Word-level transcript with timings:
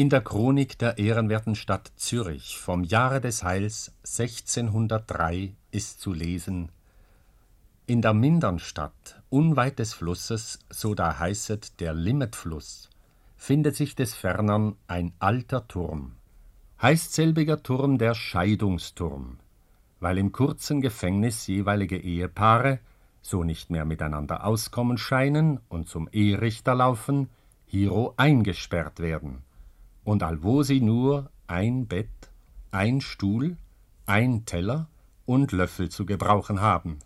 In 0.00 0.08
der 0.08 0.22
Chronik 0.22 0.78
der 0.78 0.96
ehrenwerten 0.96 1.54
Stadt 1.54 1.92
Zürich 1.96 2.56
vom 2.58 2.84
Jahre 2.84 3.20
des 3.20 3.44
Heils 3.44 3.92
1603 4.04 5.52
ist 5.72 6.00
zu 6.00 6.14
lesen 6.14 6.72
In 7.84 8.00
der 8.00 8.14
mindern 8.14 8.60
Stadt, 8.60 9.20
unweit 9.28 9.78
des 9.78 9.92
Flusses, 9.92 10.58
so 10.70 10.94
da 10.94 11.18
heißet 11.18 11.80
der 11.80 11.92
Limmetfluss, 11.92 12.88
findet 13.36 13.76
sich 13.76 13.94
des 13.94 14.14
Fernern 14.14 14.74
ein 14.86 15.12
alter 15.18 15.68
Turm. 15.68 16.12
Heißt 16.80 17.12
selbiger 17.12 17.62
Turm 17.62 17.98
der 17.98 18.14
Scheidungsturm, 18.14 19.36
weil 20.00 20.16
im 20.16 20.32
kurzen 20.32 20.80
Gefängnis 20.80 21.46
jeweilige 21.46 21.98
Ehepaare, 21.98 22.78
so 23.20 23.44
nicht 23.44 23.68
mehr 23.68 23.84
miteinander 23.84 24.46
auskommen 24.46 24.96
scheinen 24.96 25.60
und 25.68 25.90
zum 25.90 26.08
Eherichter 26.10 26.74
laufen, 26.74 27.28
hiero 27.66 28.14
eingesperrt 28.16 29.00
werden 29.00 29.42
und 30.04 30.22
allwo 30.22 30.62
sie 30.62 30.80
nur 30.80 31.30
ein 31.46 31.86
Bett, 31.86 32.30
ein 32.70 33.00
Stuhl, 33.00 33.56
ein 34.06 34.44
Teller 34.44 34.88
und 35.26 35.52
Löffel 35.52 35.88
zu 35.88 36.06
gebrauchen 36.06 36.60
haben, 36.60 36.98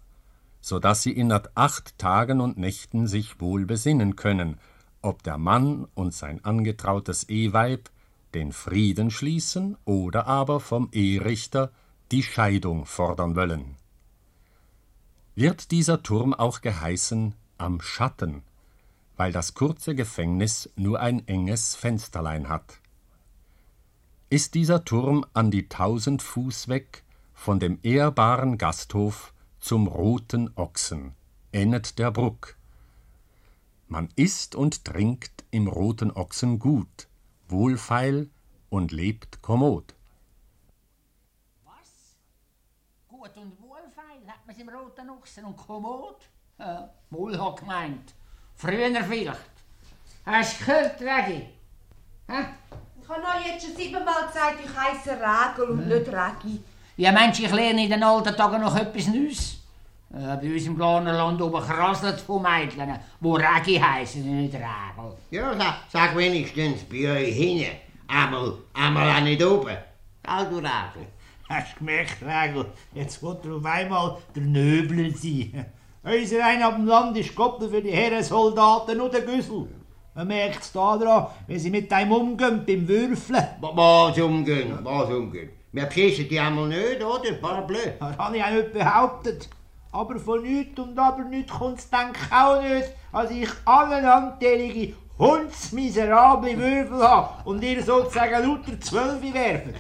so 0.61 0.79
dass 0.79 1.03
sie 1.03 1.13
innert 1.13 1.51
acht 1.55 1.99
Tagen 1.99 2.41
und 2.41 2.59
Nächten 2.59 3.07
sich 3.07 3.41
wohl 3.41 3.67
besinnen 3.67 4.17
können, 4.17 4.59
ob 5.03 5.23
der 5.23 5.39
Mann 5.39 5.87
und 5.95 6.15
sein 6.15 6.45
angetrautes 6.45 7.25
Eheweib 7.25 7.91
den 8.35 8.53
Frieden 8.53 9.11
schließen 9.11 9.77
oder 9.85 10.27
aber 10.27 10.61
vom 10.61 10.89
Eherichter 10.93 11.71
die 12.11 12.23
Scheidung 12.23 12.87
fordern 12.87 13.37
wollen. 13.37 13.77
Wird 15.35 15.71
dieser 15.71 16.03
Turm 16.03 16.33
auch 16.33 16.61
geheißen 16.61 17.35
am 17.59 17.81
Schatten, 17.81 18.43
weil 19.17 19.33
das 19.33 19.55
kurze 19.55 19.95
Gefängnis 19.95 20.71
nur 20.77 21.01
ein 21.01 21.27
enges 21.29 21.75
Fensterlein 21.75 22.49
hat 22.49 22.81
ist 24.31 24.55
dieser 24.55 24.85
Turm 24.85 25.25
an 25.35 25.51
die 25.51 25.69
tausend 25.69 26.23
Fuß 26.23 26.69
weg 26.69 27.05
von 27.35 27.61
dem 27.61 27.79
ehrbaren 27.83 28.59
Gasthof 28.59 29.33
zum 29.61 29.87
Roten 29.87 30.51
Ochsen, 30.57 31.15
ennet 31.53 31.99
der 31.99 32.11
Bruck. 32.11 32.57
Man 33.89 34.09
isst 34.17 34.55
und 34.55 34.85
trinkt 34.85 35.45
im 35.51 35.69
Roten 35.69 36.11
Ochsen 36.11 36.59
gut, 36.59 37.09
wohlfeil 37.49 38.31
und 38.71 38.93
lebt 38.93 39.43
kommod. 39.43 39.95
Was? 41.65 42.17
Gut 43.09 43.37
und 43.37 43.61
wohlfeil 43.61 44.27
hat 44.27 44.47
man's 44.47 44.59
im 44.59 44.69
Roten 44.69 45.11
Ochsen 45.11 45.45
und 45.45 45.57
kommod? 45.57 46.29
Ja, 46.59 46.91
wohl 47.11 47.39
hat 47.39 47.61
gemeint. 47.61 48.15
Früher 48.57 49.05
vielleicht. 49.05 49.51
Hast 50.25 50.61
du 50.61 50.65
gehört, 50.65 51.01
Regi? 51.01 51.49
Hä? 52.29 52.45
Ich 53.05 53.11
habe 53.11 53.21
euch 53.21 53.53
jetzt 53.53 53.67
schon 53.67 53.77
siebenmal 53.77 54.27
gesagt, 54.27 54.57
ich 54.65 54.71
heiße 54.75 55.11
Regel 55.11 55.71
und 55.71 55.87
nicht 55.87 56.09
Regi. 56.09 56.59
Ja, 56.97 57.13
Mensch, 57.13 57.39
ich 57.41 57.53
lerne 57.53 57.85
in 57.85 57.91
den 57.91 58.03
alten 58.03 58.35
Tagen 58.35 58.63
noch 58.63 58.75
etwas 58.75 59.09
Neues. 59.09 59.59
Äh, 60.11 60.37
bei 60.39 60.55
uns 60.55 60.65
im 60.65 60.77
kleinen 60.77 61.15
Land 61.15 61.43
oben 61.43 61.61
krasselt 61.63 62.19
von 62.23 62.41
Mädchen, 62.41 62.99
die 63.21 63.29
Regi 63.29 63.79
heißen, 63.79 64.23
nicht 64.23 64.55
Regel. 64.55 65.17
Ja, 65.31 65.55
sag, 65.55 65.75
sag 65.93 66.17
wenigstens 66.17 66.85
bei 66.85 67.11
euch 67.11 67.35
hinten. 67.35 67.77
Einmal, 68.09 68.55
einmal 68.73 69.11
auch 69.11 69.21
nicht 69.21 69.45
oben. 69.45 69.77
Gell, 70.23 70.47
du 70.49 70.57
Regel? 70.57 71.07
Hast 71.51 71.75
du 71.75 71.79
gemerkt, 71.81 72.23
Regel? 72.23 72.67
Jetzt 72.95 73.23
wird 73.23 73.45
er 73.45 73.57
auf 73.57 73.67
einmal 73.67 74.17
der 74.35 74.43
Nöbler 74.45 75.11
sein. 75.11 75.67
Unser 76.05 76.45
einer 76.45 76.69
auf 76.69 76.77
dem 76.77 76.87
Land 76.87 77.19
ist 77.19 77.35
Koppel 77.35 77.69
für 77.69 77.83
die 77.83 77.91
Herren 77.91 78.25
Soldaten 78.25 78.99
und 78.99 79.13
der 79.13 79.23
Güssel. 79.23 79.69
Man 80.17 80.29
merkt 80.29 80.63
es 80.63 80.71
daran, 80.71 81.27
wie 81.49 81.59
sie 81.59 81.71
mit 81.71 81.93
einem 81.93 82.13
umgehen 82.13 82.65
beim 82.65 82.87
Würfeln. 82.87 83.45
Was 83.61 84.17
umgehen, 84.19 84.79
was 84.83 85.11
umgehen? 85.11 85.51
Wir 85.73 85.87
beschissen 85.87 86.29
die 86.29 86.39
einmal 86.39 86.69
nicht, 86.69 87.03
oder? 87.03 87.33
Parbleu. 87.33 87.81
Das 87.99 88.17
habe 88.17 88.37
ich 88.37 88.45
auch 88.45 88.51
nicht 88.51 88.73
behauptet. 88.73 89.49
Aber 89.91 90.17
von 90.21 90.43
nichts 90.43 90.79
und 90.79 90.97
aber 90.97 91.25
nichts 91.25 91.53
kommt 91.53 91.81
es 91.81 91.91
denk 91.91 92.17
auch 92.31 92.63
nicht, 92.63 92.91
als 93.11 93.31
ich 93.33 93.49
allenantelige 93.65 94.95
hundsmiserable 95.19 96.59
Würfel 96.59 97.03
habe 97.03 97.49
und 97.49 97.65
ihr 97.65 97.83
sozusagen 97.83 98.49
lauter 98.49 98.81
Zwölfe 98.81 99.35
werfen. 99.35 99.75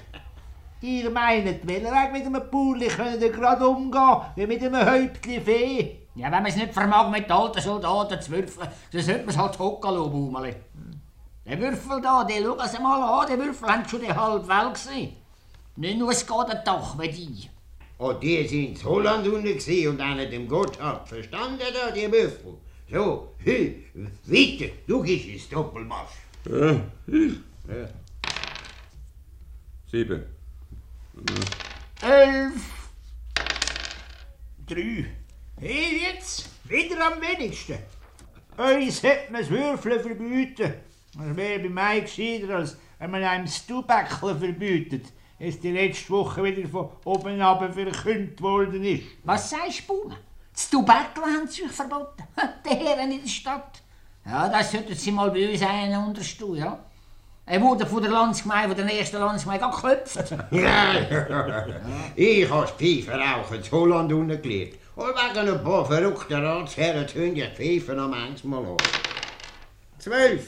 Ihr 0.80 1.10
meint, 1.10 1.66
welcher 1.66 1.92
Weg 1.92 2.12
mit 2.12 2.26
einem 2.26 2.50
Pulli 2.50 2.88
könnt 2.88 3.22
ihr 3.22 3.30
gerade 3.30 3.68
umgehen, 3.68 4.20
wie 4.34 4.46
mit 4.48 4.62
einem 4.64 4.84
Häuptli 4.84 5.40
Fee. 5.40 6.03
Ja, 6.16 6.26
wenn 6.26 6.42
man 6.42 6.46
es 6.46 6.56
nicht 6.56 6.72
vermag, 6.72 7.10
mit 7.10 7.30
alten 7.30 7.60
Soldaten 7.60 8.20
zu 8.20 8.30
würfeln, 8.30 8.68
dann 8.92 9.02
sollte 9.02 9.20
man 9.20 9.28
es 9.30 9.36
halt 9.36 9.58
hocken 9.58 9.94
lassen, 9.94 10.12
Baumeli. 10.12 10.54
Der 11.44 11.60
Würfel 11.60 12.00
da, 12.00 12.24
den 12.24 12.44
schauen 12.44 12.68
Sie 12.68 12.82
mal 12.82 13.20
an, 13.20 13.26
der 13.28 13.38
Würfel 13.38 13.68
haben 13.68 13.88
schon 13.88 14.00
die 14.00 14.12
halbe 14.12 14.46
Welt 14.46 14.74
gesehen. 14.74 15.16
Nicht 15.76 15.98
nur 15.98 16.10
es 16.10 16.24
geht 16.24 16.36
ein 16.36 16.98
wie 16.98 17.08
die. 17.08 17.50
Oh, 17.98 18.12
die 18.12 18.46
sind 18.46 18.78
in 18.78 18.84
Holland 18.84 19.26
unten 19.26 19.42
gewesen 19.42 20.00
und 20.00 20.16
nicht 20.16 20.32
im 20.32 20.48
Gotthard. 20.48 21.08
Verstanden 21.08 21.58
da, 21.58 21.90
die 21.90 22.10
Würfel? 22.10 22.54
So, 22.90 23.34
hü, 23.38 23.74
weiter, 24.24 24.72
du 24.86 25.02
gehst 25.02 25.26
ins 25.26 25.48
Doppelmarsch. 25.48 26.12
Ja, 26.48 26.80
ich. 27.06 27.34
Ja. 27.66 27.88
Sieben. 29.90 30.22
Elf. 32.02 32.52
Drei. 34.66 35.06
Hey, 35.66 35.98
jetzt, 36.12 36.44
wieder 36.64 37.06
am 37.06 37.22
wenigsten. 37.22 37.78
Uns 38.58 39.02
hätte 39.02 39.32
man 39.32 39.40
das 39.40 39.50
Würfeln 39.50 39.98
verbieten. 39.98 40.74
Das 41.16 41.36
wäre 41.36 41.58
bei 41.58 41.68
mir 41.70 42.02
gescheiter, 42.02 42.56
als 42.56 42.76
wenn 42.98 43.10
man 43.10 43.24
einem 43.24 43.46
das 43.46 43.66
Tubäckchen 43.66 44.38
verbietet, 44.38 45.06
es 45.38 45.58
die 45.58 45.70
letzte 45.70 46.10
Woche 46.10 46.44
wieder 46.44 46.68
von 46.68 46.90
oben 47.06 47.40
ab 47.40 47.64
verkündet 47.72 48.42
worden 48.42 48.84
ist. 48.84 49.04
Was 49.22 49.48
sagst 49.48 49.88
du, 49.88 50.02
Baume? 50.02 50.18
Das 50.52 50.68
Tobacco 50.68 51.22
haben 51.22 51.48
sie 51.48 51.62
euch 51.62 51.72
verboten. 51.72 52.24
Die 52.66 52.68
Herren 52.68 53.12
in 53.12 53.22
der 53.22 53.28
Stadt. 53.28 53.80
Ja, 54.26 54.46
das 54.50 54.70
sollten 54.70 54.94
sie 54.94 55.12
mal 55.12 55.30
bei 55.30 55.50
uns 55.50 55.62
einen 55.62 56.08
unterstehen, 56.08 56.56
ja. 56.56 56.78
Er 57.46 57.60
wurde 57.62 57.86
von 57.86 58.02
der 58.02 58.10
Landsgemeinde, 58.10 58.76
von 58.76 58.86
der 58.86 58.98
ersten 58.98 59.16
Landsgemeinde 59.16 59.64
geköpft. 59.64 60.34
Ja, 60.50 60.94
ich 62.14 62.50
habe 62.50 62.66
das 62.66 62.70
Pfeiferrauchen 62.72 63.62
in 63.62 63.72
Holland 63.72 64.12
unten 64.12 64.42
gelernt. 64.42 64.83
Und 64.96 65.06
wegen 65.08 65.48
ein 65.48 65.64
paar 65.64 65.84
verrückten 65.84 66.44
Ratsherren 66.44 67.06
tun 67.06 67.34
die 67.34 67.42
Pfeifen 67.42 67.98
am 67.98 68.10
manchmal 68.10 68.64
an. 68.64 68.76
Zwölf. 69.98 70.46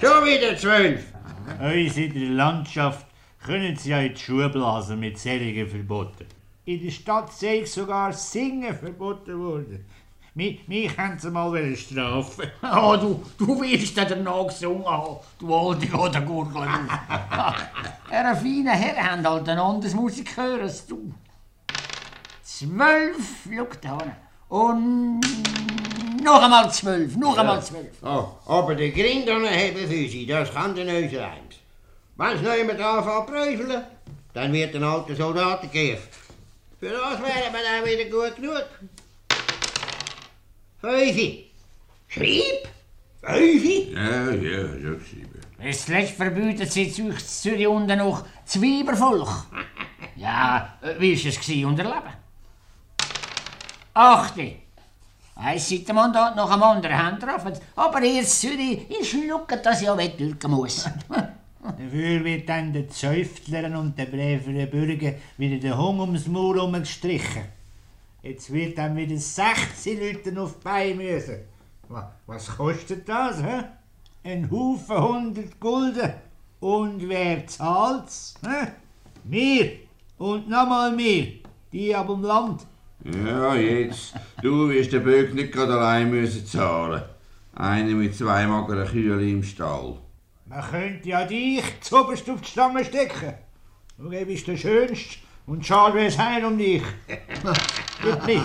Schon 0.00 0.24
wieder 0.24 0.56
zwölf. 0.56 1.04
Uns 1.60 1.96
in 1.96 2.14
der 2.14 2.30
Landschaft 2.30 3.06
können 3.44 3.76
sie 3.76 3.90
ja 3.90 4.00
in 4.00 4.14
die 4.14 4.20
Schuhe 4.20 4.48
blasen 4.48 4.98
mit 4.98 5.18
solchen 5.18 5.68
Verboten. 5.68 6.26
In 6.64 6.84
der 6.84 6.90
Stadt 6.90 7.32
sei 7.32 7.64
sogar 7.64 8.12
Singen 8.12 8.74
verboten 8.74 9.38
worden. 9.38 9.84
Mich, 10.34 10.66
mich 10.68 10.96
haben 10.96 11.18
sie 11.18 11.30
mal 11.30 11.50
wollen 11.50 11.76
strafen. 11.76 12.50
Oh, 12.62 12.96
du, 13.00 13.22
du 13.36 13.60
wirst 13.60 13.96
dir 13.96 14.04
danach 14.04 14.46
gesungen 14.46 14.86
haben, 14.86 15.16
du 15.38 15.54
alte 15.54 15.92
oder 15.94 16.20
Gurgel. 16.20 16.62
Er 18.10 18.34
feine 18.36 18.70
Herren 18.70 19.10
haben 19.10 19.28
halt 19.28 19.48
ein 19.48 19.58
anderes 19.58 19.94
Musik 19.94 20.34
hören 20.36 20.62
als 20.62 20.86
du. 20.86 21.12
Zwölf, 22.58 23.46
schau 23.48 23.68
da 23.80 23.98
hin. 23.98 24.12
Und 24.48 25.20
noch 26.24 26.42
einmal 26.42 26.72
zwölf, 26.72 27.14
noch 27.14 27.38
einmal 27.38 27.62
zwölf. 27.62 28.02
Oh, 28.02 28.30
aber 28.46 28.74
die 28.74 28.92
Grindern 28.92 29.44
haben 29.44 29.76
für 29.76 29.86
sie, 29.86 30.26
das 30.26 30.52
kann 30.52 30.74
der 30.74 30.84
Neuse 30.84 31.24
eins. 31.24 31.54
Wenn 32.16 32.36
es 32.36 32.42
noch 32.42 32.56
jemand 32.56 32.80
anfängt 32.80 33.28
zu 33.28 33.32
prüfeln, 33.32 33.84
dann 34.34 34.52
wird 34.52 34.74
ein 34.74 34.82
alter 34.82 35.14
Soldat 35.14 35.62
gekämpft. 35.62 36.08
Für 36.80 36.88
das 36.88 37.20
wäre 37.20 37.52
man 37.52 37.60
dann 37.62 37.84
wieder 37.84 38.10
gut 38.10 38.34
genug. 38.34 38.64
Fünfi. 40.80 41.50
Schreib. 42.08 42.68
Fünfi. 43.22 43.92
Ja, 43.94 44.30
ja, 44.32 44.62
so 44.64 44.98
sieben. 45.04 45.40
Das 45.62 45.86
letzte 45.86 46.16
verbietet 46.16 46.72
sie 46.72 46.90
zu 46.90 47.02
euch 47.02 47.10
in 47.10 47.18
Zürich 47.18 47.68
unten 47.68 47.98
noch 47.98 48.24
das 48.44 48.60
Weibervolk. 48.60 49.28
Ja, 50.16 50.76
äh, 50.82 50.94
wie 50.98 51.16
war 51.16 51.30
es 51.30 51.40
gewesen 51.40 51.64
unter 51.66 51.84
Leben? 51.84 52.17
Achte. 53.98 54.52
Ein 55.34 55.58
Seitenmandat 55.58 56.36
nach 56.36 56.52
dem 56.52 56.62
anderen 56.62 56.96
haben 56.96 57.18
getroffen. 57.18 57.52
Aber 57.74 58.00
ihr 58.02 58.22
Zürich, 58.24 58.88
ihr 58.90 59.04
schluckt 59.04 59.64
das 59.66 59.82
ja 59.82 59.96
weg 59.96 60.16
durch 60.18 60.42
muss. 60.48 60.84
Dafür 61.62 62.24
wird 62.24 62.48
dann 62.48 62.72
den 62.72 62.88
Zäuftlern 62.90 63.74
und 63.76 63.98
den 63.98 64.10
bräveren 64.10 64.70
Bürgern 64.70 65.16
wieder 65.36 65.58
der 65.58 65.76
Hunger 65.76 66.02
ums 66.02 66.26
Maul 66.28 66.56
herumgestrichen. 66.56 67.42
Jetzt 68.22 68.52
wird 68.52 68.78
dann 68.78 68.96
wieder 68.96 69.16
16 69.16 69.98
Leute 70.00 70.40
auf 70.40 70.54
die 70.58 70.64
Beine 70.64 70.94
müssen. 70.94 71.38
Wa- 71.88 72.12
Was 72.26 72.56
kostet 72.56 73.08
das, 73.08 73.42
hä? 73.42 73.64
Ein 74.24 74.48
Haufen 74.50 75.02
hundert 75.02 75.58
Gulden. 75.60 76.12
Und 76.60 77.08
wer 77.08 77.46
zahlt's? 77.46 78.34
Wir. 79.24 79.72
Und 80.18 80.48
nochmal 80.48 80.96
wir. 80.96 81.32
Die 81.72 81.94
ab 81.94 82.06
dem 82.08 82.22
Land. 82.22 82.62
Ja, 83.14 83.54
jetzt. 83.54 84.14
Du 84.42 84.68
wirst 84.68 84.92
den 84.92 85.02
Böck 85.02 85.32
nicht 85.34 85.52
gerade 85.52 85.74
allein 85.74 86.10
müssen 86.10 86.46
zahlen. 86.46 87.02
Eine 87.54 87.94
mit 87.94 88.14
zwei 88.14 88.46
mageren 88.46 88.86
Kühen 88.86 89.28
im 89.28 89.42
Stall. 89.42 89.96
Man 90.46 90.62
könnte 90.62 91.08
ja 91.08 91.24
dich 91.24 91.64
zuoberst 91.80 92.28
auf 92.28 92.40
die 92.40 92.48
Stange 92.48 92.84
stecken. 92.84 93.34
Du 93.96 94.10
bist 94.10 94.46
der 94.46 94.56
Schönste 94.56 95.18
und 95.46 95.66
schade 95.66 95.94
wär's 95.94 96.18
heim 96.18 96.44
um 96.44 96.58
dich. 96.58 96.82
Siebni, 98.02 98.40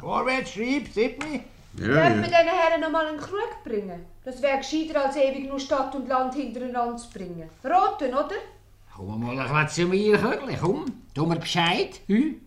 vorwärts, 0.00 0.52
schreib, 0.52 0.88
Siebni. 0.92 1.42
Ja, 1.78 1.86
ja. 1.86 2.10
diesen 2.10 2.32
Herren 2.32 2.80
noch 2.80 2.90
mal 2.90 3.06
einen 3.06 3.18
Krug 3.18 3.62
bringen? 3.64 4.06
Das 4.24 4.40
wäre 4.40 4.58
gescheiter, 4.58 5.04
als 5.04 5.16
ewig 5.16 5.46
nur 5.46 5.60
Stadt 5.60 5.94
und 5.94 6.08
Land 6.08 6.34
hintereinander 6.34 6.96
zu 6.96 7.10
bringen. 7.10 7.50
Roten, 7.62 8.14
oder? 8.14 8.30
Komm 8.94 9.22
mal 9.22 9.38
ein 9.38 9.66
bisschen 9.66 9.86
zu 9.86 9.90
mir, 9.90 10.16
Kögli, 10.18 10.56
komm. 10.58 10.86
Tu 11.14 11.26
mir 11.26 11.36
Bescheid. 11.36 12.00
Hm? 12.06 12.40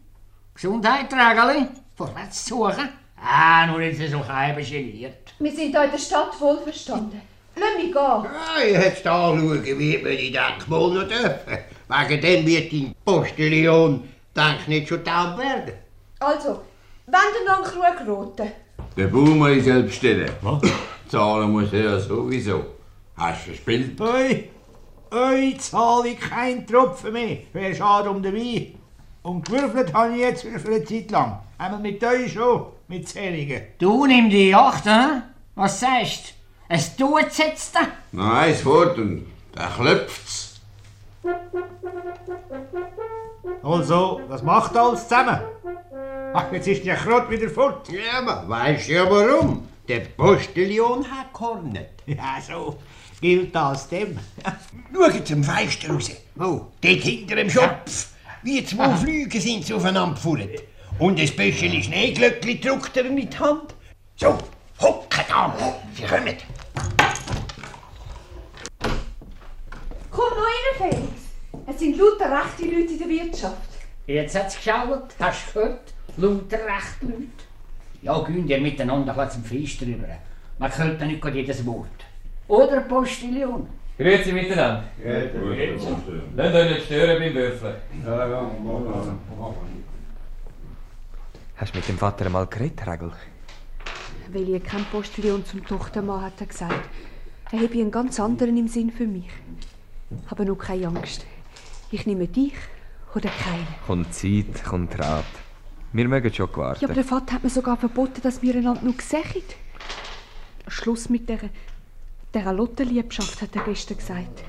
Gesundheit, 0.61 1.09
Trägerli. 1.09 1.67
Vorwärts 1.95 2.43
zu 2.43 2.55
suchen. 2.55 2.89
Ah, 3.15 3.65
nur 3.65 3.79
nicht 3.79 3.97
so 4.11 4.19
kein 4.19 4.57
geniert. 4.57 5.33
Wir 5.39 5.51
sind 5.51 5.69
hier 5.69 5.85
in 5.85 5.91
der 5.91 5.97
Stadt 5.97 6.33
wohlverstanden. 6.37 7.21
Lass 7.55 7.75
mich 7.77 7.93
gehen. 7.93 7.93
Ja, 7.93 8.67
ich 8.67 8.75
hätte 8.75 9.09
anschauen, 9.09 9.63
wie 9.63 9.97
man 9.99 10.11
die 10.17 10.31
Denkmal 10.33 10.89
noch 10.89 11.07
dürfen. 11.07 11.59
Wegen 11.87 12.21
dem 12.21 12.45
wird 12.45 12.73
dein 12.73 12.95
Postillon, 13.05 14.03
denk 14.35 14.67
nicht 14.67 14.89
schon 14.89 15.01
taub 15.01 15.37
werden. 15.37 15.75
Also, 16.19 16.61
wenn 17.05 17.13
dann 17.13 17.45
noch 17.61 17.73
einen 17.77 17.97
Krug 17.97 18.07
roten. 18.09 18.51
Der 18.97 19.07
Baumer 19.07 19.51
ist 19.51 19.63
selbst 19.63 19.95
stellen. 19.95 20.29
Zahlen 21.07 21.51
muss 21.51 21.71
er 21.71 21.85
ja 21.85 21.99
sowieso. 21.99 22.65
Hast 23.15 23.47
du 23.47 23.51
verspielt? 23.51 23.99
Ui, 24.01 24.49
ui, 25.13 25.57
zahle 25.57 26.09
ich 26.09 26.19
keinen 26.19 26.67
Tropfen 26.67 27.13
mehr. 27.13 27.37
Wäre 27.53 27.73
schade 27.73 28.09
um 28.09 28.21
den 28.21 28.35
Wein. 28.35 28.78
Und 29.29 29.45
gewürfelt 29.45 29.93
habe 29.93 30.13
ich 30.13 30.21
jetzt 30.21 30.43
wieder 30.43 30.59
für 30.59 30.69
eine 30.69 30.83
Zeit 30.83 31.11
lang. 31.11 31.39
Einmal 31.59 31.79
mit 31.79 32.03
euch 32.03 32.33
schon, 32.33 32.65
mit 32.87 33.07
Zählungen. 33.07 33.61
Du 33.77 34.07
nimm 34.07 34.27
die 34.27 34.55
Acht, 34.55 34.85
hä? 34.85 35.21
Was 35.53 35.79
sagst 35.81 36.29
du? 36.29 36.73
Es 36.73 36.95
tut 36.95 37.37
jetzt 37.37 37.75
da. 37.75 37.81
Noch 38.11 38.33
eins 38.33 38.61
fort 38.61 38.97
und 38.97 39.27
dann 39.53 39.71
klopft's. 39.71 40.59
Also, 43.61 44.19
was 44.29 44.41
macht 44.41 44.75
alles 44.75 45.03
zusammen? 45.03 45.41
Ach, 46.33 46.51
jetzt 46.51 46.67
ist 46.67 46.83
der 46.83 46.95
Krott 46.95 47.29
wieder 47.29 47.49
fort. 47.49 47.87
Ja, 47.87 48.21
aber 48.23 48.49
weißt 48.49 48.87
du 48.87 48.93
ja 48.93 49.11
warum? 49.11 49.67
Der 49.87 49.99
Postillon 49.99 51.05
hat 51.05 51.31
gehornet. 51.33 51.89
Ja, 52.07 52.41
so 52.41 52.77
gilt 53.21 53.53
das 53.53 53.89
dem. 53.89 54.17
Schau 54.91 55.19
zum 55.19 55.43
Fenster 55.43 55.93
raus. 55.93 56.09
Wo? 56.33 56.71
Dort 56.81 57.03
hinter 57.03 57.35
dem 57.35 57.49
Schopf. 57.51 58.07
Wie 58.41 58.63
zwei 58.63 58.95
Flüge 58.95 59.41
sind 59.41 59.65
sie 59.65 59.73
aufeinander 59.73 60.15
gefahren. 60.15 60.49
Und 60.97 61.19
ein 61.19 61.29
bisschen 61.35 61.83
Schneeglöckli 61.83 62.59
drückt 62.61 62.95
er 62.95 63.05
in 63.05 63.17
die 63.17 63.37
Hand. 63.37 63.75
So, 64.15 64.37
hocken 64.79 65.23
da, 65.27 65.53
sie 65.93 66.03
kommen. 66.03 66.35
Komm 70.09 70.29
noch 70.29 70.37
rein, 70.37 70.77
Felix. 70.77 71.21
Es 71.67 71.79
sind 71.79 71.97
lauter 71.97 72.31
rechte 72.31 72.63
Leute 72.63 72.93
in 72.93 72.99
der 72.99 73.09
Wirtschaft. 73.09 73.69
Jetzt 74.07 74.35
hat's 74.35 74.55
geschaut, 74.55 75.13
hast 75.19 75.47
du 75.49 75.59
gehört? 75.59 75.93
Lauter 76.17 76.65
recht 76.65 77.01
Leute. 77.01 77.27
Ja, 78.01 78.21
gehen 78.23 78.47
ihr 78.47 78.61
miteinander 78.61 79.17
ein 79.17 79.27
bisschen 79.27 79.43
zum 79.43 79.57
Fenster 79.57 79.85
rüber. 79.85 80.07
Man 80.57 80.77
hört 80.77 81.01
nicht 81.01 81.25
jedes 81.25 81.65
Wort. 81.65 81.87
Oder 82.47 82.81
Postillon. 82.81 83.67
Grüezi 83.99 84.31
miteinander. 84.31 84.85
Lasst 86.37 86.55
euch 86.55 86.69
nicht 86.69 86.85
stören 86.85 87.19
beim 87.19 87.33
Würfeln. 87.35 87.75
Hast 91.57 91.73
du 91.73 91.77
mit 91.77 91.87
dem 91.89 91.97
Vater 91.97 92.29
mal 92.29 92.47
geredet, 92.47 92.87
Regel? 92.87 93.11
Weil 94.31 94.55
ich 94.55 94.63
kein 94.63 94.85
Postillon 94.85 95.43
zum 95.43 95.65
Tochtermann 95.65 96.21
hat 96.21 96.39
er 96.39 96.45
gesagt. 96.45 96.89
Er 97.51 97.59
habe 97.59 97.73
einen 97.73 97.91
ganz 97.91 98.21
anderen 98.21 98.55
im 98.55 98.69
Sinn 98.69 98.89
für 98.89 99.05
mich. 99.05 99.27
Aber 100.29 100.45
nur 100.45 100.57
keine 100.57 100.87
Angst. 100.87 101.25
Ich 101.91 102.05
nehme 102.05 102.27
dich 102.27 102.53
oder 103.13 103.29
keinen. 103.29 103.67
Kommt 103.85 104.13
Zeit, 104.13 104.63
kommt 104.63 104.97
Rat. 104.97 105.25
Wir 105.91 106.07
mögen 106.07 106.33
schon 106.33 106.55
warten. 106.55 106.79
Ja, 106.79 106.87
aber 106.87 106.95
der 106.95 107.03
Vater 107.03 107.33
hat 107.33 107.43
mir 107.43 107.49
sogar 107.49 107.75
verboten, 107.75 108.21
dass 108.21 108.41
wir 108.41 108.55
einander 108.55 108.81
noch 108.81 109.01
sehen. 109.01 109.43
Schluss 110.69 111.09
mit 111.09 111.27
dieser, 111.27 111.49
dieser 112.33 112.53
Lottenliebschaft, 112.53 113.41
hat 113.41 113.55
er 113.55 113.63
gestern 113.63 113.97
gesagt. 113.97 114.43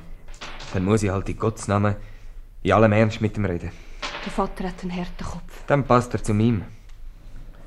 Dann 0.72 0.84
muss 0.84 1.02
ich 1.02 1.10
halt 1.10 1.28
in 1.28 1.38
Gottes 1.38 1.68
Namen 1.68 1.96
in 2.62 2.72
allem 2.72 2.92
Ernst 2.92 3.20
mit 3.20 3.36
ihm 3.36 3.44
reden. 3.44 3.70
Der 4.24 4.32
Vater 4.32 4.68
hat 4.68 4.82
einen 4.82 4.94
harten 4.94 5.24
Kopf. 5.24 5.64
Dann 5.66 5.84
passt 5.84 6.12
er 6.12 6.22
zu 6.22 6.32
ihm. 6.32 6.64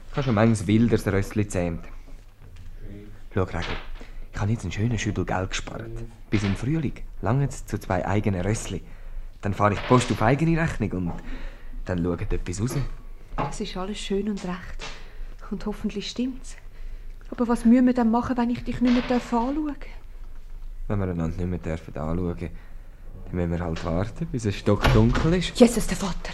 Ich 0.10 0.18
habe 0.18 0.24
schon 0.24 0.36
manches 0.36 0.68
wilderes 0.68 1.07
Rössli 1.07 1.48
zähmt. 1.48 1.86
Schau, 3.33 3.44
Regel, 3.44 3.63
ich 4.31 4.39
habe 4.39 4.51
jetzt 4.51 4.63
einen 4.63 4.71
schönen 4.71 5.00
Schüttel 5.00 5.25
Geld 5.25 5.50
gespart. 5.50 5.89
Bis 6.30 6.44
im 6.44 6.56
Frühling 6.56 6.94
lange 7.21 7.50
zu 7.50 7.80
zwei 7.80 8.06
eigenen 8.06 8.42
Rössli. 8.42 8.81
Dann 9.42 9.54
fahre 9.54 9.74
ich 9.74 9.80
die 9.80 9.88
Post 9.88 10.12
auf 10.12 10.21
eigene 10.21 10.62
Rechnung 10.62 10.92
und 10.92 11.13
dann 11.86 12.04
schaut 12.04 12.21
etwas 12.31 12.62
raus. 12.62 12.75
Es 13.50 13.60
ist 13.60 13.75
alles 13.75 14.00
schön 14.00 14.30
und 14.30 14.44
recht. 14.45 14.86
Und 15.50 15.65
hoffentlich 15.65 16.10
stimmt's. 16.10 16.56
Aber 17.31 17.48
was 17.48 17.65
müssen 17.65 17.88
wir 17.88 17.94
dann 17.94 18.12
machen, 18.12 18.38
wenn 18.38 18.51
ich 18.51 18.63
dich 18.63 18.80
nicht 18.80 19.10
mehr 19.10 19.18
anschauen 19.18 19.65
darf? 19.65 20.03
Wenn 20.88 21.00
wir 21.00 21.08
einander 21.08 21.38
nicht 21.38 21.50
mehr 21.50 21.60
dürfen 21.60 21.96
anschauen 21.96 22.18
dürfen, 22.38 22.50
dann 23.26 23.36
müssen 23.36 23.52
wir 23.52 23.60
halt 23.60 23.86
warten, 23.86 24.26
bis 24.28 24.46
es 24.46 24.56
stockdunkel 24.56 25.36
ist. 25.36 25.58
Jesus, 25.60 25.88
der 25.88 25.98
Vater. 25.98 26.34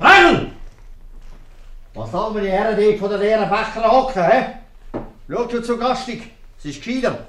Regel! 0.00 0.50
Was 1.94 2.10
sollen 2.10 2.34
wir 2.34 2.42
die 2.42 2.50
Herren 2.50 2.76
dort 2.78 2.98
von 2.98 3.08
der 3.10 3.18
leeren 3.18 3.48
Becher 3.48 3.90
hocken, 3.90 4.22
hä? 4.22 4.44
Schau 5.30 5.44
du 5.44 5.62
zu 5.62 5.78
gastig, 5.78 6.30
es 6.58 6.64
ist 6.66 6.82
gescheiter. 6.82 7.26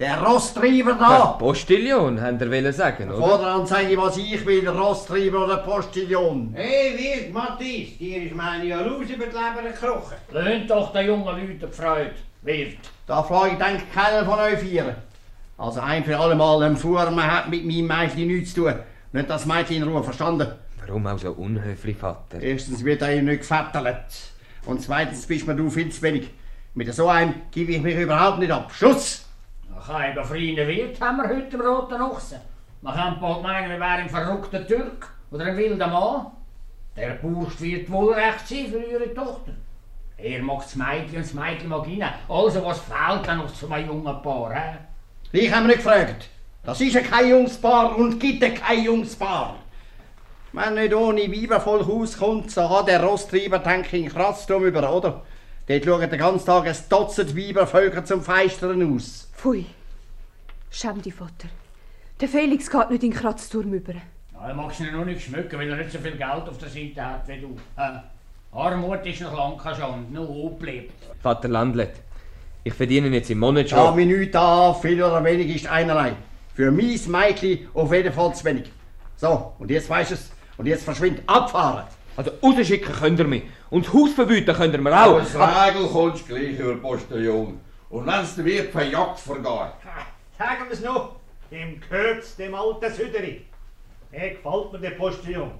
Der 0.00 0.20
Rosttreiber 0.20 0.94
Der 0.94 0.98
da! 0.98 1.26
Postillon, 1.38 2.20
habt 2.20 2.40
ihr 2.40 2.50
wollen 2.50 2.72
sagen, 2.72 3.08
oder? 3.10 3.18
Vorderhand 3.18 3.68
sage 3.68 3.90
ich, 3.90 3.96
was 3.96 4.16
ich 4.16 4.44
will, 4.44 4.66
Rosttreiber 4.68 5.44
oder 5.44 5.58
Postillon. 5.58 6.52
Hey, 6.54 6.98
Wirt, 6.98 7.32
Matthias, 7.32 7.96
dir 7.98 8.22
ist 8.24 8.34
meine 8.34 8.64
Jalous 8.64 9.08
über 9.10 9.26
die 9.26 9.36
Leber 9.36 9.62
gekrochen. 9.70 10.16
Löhnt 10.32 10.68
doch 10.68 10.92
den 10.92 11.06
jungen 11.06 11.24
Leuten 11.26 11.60
die 11.60 11.66
Freude. 11.76 12.10
Wirt. 12.42 12.78
Da 13.06 13.22
frage 13.22 13.52
ich, 13.52 13.58
denkt 13.58 13.92
keiner 13.94 14.24
von 14.24 14.40
euch 14.40 14.58
vier. 14.58 14.96
Also 15.58 15.80
ein 15.80 16.04
für 16.04 16.18
alle 16.18 16.34
Mal, 16.34 16.62
ein 16.62 16.76
Fuhrmann 16.76 17.30
hat 17.30 17.48
mit 17.50 17.64
meinem 17.64 17.86
Mädchen 17.86 18.26
nichts 18.26 18.54
zu 18.54 18.62
tun. 18.62 18.74
Nicht 19.12 19.30
das 19.30 19.46
Mädchen 19.46 19.76
in 19.76 19.82
Ruhe, 19.84 20.02
verstanden? 20.02 20.52
Warum 20.84 21.06
auch 21.06 21.18
so 21.18 21.32
unhöflich, 21.32 21.96
Vater? 21.96 22.40
Erstens 22.40 22.84
wird 22.84 23.02
er 23.02 23.22
nicht 23.22 23.42
gevattert. 23.42 24.12
Und 24.66 24.80
zweitens 24.80 25.26
bist 25.26 25.46
mir 25.46 25.54
du 25.54 25.70
viel 25.70 25.90
zu 25.90 26.02
wenig. 26.02 26.30
Mit 26.74 26.92
so 26.94 27.08
einem 27.08 27.34
gebe 27.50 27.72
ich 27.72 27.82
mich 27.82 27.96
überhaupt 27.96 28.38
nicht 28.38 28.50
ab. 28.50 28.72
Schluss! 28.72 29.26
Nach 29.68 29.88
einem 29.90 30.24
freien 30.24 30.56
Wirt 30.56 31.00
haben 31.00 31.18
wir 31.18 31.28
heute 31.28 31.56
im 31.56 31.60
Roten 31.60 32.00
Ochsen. 32.00 32.38
Man 32.80 32.94
kann 32.94 33.20
bald 33.20 33.42
meinen, 33.42 33.70
wir 33.70 33.78
wären 33.80 34.00
ein 34.00 34.08
verrückter 34.08 34.66
Türk 34.66 35.08
oder 35.30 35.44
ein 35.44 35.56
wilder 35.56 35.86
Mann. 35.86 36.26
Der 36.96 37.10
Bursch 37.14 37.60
wird 37.60 37.90
wohl 37.90 38.14
recht 38.14 38.48
sein 38.48 38.66
für 38.68 38.82
ihre 38.82 39.12
Tochter. 39.14 39.52
Er 40.16 40.42
mag 40.42 40.62
das 40.62 40.76
Mädchen 40.76 41.16
und 41.16 41.24
das 41.24 41.34
Mädchen 41.34 41.68
mag 41.68 41.86
ihn. 41.88 42.04
Also 42.28 42.64
was 42.64 42.80
fehlt 42.80 43.26
dann 43.26 43.38
noch 43.38 43.52
zu 43.52 43.70
einem 43.70 43.88
jungen 43.88 44.22
Paar? 44.22 44.54
He? 44.54 44.78
Ich 45.34 45.50
habe 45.50 45.66
mich 45.66 45.76
nicht 45.76 45.84
gefragt. 45.84 46.28
Das 46.62 46.80
ist 46.80 46.92
ja 46.94 47.00
kein 47.00 47.30
Jungspaar 47.30 47.96
und 47.96 48.20
gibt 48.20 48.42
ja 48.42 48.50
kein 48.50 48.84
Jungspaar. 48.84 49.56
Wenn 50.52 50.74
nicht 50.74 50.94
ohne 50.94 51.22
Weibervolk 51.22 51.88
auskommt, 51.88 52.50
so 52.50 52.68
hat 52.68 52.88
der 52.88 53.02
Rosttreiber, 53.02 53.58
denke 53.58 53.96
ich, 53.96 54.04
einen 54.04 54.12
Kratzturm 54.12 54.66
über, 54.66 54.94
oder? 54.94 55.22
Dort 55.66 55.84
schauen 55.84 56.10
den 56.10 56.18
ganzen 56.18 56.44
Tag 56.44 56.66
ein 56.66 56.76
Dutzend 56.90 57.34
Weibervölker 57.34 58.04
zum 58.04 58.22
Feistern 58.22 58.94
aus. 58.94 59.30
Pfui. 59.34 59.64
Schäm 60.70 61.00
dich, 61.00 61.14
Vater. 61.14 61.48
Der 62.20 62.28
Felix 62.28 62.70
geht 62.70 62.90
nicht 62.90 63.02
in 63.02 63.10
den 63.12 63.18
Kratzturm 63.18 63.72
über. 63.72 63.94
Ja, 63.94 64.48
er 64.48 64.54
mag 64.54 64.78
ihn 64.78 64.92
noch 64.92 65.06
nicht 65.06 65.22
schmücken, 65.22 65.58
weil 65.58 65.70
er 65.70 65.76
nicht 65.76 65.92
so 65.92 65.98
viel 65.98 66.12
Geld 66.12 66.22
auf 66.48 66.58
der 66.58 66.68
Seite 66.68 67.02
hat 67.02 67.26
wie 67.26 67.40
du. 67.40 67.56
Äh, 67.78 68.00
Armut 68.52 69.06
ist 69.06 69.22
noch 69.22 69.34
lange 69.34 69.76
schon, 69.76 70.12
nur 70.12 70.28
aufbleibt. 70.28 70.92
Vater 71.22 71.48
Landlet, 71.48 71.94
ich 72.64 72.74
verdiene 72.74 73.08
jetzt 73.08 73.30
im 73.30 73.38
Monat 73.38 73.68
Schau 73.68 73.86
schon. 73.86 73.96
mich 73.96 74.06
nicht 74.06 74.36
an, 74.36 74.74
viel 74.76 75.02
oder 75.02 75.22
wenig 75.24 75.54
ist 75.56 75.66
einerlei. 75.66 76.12
Für 76.54 76.70
mein 76.70 76.98
Mädchen 77.08 77.68
auf 77.74 77.92
jeden 77.92 78.12
Fall 78.12 78.34
zu 78.34 78.44
wenig. 78.44 78.70
So, 79.16 79.52
und 79.58 79.70
jetzt 79.70 79.88
weisst 79.90 80.10
du 80.10 80.14
es. 80.14 80.30
Und 80.58 80.66
jetzt 80.66 80.84
verschwind, 80.84 81.22
abfahren. 81.26 81.84
Also 82.16 82.30
rausschicken 82.42 82.92
könnt 82.94 83.18
ihr 83.18 83.26
mich. 83.26 83.44
Und 83.70 83.86
das 83.86 83.94
Haus 83.94 84.12
verbieten 84.12 84.54
könnt 84.54 84.74
ihr 84.74 84.80
mir 84.80 84.92
auch. 84.92 85.18
Als 85.18 85.34
Regel 85.34 85.88
kommst 85.88 86.28
du 86.28 86.34
gleich 86.34 86.58
über 86.58 86.74
Postillon. 86.76 87.58
Und 87.88 88.06
wenn's 88.06 88.34
dir 88.36 88.44
wird 88.44 88.70
verjagt 88.70 89.18
vergeht. 89.18 89.72
Sagen 90.38 90.64
wir 90.66 90.72
es 90.72 90.82
noch, 90.82 91.16
dem 91.50 91.80
gehört's 91.80 92.36
dem 92.36 92.54
alten 92.54 92.92
Süderi. 92.92 93.42
Er 94.12 94.30
gefällt 94.30 94.72
mir, 94.72 94.78
der 94.78 94.90
Postillon. 94.90 95.50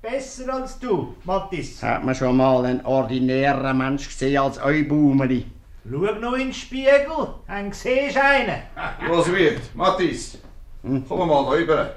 Besser 0.00 0.52
als 0.54 0.78
du, 0.78 1.14
Mattis. 1.24 1.82
Hat 1.82 2.04
man 2.04 2.14
schon 2.14 2.36
mal 2.36 2.64
einen 2.64 2.84
ordinären 2.84 3.76
Mensch 3.78 4.08
gesehen 4.08 4.38
als 4.38 4.58
euer 4.58 4.84
Baumeli? 4.84 5.46
Schau 5.90 5.98
noch 5.98 6.32
in 6.34 6.46
den 6.46 6.54
Spiegel, 6.54 7.28
dann 7.46 7.72
siehst 7.72 8.16
du 8.16 8.22
einen. 8.22 8.62
Was 9.08 9.30
wird? 9.30 9.74
Mathis, 9.74 10.38
komm 10.82 11.28
mal 11.28 11.44
da 11.44 11.50
rüber. 11.50 11.94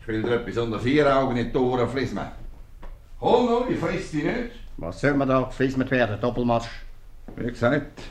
Ich 0.00 0.08
will 0.08 0.22
dir 0.22 0.40
etwas 0.40 0.56
unter 0.58 0.80
vier 0.80 1.16
Augen 1.16 1.36
in 1.36 1.52
die 1.52 1.56
Ohren 1.56 1.88
fließen. 1.88 2.18
Komm 3.20 3.46
noch, 3.46 3.70
ich 3.70 3.78
friss 3.78 4.10
dich 4.10 4.24
nicht. 4.24 4.50
Was 4.76 5.00
soll 5.00 5.14
man 5.14 5.28
da 5.28 5.42
geflismet 5.42 5.90
werden, 5.92 6.20
Doppelmarsch? 6.20 6.68
Wie 7.36 7.46
gesagt, 7.46 8.02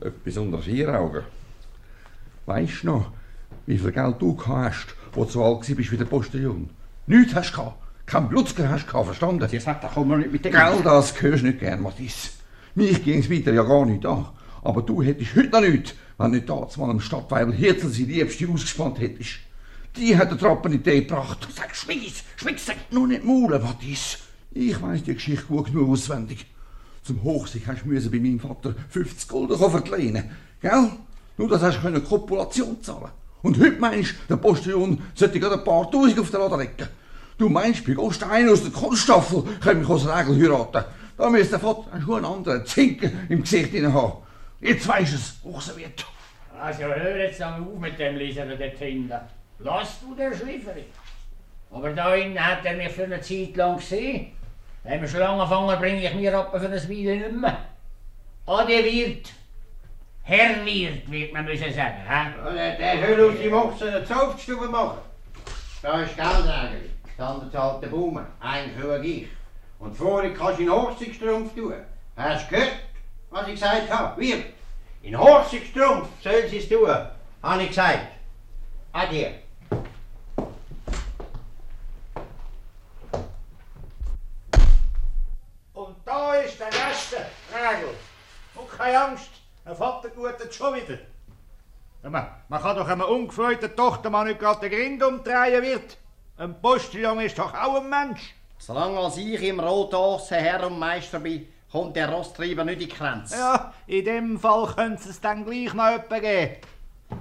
Etwas 0.00 0.36
unter 0.36 0.58
vier 0.58 0.88
Augen. 0.98 1.22
Weißt 2.46 2.82
du 2.82 2.86
noch, 2.86 3.12
wie 3.66 3.78
viel 3.78 3.92
Geld 3.92 4.16
du 4.18 4.34
gehabt 4.34 4.74
hast, 4.74 4.96
wo 5.12 5.24
du 5.24 5.30
so 5.30 5.44
alt 5.44 5.58
warst 5.58 5.92
wie 5.92 5.96
der 5.96 6.06
Postillon? 6.06 6.70
Nichts 7.06 7.34
hast 7.34 7.52
du 7.52 7.56
gehabt. 7.56 7.76
Kein 8.06 8.28
Blutzger 8.28 8.68
hast 8.68 8.86
du 8.86 8.90
gehabt, 8.90 9.06
verstanden? 9.06 9.46
Ihr 9.52 9.60
sagt, 9.60 9.84
da 9.84 9.88
kommen 9.88 10.10
wir 10.10 10.16
nicht 10.16 10.32
mit 10.32 10.44
dem 10.44 10.52
Geld, 10.52 10.84
das 10.84 11.22
hörst 11.22 11.42
du 11.42 11.46
nicht 11.46 11.60
gern, 11.60 11.82
Matthias. 11.82 12.32
Mich 12.74 13.04
ging's 13.04 13.30
weiter 13.30 13.52
ja 13.52 13.62
gar 13.62 13.84
nicht 13.84 14.06
an. 14.06 14.28
Aber 14.62 14.82
du 14.82 15.02
hättest 15.02 15.36
heute 15.36 15.50
noch 15.50 15.60
nichts, 15.60 15.94
wenn 16.16 16.30
nicht 16.30 16.48
damals 16.48 16.76
mal 16.76 16.90
am 16.90 17.00
Stadtweibel 17.00 17.52
Hirzel 17.52 17.90
seine 17.90 18.06
Liebste 18.06 18.48
ausgespannt 18.48 19.00
hättest. 19.00 19.40
Die 19.96 20.16
hat 20.16 20.30
der 20.30 20.38
Trappen 20.38 20.72
in 20.72 20.82
die 20.82 21.04
gebracht. 21.06 21.46
Du 21.46 21.52
sagst, 21.52 21.82
schweiß, 21.82 22.24
schweiß, 22.36 22.66
sag 22.66 22.76
nur 22.90 23.08
nicht 23.08 23.24
maulen, 23.24 23.62
Matthias. 23.62 24.18
Ich 24.52 24.80
weiss 24.80 25.02
die 25.02 25.14
Geschichte 25.14 25.44
gut 25.46 25.66
genug 25.66 25.90
auswendig. 25.90 26.46
Zum 27.02 27.22
Hochsieg 27.22 27.66
hast 27.66 27.82
du 27.84 28.10
bei 28.10 28.18
meinem 28.18 28.40
Vater 28.40 28.74
50 28.88 29.28
Gulden 29.28 29.58
verlehnen, 29.58 30.30
gell? 30.60 30.92
Nur 31.36 31.48
das 31.48 31.62
hast 31.62 31.82
du 31.82 32.00
Kopulation 32.00 32.80
zahlen. 32.82 33.10
Und 33.42 33.58
heute 33.58 33.80
meinst 33.80 34.12
du, 34.12 34.14
der 34.30 34.36
Postillon 34.36 34.98
sollte 35.14 35.40
gerade 35.40 35.58
ein 35.58 35.64
paar 35.64 35.90
Tausend 35.90 36.20
auf 36.20 36.30
der 36.30 36.40
Lade 36.40 36.56
legen. 36.56 36.88
Du 37.36 37.48
meinst, 37.48 37.84
bei 37.84 37.96
einer 38.30 38.52
aus 38.52 38.62
der 38.62 38.70
Kunststaffel 38.70 39.42
könnte 39.60 39.80
mich 39.80 39.88
aus 39.88 40.06
Regel 40.06 40.40
heiraten. 40.40 40.84
Da 41.16 41.28
müsste 41.28 41.58
der 41.58 41.60
Vater 41.60 42.00
schon 42.00 42.24
einen 42.24 42.34
anderen 42.34 42.66
Zinken 42.66 43.26
im 43.28 43.42
Gesicht 43.42 43.70
hinein 43.70 43.92
haben. 43.92 44.14
Jetzt 44.60 44.86
weisst 44.88 45.12
du 45.12 45.16
es, 45.16 45.36
Hochserviert. 45.44 46.06
Also 46.58 46.84
hör 46.84 47.16
jetzt 47.16 47.40
mal 47.40 47.60
auf 47.60 47.78
mit 47.78 47.98
dem 47.98 48.16
Lesen 48.16 48.48
dort 48.48 48.78
hinten. 48.78 49.12
Lass 49.58 50.00
du 50.00 50.14
den 50.14 50.34
Schlifferi. 50.34 50.84
Aber 51.70 51.90
da 51.90 52.14
innen 52.14 52.38
hat 52.38 52.64
er 52.64 52.76
mich 52.76 52.90
für 52.90 53.04
eine 53.04 53.20
Zeit 53.20 53.56
lang 53.56 53.76
gesehen. 53.76 54.32
Wenn 54.84 55.00
wir 55.00 55.08
schon 55.08 55.20
lange 55.20 55.46
fangen, 55.46 55.78
bringe 55.78 56.04
ich 56.04 56.14
mir 56.14 56.36
ab 56.36 56.50
für 56.50 56.66
ein 56.66 56.72
Weile 56.72 57.18
nicht 57.18 57.32
mehr. 57.32 57.58
Ade 58.46 58.84
Wirt. 58.84 59.32
Herr 60.24 60.64
Wirt, 60.64 61.10
wird 61.10 61.32
man 61.32 61.44
müssen 61.44 61.72
sagen. 61.72 61.96
He? 62.08 62.54
Der, 62.54 62.76
der 62.76 63.16
soll 63.16 63.30
aus 63.30 63.38
dem 63.38 63.52
Ochsen 63.52 63.88
eine 63.88 64.04
Zauftstube 64.04 64.68
machen. 64.68 64.98
Da 65.82 66.02
ist 66.02 66.16
Geldregel. 66.16 66.90
Dann 67.16 67.50
zahlt 67.50 67.82
der 67.82 67.88
Baume. 67.88 68.26
Eigentlich 68.40 68.80
schaue 68.80 69.04
ich. 69.04 69.26
Und 69.82 69.96
vorher 69.96 70.32
kannst 70.32 70.60
du 70.60 70.62
in 70.62 70.70
Hochsigstrumpf 70.70 71.56
tun. 71.56 71.74
Hast 72.16 72.48
du 72.48 72.54
gehört, 72.54 72.72
was 73.30 73.48
ich 73.48 73.54
gesagt 73.54 73.90
habe? 73.90 74.20
Wir. 74.20 74.44
In 75.02 75.18
Hochsigstrumpf 75.18 76.08
soll 76.22 76.48
sie 76.48 76.58
es 76.58 76.68
tun. 76.68 76.88
Habe 77.42 77.62
ich 77.62 77.68
gesagt. 77.68 78.06
Adieu. 78.92 79.30
Und 85.72 85.96
da 86.04 86.34
ist 86.34 86.60
der 86.60 86.66
letzte 86.66 87.16
Regel. 87.52 87.94
Und 88.54 88.70
keine 88.70 89.04
Angst, 89.04 89.30
ein 89.64 89.74
Vater 89.74 90.10
gutet 90.10 90.54
schon 90.54 90.76
wieder. 90.76 90.98
Man, 92.08 92.28
man 92.48 92.62
kann 92.62 92.76
doch 92.76 92.86
einem 92.86 93.00
ungefreuten 93.00 93.74
Tochtermann 93.74 94.28
nicht 94.28 94.38
gerade 94.38 94.68
den 94.68 94.78
Grind 94.78 95.02
umdrehen 95.02 95.62
wird. 95.62 95.98
Ein 96.36 96.60
Postillon 96.60 97.18
ist 97.20 97.36
doch 97.36 97.52
auch 97.52 97.80
ein 97.80 97.90
Mensch. 97.90 98.34
Solange 98.64 98.96
als 98.96 99.16
ich 99.16 99.42
im 99.42 99.58
Rothorse 99.58 100.36
Herr 100.36 100.68
und 100.68 100.78
Meister 100.78 101.18
bin, 101.18 101.48
kommt 101.72 101.96
der 101.96 102.08
Rosttreiber 102.08 102.62
nicht 102.62 102.80
in 102.80 102.88
die 102.88 102.94
Grenze. 102.94 103.34
Ja, 103.34 103.74
in 103.88 104.04
dem 104.04 104.38
Fall 104.38 104.72
könnte 104.72 105.08
es 105.08 105.20
dann 105.20 105.44
gleich 105.44 105.74
noch 105.74 105.90
jemanden 105.90 106.20
geben. 106.20 106.56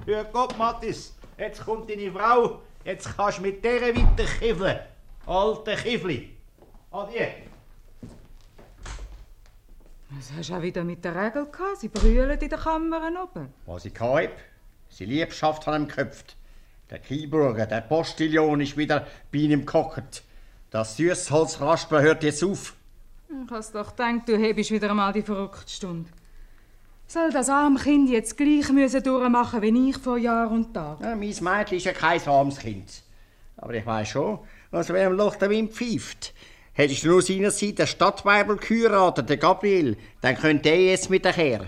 Für 0.05 0.23
Gott, 0.25 0.55
Mattis, 0.59 1.15
jetzt 1.39 1.65
kommt 1.65 1.89
deine 1.89 2.11
Frau, 2.11 2.61
jetzt 2.85 3.17
kannst 3.17 3.39
du 3.39 3.41
mit 3.41 3.65
der 3.65 3.81
weiter 3.81 4.29
kiffeln. 4.39 4.79
Alte 5.25 5.75
Kiffli. 5.77 6.37
Adieu. 6.91 7.25
Was 10.11 10.31
hast 10.37 10.49
du 10.51 10.53
auch 10.53 10.61
wieder 10.61 10.83
mit 10.83 11.03
der 11.03 11.15
Regel 11.15 11.47
gehabt? 11.47 11.79
Sie 11.79 11.87
brüllen 11.87 12.39
in 12.39 12.49
der 12.49 12.59
Kammer 12.59 13.01
oben. 13.23 13.51
Was 13.65 13.85
ich 13.85 13.99
habe, 13.99 14.29
sie 14.89 15.05
Liebschaft 15.05 15.65
hat 15.65 15.75
ihm 15.75 15.87
geköpft. 15.87 16.35
Der 16.91 16.99
Kielburger, 16.99 17.65
der 17.65 17.81
Postillon 17.81 18.61
ist 18.61 18.77
wieder 18.77 19.07
bei 19.31 19.39
ihm 19.39 19.65
gekocht. 19.65 20.21
Das 20.71 20.95
Süßholzraspeln 20.95 22.01
hört 22.01 22.23
jetzt 22.23 22.41
auf. 22.45 22.75
Ich 23.27 23.51
has 23.51 23.73
doch 23.73 23.89
gedacht, 23.89 24.21
du 24.25 24.37
hebst 24.37 24.71
wieder 24.71 24.89
einmal 24.89 25.11
die 25.11 25.21
verrückte 25.21 25.69
Stunde. 25.69 26.09
Soll 27.07 27.29
das 27.29 27.49
arme 27.49 27.77
Kind 27.77 28.09
jetzt 28.09 28.37
gleich 28.37 28.69
müssen 28.71 29.03
durchmachen 29.03 29.61
wie 29.61 29.89
ich 29.89 29.97
vor 29.97 30.17
Jahr 30.17 30.49
und 30.49 30.73
Tag? 30.73 31.01
Ja, 31.01 31.13
mein 31.13 31.35
Mädchen 31.41 31.77
ist 31.77 31.83
ja 31.83 31.91
kein 31.91 32.25
armes 32.25 32.57
Kind. 32.57 33.03
Aber 33.57 33.73
ich 33.73 33.85
weiß 33.85 34.07
schon, 34.07 34.39
was 34.71 34.87
wer 34.87 35.07
im 35.07 35.17
Loch 35.17 35.35
der 35.35 35.49
Wind 35.49 35.73
pfeift. 35.73 36.33
Hättest 36.71 37.03
du 37.03 37.09
nur 37.09 37.21
seinerzeit 37.21 37.77
den 37.77 37.87
Stadtweibel 37.87 38.55
geheiratet, 38.55 39.29
den 39.29 39.39
Gabriel, 39.41 39.97
dann 40.21 40.37
könnte 40.37 40.69
er 40.69 40.85
jetzt 40.91 41.09
mit 41.09 41.25
daher. 41.25 41.65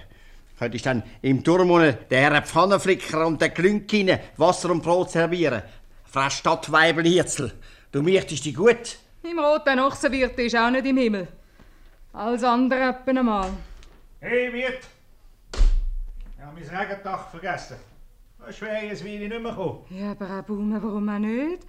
Könntest 0.57 0.85
dann 0.85 1.03
im 1.21 1.43
Turm 1.43 1.71
unten 1.71 1.97
den 2.09 2.19
Herrn 2.19 2.45
Pfannenflicker 2.45 3.27
und 3.27 3.41
den 3.41 3.53
Glünkinen 3.53 4.19
Wasser 4.37 4.71
und 4.71 4.81
Brot 4.81 5.11
servieren. 5.11 5.61
Frau 6.05 6.29
Stadtweibel 6.29 7.03
Hirzel, 7.03 7.51
du 7.93 8.01
möchtest 8.01 8.43
dich 8.43 8.55
gut. 8.55 8.97
Im 9.23 9.39
roten 9.39 9.79
Ochsenwirt 9.79 10.37
ist 10.37 10.57
auch 10.57 10.69
nicht 10.69 10.85
im 10.85 10.97
Himmel. 10.97 11.27
Alles 12.11 12.43
andere 12.43 12.89
etwa 12.89 13.11
einmal. 13.11 13.49
Hey, 14.19 14.51
Wirt! 14.51 14.81
Ich 16.35 16.43
habe 16.43 16.59
mein 16.59 16.77
Regendach 16.77 17.29
vergessen. 17.29 17.77
Jetzt 18.45 18.61
wie 19.05 19.15
ich 19.15 19.29
nicht 19.29 19.41
mehr 19.41 19.51
gekommen. 19.51 19.85
Ja, 19.89 20.11
aber 20.11 20.39
auch 20.39 20.43
Baume, 20.43 20.83
warum 20.83 21.07
auch 21.07 21.19
nicht? 21.19 21.63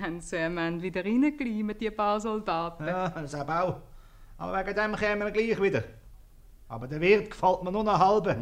Haben 0.00 0.20
sie 0.20 0.38
am 0.38 0.58
Ende 0.58 0.82
wieder 0.82 1.04
reingekleimt, 1.04 1.80
die 1.80 1.90
paar 1.90 2.20
Soldaten. 2.20 2.86
Ja, 2.86 3.08
das 3.08 3.34
auch. 3.34 3.80
Aber 4.38 4.58
wegen 4.58 4.74
dem 4.76 4.94
kommen 4.94 5.20
wir 5.20 5.30
gleich 5.30 5.60
wieder. 5.60 5.84
Aber 6.68 6.86
der 6.86 7.00
Wirt 7.00 7.30
gefällt 7.30 7.62
mir 7.62 7.72
nur 7.72 7.84
noch 7.84 7.98
halbe. 7.98 8.36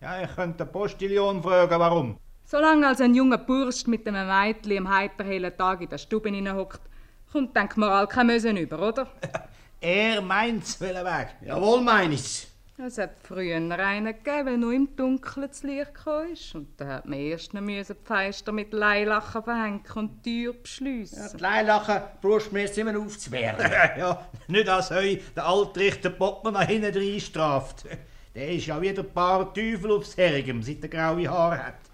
Ja, 0.00 0.22
ich 0.22 0.34
könnte 0.34 0.64
den 0.64 0.72
Postillon 0.72 1.42
fragen, 1.42 1.78
warum. 1.78 2.18
Solange 2.48 2.86
als 2.86 3.00
ein 3.00 3.12
junger 3.12 3.38
Bursch 3.38 3.88
mit 3.88 4.06
einem 4.06 4.28
Mädchen 4.28 4.86
am 4.86 4.94
heiterhellen 4.94 5.56
Tag 5.56 5.80
in 5.80 5.88
der 5.88 5.98
Stube 5.98 6.28
hineinhockt, 6.28 6.80
kommt 7.32 7.56
denkt 7.56 7.76
Moral 7.76 8.06
kein 8.06 8.28
Mösen 8.28 8.56
über, 8.56 8.88
oder? 8.88 9.08
Er 9.80 10.22
meint's 10.22 10.80
will 10.80 10.94
weg. 10.94 11.36
Jawohl, 11.44 11.82
meine 11.82 12.14
ich's. 12.14 12.46
Es 12.78 12.98
hat 12.98 13.16
früher 13.22 13.56
einen 13.56 14.04
gegeben, 14.06 14.46
der 14.46 14.56
nur 14.56 14.72
im 14.72 14.94
Dunkeln 14.96 15.52
zu 15.52 15.66
Licht 15.66 15.94
gekommen 15.94 16.32
ist. 16.32 16.54
Und 16.54 16.68
da 16.78 16.86
hat 16.86 17.06
man 17.06 17.18
erst 17.18 17.52
noch 17.52 17.62
die 17.62 17.84
Fenster 18.04 18.52
mit 18.52 18.72
Leilachen 18.72 19.42
verhängen 19.42 19.82
und 19.94 20.24
die 20.24 20.44
Tür 20.44 20.54
beschliessen. 20.54 21.36
Die 21.36 21.42
Leilachen 21.42 22.00
brauchst 22.22 22.50
du 22.50 22.54
mir 22.54 22.60
jetzt 22.60 22.78
immer 22.78 22.98
aufzuwehren. 22.98 23.70
ja, 23.98 24.26
nicht 24.48 24.68
als 24.68 24.90
heu 24.90 25.16
der 25.34 25.46
Altrichter 25.46 26.10
Poppmann 26.10 26.54
nach 26.54 26.66
hinten 26.66 26.96
rein 26.96 27.20
straft. 27.20 27.84
Der 28.34 28.50
ist 28.50 28.66
ja 28.66 28.80
wieder 28.80 29.02
ein 29.02 29.12
paar 29.12 29.52
Teufel 29.52 29.90
aufs 29.90 30.16
Herrgem, 30.16 30.62
seit 30.62 30.82
er 30.82 30.88
graue 30.88 31.28
Haare 31.28 31.66
hat. 31.66 31.85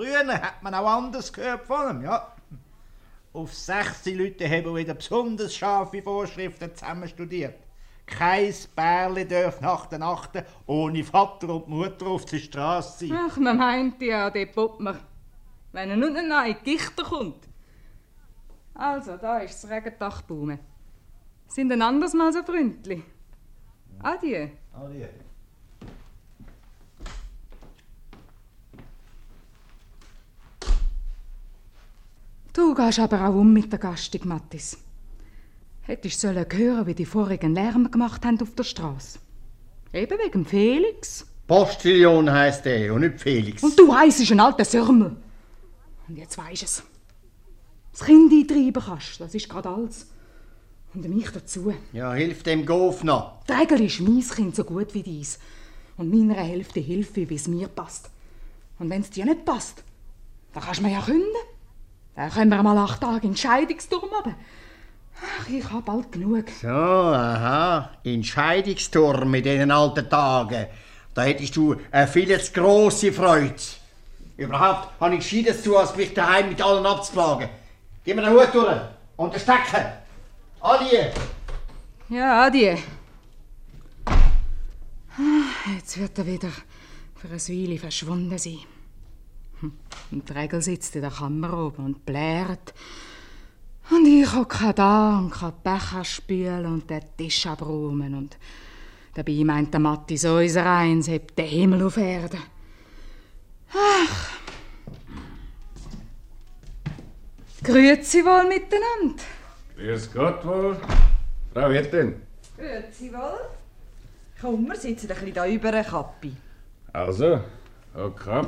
Früher 0.00 0.26
hat 0.32 0.62
man 0.62 0.74
auch 0.74 0.86
anders 0.86 1.30
gehört 1.30 1.66
von 1.66 1.90
ihm, 1.90 2.04
ja. 2.04 2.32
Auf 3.34 3.52
16 3.52 4.16
Leute 4.16 4.48
haben 4.48 4.74
wieder 4.74 4.94
besonders 4.94 5.54
scharfe 5.54 6.00
Vorschriften 6.00 6.74
zusammen 6.74 7.06
studiert. 7.06 7.56
Kein 8.06 8.54
Bärli 8.74 9.28
darf 9.28 9.60
nach 9.60 9.84
der 9.84 9.98
Nacht 9.98 10.42
ohne 10.64 11.04
Vater 11.04 11.54
und 11.54 11.68
Mutter 11.68 12.06
auf 12.06 12.24
der 12.24 12.38
Straße 12.38 13.08
sein. 13.08 13.18
Ach, 13.28 13.36
man 13.36 13.58
meint 13.58 14.00
ja, 14.00 14.30
der 14.30 14.46
Poppmer. 14.46 14.96
Wenn 15.72 15.90
er 15.90 15.96
nur 15.96 16.08
noch 16.08 16.22
neue 16.22 16.54
Gichter 16.54 17.04
kommt. 17.04 17.46
Also, 18.72 19.18
da 19.18 19.40
ist 19.40 19.62
das 19.62 19.70
Regendachbaume. 19.70 20.60
Sind 21.46 21.70
ein 21.72 21.82
anderes 21.82 22.14
Mal 22.14 22.32
so 22.32 22.42
freundlich. 22.42 23.02
Adieu. 23.98 24.48
Adieu. 24.72 25.08
Du 32.52 32.74
gehst 32.74 32.98
aber 32.98 33.28
auch 33.28 33.34
um 33.34 33.52
mit 33.52 33.70
der 33.70 33.78
Gastung, 33.78 34.26
Mattis. 34.26 34.76
Hättest 35.82 36.20
sollen 36.20 36.46
hören, 36.50 36.86
wie 36.86 36.94
die 36.94 37.06
vorigen 37.06 37.54
Lärm 37.54 37.90
gemacht 37.90 38.24
haben 38.24 38.40
auf 38.40 38.54
der 38.54 38.64
Straße. 38.64 39.18
Eben 39.92 40.18
wegen 40.18 40.44
Felix. 40.44 41.26
Postillon 41.46 42.30
heisst 42.30 42.66
er 42.66 42.94
und 42.94 43.00
nicht 43.02 43.20
Felix. 43.20 43.62
Und 43.62 43.78
du 43.78 43.94
heisst 43.94 44.30
ein 44.30 44.40
alter 44.40 44.64
Sürmel. 44.64 45.16
Und 46.08 46.16
jetzt 46.16 46.38
weisst 46.38 46.62
es. 46.62 46.82
Das 47.92 48.04
Kind 48.04 48.32
eintreiben 48.32 48.82
kannst, 48.84 49.20
das 49.20 49.34
ist 49.34 49.48
gerade 49.48 49.68
alles. 49.68 50.08
Und 50.92 51.08
mich 51.08 51.30
dazu. 51.30 51.72
Ja, 51.92 52.14
hilf 52.14 52.42
dem 52.42 52.66
Gof 52.66 53.04
noch. 53.04 53.44
Die 53.48 53.52
Regel 53.52 53.82
ist 53.82 54.00
mein 54.00 54.20
Kind 54.20 54.56
so 54.56 54.64
gut 54.64 54.92
wie 54.94 55.02
dies. 55.02 55.38
Und 55.96 56.10
meiner 56.10 56.40
Hälfte 56.40 56.80
hilfe 56.80 57.28
wie 57.28 57.34
es 57.34 57.46
mir 57.46 57.68
passt. 57.68 58.10
Und 58.78 58.90
wenn 58.90 59.02
es 59.02 59.10
dir 59.10 59.24
nicht 59.24 59.44
passt, 59.44 59.84
dann 60.52 60.64
kannst 60.64 60.80
du 60.80 60.84
mir 60.84 60.92
ja 60.92 61.02
künden. 61.02 61.26
Dann 62.16 62.30
können 62.30 62.50
wir 62.50 62.62
mal 62.62 62.78
acht 62.78 63.00
Tage 63.00 63.26
in 63.26 63.36
Scheidungsturm 63.36 64.10
haben. 64.12 64.34
Ach, 65.22 65.48
ich 65.48 65.70
hab 65.70 65.84
bald 65.84 66.12
genug. 66.12 66.46
So, 66.60 66.68
aha. 66.68 67.90
Entscheidungsturm 68.04 69.30
mit 69.30 69.44
diesen 69.44 69.70
alten 69.70 70.08
Tagen. 70.08 70.66
Da 71.14 71.22
hättest 71.22 71.56
du 71.56 71.76
eine 71.90 72.06
viel 72.08 72.40
zu 72.40 72.52
grosse 72.52 73.12
Freude. 73.12 73.54
Überhaupt 74.36 74.88
habe 75.00 75.14
ich 75.16 75.20
Gescheites 75.28 75.62
zu, 75.62 75.76
als 75.76 75.94
mich 75.96 76.14
daheim 76.14 76.48
mit 76.48 76.62
allen 76.62 76.86
abzuplagen. 76.86 77.48
Gib 78.04 78.16
mir 78.16 78.22
den 78.22 78.32
Hut 78.32 78.48
durch 78.54 78.80
und 79.16 79.34
den 79.34 79.40
Stecken. 79.40 79.84
Adieu. 80.60 81.04
Ja, 82.08 82.46
adieu. 82.46 82.76
Ah, 84.06 85.72
Jetzt 85.74 85.98
wird 85.98 86.16
er 86.18 86.26
wieder 86.26 86.48
für 87.16 87.28
eine 87.28 87.36
Weile 87.38 87.78
verschwunden 87.78 88.38
sein. 88.38 88.58
Hm. 89.60 89.72
Und 90.10 90.34
Regel 90.34 90.62
sitzt 90.62 90.96
in 90.96 91.02
der 91.02 91.10
Kammer 91.10 91.66
oben 91.66 91.84
und 91.84 92.04
blärt. 92.06 92.74
Und 93.90 94.06
ich 94.06 94.32
hocke 94.34 94.72
da 94.72 95.18
und 95.18 95.30
kann 95.30 95.52
Becher 95.62 96.04
spülen 96.04 96.66
und 96.66 96.88
den 96.88 97.02
Tisch 97.16 97.46
abräumen. 97.46 98.14
Und 98.14 98.38
dabei 99.14 99.42
meint 99.44 99.72
der 99.72 99.80
Matti 99.80 100.16
so 100.16 100.36
unser 100.36 100.66
Eins, 100.66 101.08
hebt 101.08 101.36
den 101.38 101.46
Himmel 101.46 101.82
auf 101.82 101.96
Erde. 101.96 102.38
Ach. 103.72 104.30
Grüezi 107.62 108.24
wohl 108.24 108.48
miteinander. 108.48 109.22
Grüß 109.76 110.12
Gott 110.12 110.44
wohl. 110.46 110.76
Frau 111.52 111.70
Wirtin. 111.70 112.14
Grüezi 112.56 113.12
wohl. 113.12 113.50
Komm, 114.40 114.66
wir 114.68 114.76
sitzen 114.76 115.10
ein 115.10 115.14
bisschen 115.16 115.34
da 115.34 115.46
über 115.46 115.68
eine 115.68 115.84
Kappe. 115.84 116.30
Also, 116.92 117.40
okay. 117.94 118.42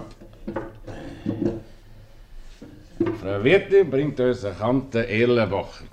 Frau 3.21 3.45
Wirtin 3.45 3.91
bringt 3.91 4.21
uns 4.21 4.45
eine 4.45 4.55
Kante 4.55 5.09
Erlenbacher. 5.09 5.85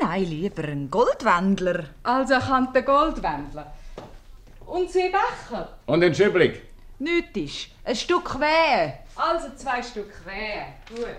Nein, 0.00 0.24
lieber 0.24 0.64
ein 0.64 0.90
Goldwändler. 0.90 1.84
Also 2.02 2.34
kann 2.38 2.72
der 2.72 2.82
Goldwändler. 2.82 3.72
Und 4.66 4.90
zwei 4.90 5.10
Becher. 5.10 5.68
Und 5.86 6.00
den 6.00 6.14
Schüblig. 6.14 6.62
Nichts 6.98 7.36
ist. 7.36 7.68
Ein 7.84 7.96
Stück 7.96 8.40
Wehe. 8.40 8.94
Also 9.14 9.48
zwei 9.56 9.82
Stück 9.82 10.12
Wehe. 10.24 10.66
Gut. 10.88 11.16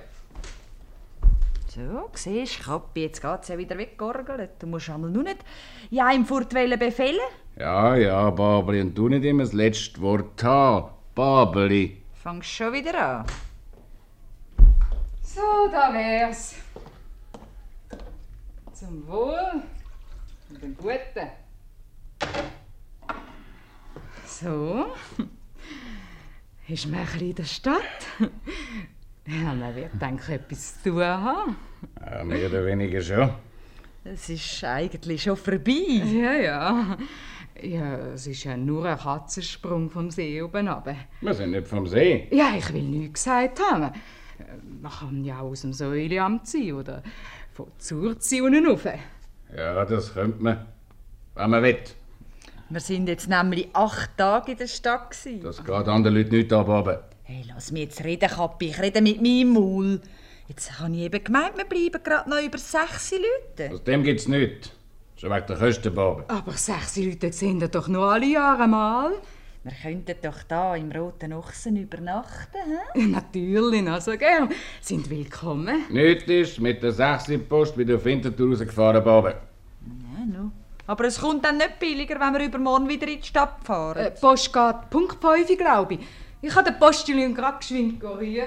So, 1.68 2.10
siehst 2.14 2.60
du, 2.60 2.64
Kappi, 2.64 3.04
jetzt 3.04 3.22
geht's 3.22 3.50
ja 3.50 3.58
wieder 3.58 3.78
weggeorgelt. 3.78 4.52
Du 4.60 4.68
musst 4.68 4.90
einmal 4.90 5.12
nur 5.12 5.24
nicht 5.24 5.38
ja 5.92 6.10
im 6.12 6.26
Furtwählen 6.26 6.80
befehlen. 6.80 7.20
Ja, 7.56 7.96
ja, 7.96 8.30
Babeli, 8.32 8.82
und 8.82 8.96
du 8.98 9.10
nicht 9.10 9.24
immer 9.24 9.44
das 9.44 9.54
letzte 9.54 10.02
Wort 10.02 10.44
haben. 10.44 10.90
Babeli. 11.18 11.98
Fangst 12.14 12.52
schon 12.52 12.74
wieder 12.74 13.22
an. 13.22 13.26
So, 15.24 15.68
da 15.72 15.92
wär's. 15.92 16.54
Zum 18.72 19.08
Wohl 19.08 19.64
und 20.52 20.62
dem 20.62 20.78
Guten. 20.78 21.28
So. 24.28 24.94
Ist 26.68 26.86
man 26.86 27.00
ein 27.00 27.06
bisschen 27.08 27.30
in 27.30 27.36
der 27.36 27.46
Stadt? 27.46 27.82
Ja, 29.30 29.54
man 29.54 29.76
wird 29.76 29.92
denke 30.02 30.36
etwas 30.36 30.82
zu 30.82 30.92
tun 30.92 31.04
haben. 31.04 31.58
Ja, 32.00 32.24
mehr 32.24 32.48
oder 32.48 32.66
weniger 32.66 33.02
schon. 33.02 33.30
Es 34.06 34.30
ist 34.30 34.64
eigentlich 34.64 35.24
schon 35.24 35.36
vorbei. 35.36 36.02
Ja, 36.06 36.32
ja. 36.32 36.98
Ja, 37.62 37.98
es 38.14 38.28
ist 38.28 38.44
ja 38.44 38.56
nur 38.58 38.86
ein 38.86 38.98
Katzensprung 38.98 39.90
vom 39.90 40.12
See 40.12 40.42
oben 40.42 40.68
runter. 40.68 40.96
Wir 41.22 41.34
sind 41.34 41.52
nicht 41.52 41.68
vom 41.68 41.88
See. 41.88 42.28
Ja, 42.32 42.54
ich 42.58 42.72
will 42.74 42.84
nichts 42.84 43.24
gesagt 43.24 43.60
haben. 43.60 43.92
Man 44.82 44.92
kann 44.92 45.24
ja 45.24 45.40
auch 45.40 45.50
aus 45.50 45.62
dem 45.62 45.74
Säuleamt 45.74 46.48
sein 46.48 46.74
oder 46.74 47.02
von 47.54 47.68
Zurzi 47.80 48.42
unten 48.42 48.68
rauf. 48.68 48.86
Ja, 49.56 49.86
das 49.86 50.14
könnte 50.14 50.44
man. 50.44 50.66
Wenn 51.36 51.50
man 51.50 51.64
will. 51.64 51.78
Wir 52.70 52.80
sind 52.82 53.08
jetzt 53.08 53.30
nämlich 53.30 53.70
acht 53.74 54.18
Tage 54.18 54.52
in 54.52 54.58
der 54.58 54.68
Stadt. 54.68 55.10
Gewesen. 55.12 55.42
Das 55.42 55.58
geht 55.64 55.70
anderen 55.88 56.16
Leuten 56.18 56.36
nicht 56.36 56.52
ab. 56.54 56.68
aber- 56.70 57.10
Hey, 57.24 57.44
lass 57.48 57.72
mich 57.72 57.84
jetzt 57.84 58.04
reden, 58.04 58.30
Kappi. 58.30 58.68
Ich 58.70 58.80
rede 58.82 59.02
mit 59.02 59.22
meinem 59.22 59.54
Maul. 59.54 60.02
Jetzt 60.48 60.80
habe 60.80 60.94
ich 60.94 61.00
eben 61.02 61.24
gemeint, 61.24 61.58
wir 61.58 61.66
bleiben 61.66 62.02
gerade 62.04 62.30
noch 62.30 62.42
über 62.42 62.58
sechs 62.58 63.12
Leute. 63.12 63.74
Aus 63.74 63.84
dem 63.84 64.04
gibt's 64.04 64.28
nichts. 64.28 64.72
Schon 65.20 65.32
wegen 65.32 65.48
der 65.48 65.58
Kosten, 65.58 65.96
Babe. 65.96 66.26
Aber 66.28 66.52
sechs 66.52 66.96
Leute 66.96 67.34
sehen 67.34 67.60
doch 67.72 67.88
noch 67.88 68.08
alle 68.12 68.28
Jahre 68.28 68.68
mal. 68.68 69.14
Wir 69.64 69.72
könnten 69.72 70.16
doch 70.22 70.44
da 70.48 70.76
im 70.76 70.92
Roten 70.92 71.34
Ochsen 71.34 71.76
übernachten, 71.76 72.60
hä? 72.94 73.08
Natürlich, 73.08 73.82
noch 73.82 74.00
so 74.00 74.16
gern. 74.16 74.48
Sind 74.80 75.10
willkommen. 75.10 75.86
Nichts 75.90 76.26
ist 76.26 76.60
mit 76.60 76.84
der 76.84 76.92
6. 76.92 77.32
Post 77.50 77.76
wieder 77.80 77.96
auf 77.96 78.06
Winterthur 78.06 78.52
rausgefahren, 78.52 79.04
Babe. 79.04 79.30
Ja, 79.88 80.26
no. 80.40 80.52
Aber 80.86 81.06
es 81.06 81.20
kommt 81.20 81.44
dann 81.44 81.58
nicht 81.58 81.80
billiger, 81.80 82.20
wenn 82.20 82.34
wir 82.34 82.46
übermorgen 82.46 82.88
wieder 82.88 83.08
in 83.08 83.20
die 83.20 83.26
Stadt 83.28 83.58
fahren. 83.64 83.98
Äh, 83.98 84.12
Post 84.12 84.54
geht 84.54 84.90
Punkt 84.92 85.18
5, 85.20 85.58
glaube 85.58 85.96
ich. 85.96 86.00
Ich 86.44 86.56
habe 86.56 86.70
den 86.72 86.78
Postillon 86.78 87.34
gerade 87.34 87.58
geschwind 87.58 88.04
rufen. 88.04 88.38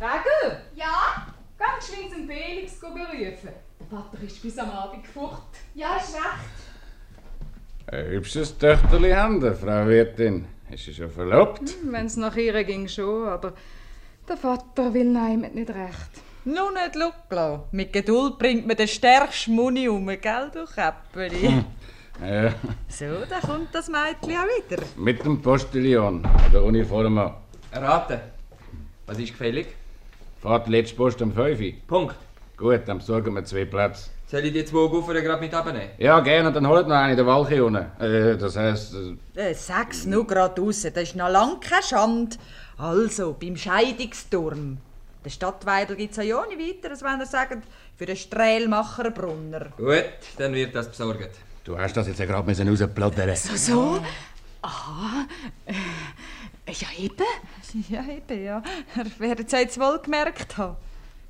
Regel? 0.00 0.58
Ja? 0.76 1.26
Ganz 1.58 1.90
geschwind 1.90 2.12
zum 2.12 2.28
Felix 2.28 2.78
berufen. 2.78 3.69
Der 3.80 3.86
Vater 3.98 4.22
ist 4.22 4.42
bis 4.42 4.58
am 4.58 4.70
Abend 4.70 5.06
fort. 5.06 5.42
Ja, 5.74 5.96
ist 5.96 6.14
recht. 6.14 7.88
Ein 7.92 8.06
hübsches 8.06 8.56
Töchterli 8.56 9.10
haben 9.10 9.40
Sie, 9.40 9.54
Frau 9.54 9.86
Wirtin. 9.86 10.46
Ist 10.70 10.84
sie 10.84 10.94
schon 10.94 11.10
verlobt? 11.10 11.74
Wenn 11.84 12.06
es 12.06 12.16
nach 12.16 12.36
ihr 12.36 12.62
ging 12.64 12.86
schon, 12.86 13.26
aber 13.28 13.54
der 14.28 14.36
Vater 14.36 14.94
will 14.94 15.10
nein 15.10 15.40
nicht 15.54 15.70
recht. 15.70 16.10
Nur 16.44 16.70
nicht 16.72 16.94
schauen 16.94 17.60
Mit 17.72 17.92
Geduld 17.92 18.38
bringt 18.38 18.66
man 18.66 18.76
den 18.76 18.86
stärksten 18.88 19.54
Muni 19.54 19.88
um, 19.88 20.06
gell, 20.06 20.50
du 20.52 20.64
Käppeli? 20.64 21.64
Ja, 22.22 22.52
So, 22.88 23.24
da 23.30 23.40
kommt 23.40 23.74
das 23.74 23.88
Mädchen 23.88 24.36
auch 24.36 24.44
wieder. 24.68 24.82
mit 24.96 25.24
dem 25.24 25.40
Postillon, 25.40 26.22
der 26.52 26.62
Uniform 26.62 27.16
an. 27.16 27.32
Erraten. 27.70 28.20
Was 29.06 29.18
ist 29.18 29.30
gefällig? 29.30 29.68
Fahrt 30.42 30.66
die 30.66 30.72
letzte 30.72 30.96
Post 30.96 31.22
um 31.22 31.32
5 31.32 31.58
Uhr. 31.58 31.72
Punkt. 31.86 32.14
Gut, 32.60 32.82
dann 32.86 32.98
besorgen 32.98 33.34
wir 33.34 33.42
zwei 33.46 33.64
Plätze. 33.64 34.10
Soll 34.26 34.44
ich 34.44 34.52
die 34.52 34.64
zwei 34.66 34.86
Guffern 34.88 35.14
gerade 35.24 35.40
mit 35.40 35.54
abnehmen? 35.54 35.92
Ja, 35.96 36.20
gerne, 36.20 36.48
und 36.48 36.54
dann 36.54 36.68
holt 36.68 36.86
noch 36.86 36.94
eine 36.94 37.12
in 37.12 37.16
der 37.16 37.26
Walche 37.26 37.64
unten. 37.64 37.86
Äh, 37.98 38.36
das 38.36 38.54
heisst, 38.54 38.94
äh, 39.34 39.40
Äh, 39.50 39.54
sag's 39.54 40.04
nur 40.04 40.26
gerade 40.26 40.60
raus, 40.60 40.82
das 40.82 41.02
ist 41.02 41.16
noch 41.16 41.30
lang 41.30 41.58
keine 41.60 41.82
Schande. 41.82 42.36
Also, 42.76 43.34
beim 43.40 43.56
Scheidungsturm. 43.56 44.76
Der 45.24 45.30
Stadtweidel 45.30 45.96
gibt's 45.96 46.18
ja 46.18 46.22
ja 46.22 46.44
nicht 46.46 46.60
weiter, 46.60 46.90
als 46.90 47.02
wenn 47.02 47.18
er 47.18 47.26
sagt, 47.26 47.64
für 47.96 48.04
den 48.04 48.16
Strählmacher 48.16 49.10
Brunner. 49.10 49.68
Gut, 49.78 50.04
dann 50.36 50.52
wird 50.52 50.74
das 50.74 50.88
besorgt. 50.90 51.30
du 51.64 51.78
hast 51.78 51.96
das 51.96 52.08
jetzt 52.08 52.20
ja 52.20 52.26
gerade 52.26 52.46
müssen 52.46 52.68
rausplaudern. 52.68 53.34
So, 53.36 53.56
so? 53.56 54.04
Aha. 54.60 55.24
Äh, 55.64 56.72
ja, 56.72 56.88
eben. 56.98 57.24
Ja, 57.88 58.02
eben, 58.04 58.44
ja. 58.44 58.62
Er 58.96 59.36
wird 59.36 59.46
es 59.46 59.52
jetzt 59.52 59.80
wohl 59.80 59.98
gemerkt 60.02 60.58
haben. 60.58 60.76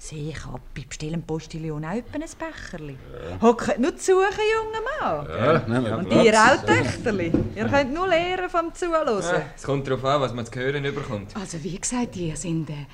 Seh 0.03 0.31
ich 0.31 0.47
ab, 0.47 0.63
bestelle 0.73 1.13
dem 1.13 1.23
Postillon 1.23 1.85
auch 1.85 1.91
ein 1.91 2.03
Becherli. 2.03 2.97
Hockt 3.43 3.79
nur 3.79 3.95
zu 3.99 4.13
suchen, 4.13 4.41
junger 4.55 4.81
Mann. 4.99 5.29
Ja, 5.29 5.59
nehmen 5.69 5.85
wir 5.85 5.99
Und 5.99 6.25
ihr 6.25 6.33
auch, 6.33 6.65
Töchterli. 6.65 7.31
Ihr 7.55 7.69
könnt 7.69 7.93
nur 7.93 8.09
lernen 8.09 8.49
vom 8.49 8.73
Zuhören. 8.73 9.23
Es 9.55 9.63
kommt 9.63 9.87
darauf 9.87 10.03
an, 10.07 10.23
was 10.23 10.33
man 10.33 10.47
zu 10.47 10.59
hören 10.59 10.87
überkommt. 10.87 11.37
Also, 11.37 11.63
wie 11.63 11.79
gesagt, 11.79 12.17
ihr 12.17 12.35
sind. 12.35 12.71
Äh, 12.71 12.87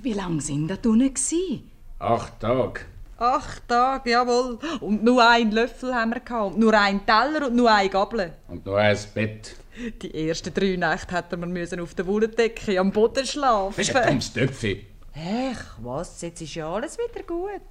wie 0.00 0.14
lange 0.14 0.40
sind 0.40 0.70
ihr 0.70 0.78
unten 0.90 1.12
gewesen? 1.12 1.70
Acht 1.98 2.40
Tage. 2.40 2.80
Acht 3.18 3.68
Tage, 3.68 4.10
jawohl. 4.10 4.58
Und 4.80 5.04
nur 5.04 5.28
einen 5.28 5.52
Löffel 5.52 5.94
haben 5.94 6.14
wir 6.14 6.20
gehabt. 6.20 6.54
Und 6.54 6.58
nur 6.58 6.72
einen 6.72 7.04
Teller 7.04 7.48
und 7.48 7.54
nur 7.54 7.70
eine 7.70 7.90
Gabel. 7.90 8.32
Und 8.48 8.64
noch 8.64 8.76
ein 8.76 8.96
Bett. 9.12 9.56
Die 10.00 10.26
ersten 10.26 10.54
drei 10.54 10.74
Nächte 10.76 11.14
hätten 11.14 11.38
wir 11.38 11.46
müssen 11.46 11.80
auf 11.80 11.92
der 11.94 12.06
Wollendecke 12.06 12.80
am 12.80 12.92
Boden 12.92 13.26
schlafen. 13.26 13.74
Das 13.76 13.88
ist 13.88 13.94
ein 13.94 14.08
dummes 14.08 14.32
Töpfi. 14.32 14.86
Ach, 15.18 15.78
was? 15.82 16.20
Jetzt 16.20 16.40
ist 16.42 16.54
ja 16.54 16.72
alles 16.72 16.96
wieder 16.98 17.24
gut. 17.24 17.62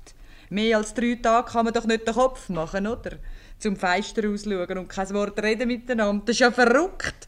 Mehr 0.49 0.77
als 0.77 0.93
drei 0.93 1.15
Tage 1.21 1.51
kann 1.51 1.65
man 1.65 1.73
doch 1.73 1.85
nicht 1.85 2.07
den 2.07 2.13
Kopf 2.13 2.49
machen, 2.49 2.87
oder? 2.87 3.17
Zum 3.59 3.75
Fenster 3.75 4.29
ausschauen 4.29 4.77
und 4.77 4.87
kein 4.87 5.13
Wort 5.13 5.41
reden 5.41 5.67
miteinander. 5.67 6.23
Das 6.25 6.35
ist 6.35 6.39
ja 6.39 6.51
verrückt. 6.51 7.27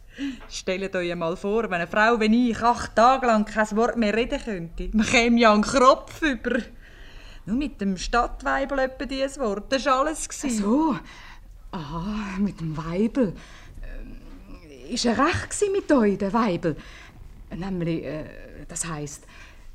Stellt 0.49 0.95
euch 0.95 1.15
mal 1.15 1.35
vor, 1.37 1.63
wenn 1.63 1.73
eine 1.73 1.87
Frau 1.87 2.19
wie 2.19 2.51
ich 2.51 2.61
acht 2.61 2.95
Tage 2.95 3.27
lang 3.27 3.45
kein 3.45 3.75
Wort 3.77 3.97
mehr 3.97 4.15
reden 4.15 4.39
könnte. 4.43 4.89
Man 4.93 5.05
käme 5.05 5.39
ja 5.39 5.53
einen 5.53 5.63
Kropf 5.63 6.21
über. 6.21 6.59
Nur 7.45 7.57
mit 7.57 7.79
dem 7.81 7.97
Stadtweibel 7.97 8.79
etwa 8.79 9.05
dieses 9.05 9.39
Wort. 9.39 9.71
Das 9.71 9.85
war 9.85 10.01
alles. 10.01 10.27
Ach 10.29 10.49
so. 10.49 10.99
Aha, 11.71 12.37
mit 12.39 12.59
dem 12.59 12.75
Weibel. 12.75 13.33
Ähm, 13.83 14.89
Ist 14.89 15.05
er 15.05 15.17
recht 15.17 15.63
mit 15.71 15.91
euch, 15.91 16.17
der 16.17 16.33
Weibel? 16.33 16.75
Nämlich, 17.55 18.03
äh, 18.03 18.25
das 18.67 18.85
heisst, 18.85 19.25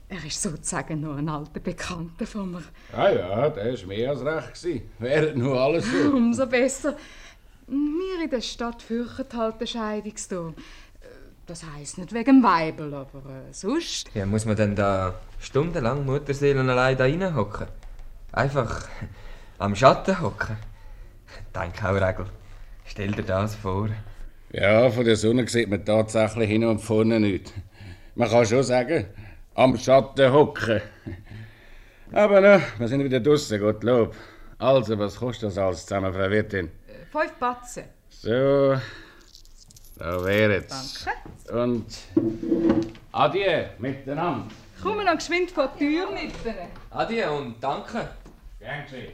er 0.08 0.24
ist 0.24 0.42
sozusagen 0.42 1.00
nur 1.00 1.16
ein 1.16 1.28
alter 1.28 1.60
Bekannter 1.60 2.26
von 2.26 2.52
mir. 2.52 2.62
Ja, 2.92 3.10
ja, 3.10 3.48
der 3.48 3.72
war 3.72 3.86
mehr 3.86 4.10
als 4.10 4.24
recht. 4.24 4.82
Wäre 4.98 5.36
nur 5.36 5.58
alles 5.60 5.90
so. 5.90 6.10
Umso 6.16 6.46
besser. 6.46 6.96
Wir 7.66 8.24
in 8.24 8.30
der 8.30 8.40
Stadt 8.40 8.82
fürchten 8.82 9.38
halt 9.38 9.60
den 9.60 9.66
Scheidungsturm. 9.66 10.54
Das 11.46 11.62
heisst 11.62 11.98
nicht 11.98 12.14
wegen 12.14 12.40
dem 12.40 12.42
Weibel, 12.42 12.94
aber 12.94 13.18
äh, 13.18 13.52
sonst. 13.52 14.10
Ja, 14.14 14.24
muss 14.24 14.46
man 14.46 14.56
denn 14.56 14.74
da 14.74 15.14
stundenlang 15.38 16.06
Mutterseelen 16.06 16.70
allein 16.70 16.96
da 16.96 17.04
reinhocken? 17.04 17.66
Einfach 18.32 18.88
am 19.58 19.76
Schatten 19.76 20.22
hocken? 20.22 20.56
Denk 21.54 21.84
auch, 21.84 21.94
Regel. 21.94 22.26
Stell 22.86 23.12
dir 23.12 23.24
das 23.24 23.54
vor. 23.56 23.90
Ja, 24.52 24.90
von 24.90 25.04
der 25.04 25.16
Sonne 25.16 25.46
sieht 25.46 25.68
man 25.68 25.84
tatsächlich 25.84 26.48
hin 26.48 26.64
und 26.64 26.80
vorne 26.80 27.20
nicht. 27.20 27.52
Man 28.14 28.30
kann 28.30 28.46
schon 28.46 28.62
sagen, 28.62 29.06
am 29.54 29.76
Schatten 29.76 30.32
hocken. 30.32 30.80
Aber 32.12 32.40
na, 32.40 32.60
wir 32.78 32.88
sind 32.88 33.04
wieder 33.04 33.20
draussen, 33.20 33.60
Gottlob. 33.60 34.14
Also, 34.58 34.98
was 34.98 35.16
kostet 35.16 35.50
das 35.50 35.58
alles 35.58 35.86
zusammen, 35.86 36.12
Frau 36.12 36.30
Wirtin? 36.30 36.70
Fünf 37.10 37.32
Batzen. 37.34 37.84
So. 38.08 38.76
Da 39.96 40.24
wär's. 40.24 41.04
Danke. 41.04 41.62
Und 41.62 41.86
Adieu 43.12 43.64
miteinander. 43.78 44.48
Komm 44.82 45.04
noch 45.04 45.14
geschwind 45.14 45.50
vor 45.50 45.72
die 45.78 45.86
Tür 45.86 46.10
mit. 46.10 46.32
Adieu 46.90 47.36
und 47.36 47.62
danke. 47.62 48.08
Gern 48.58 48.84
geschehen. 48.84 49.12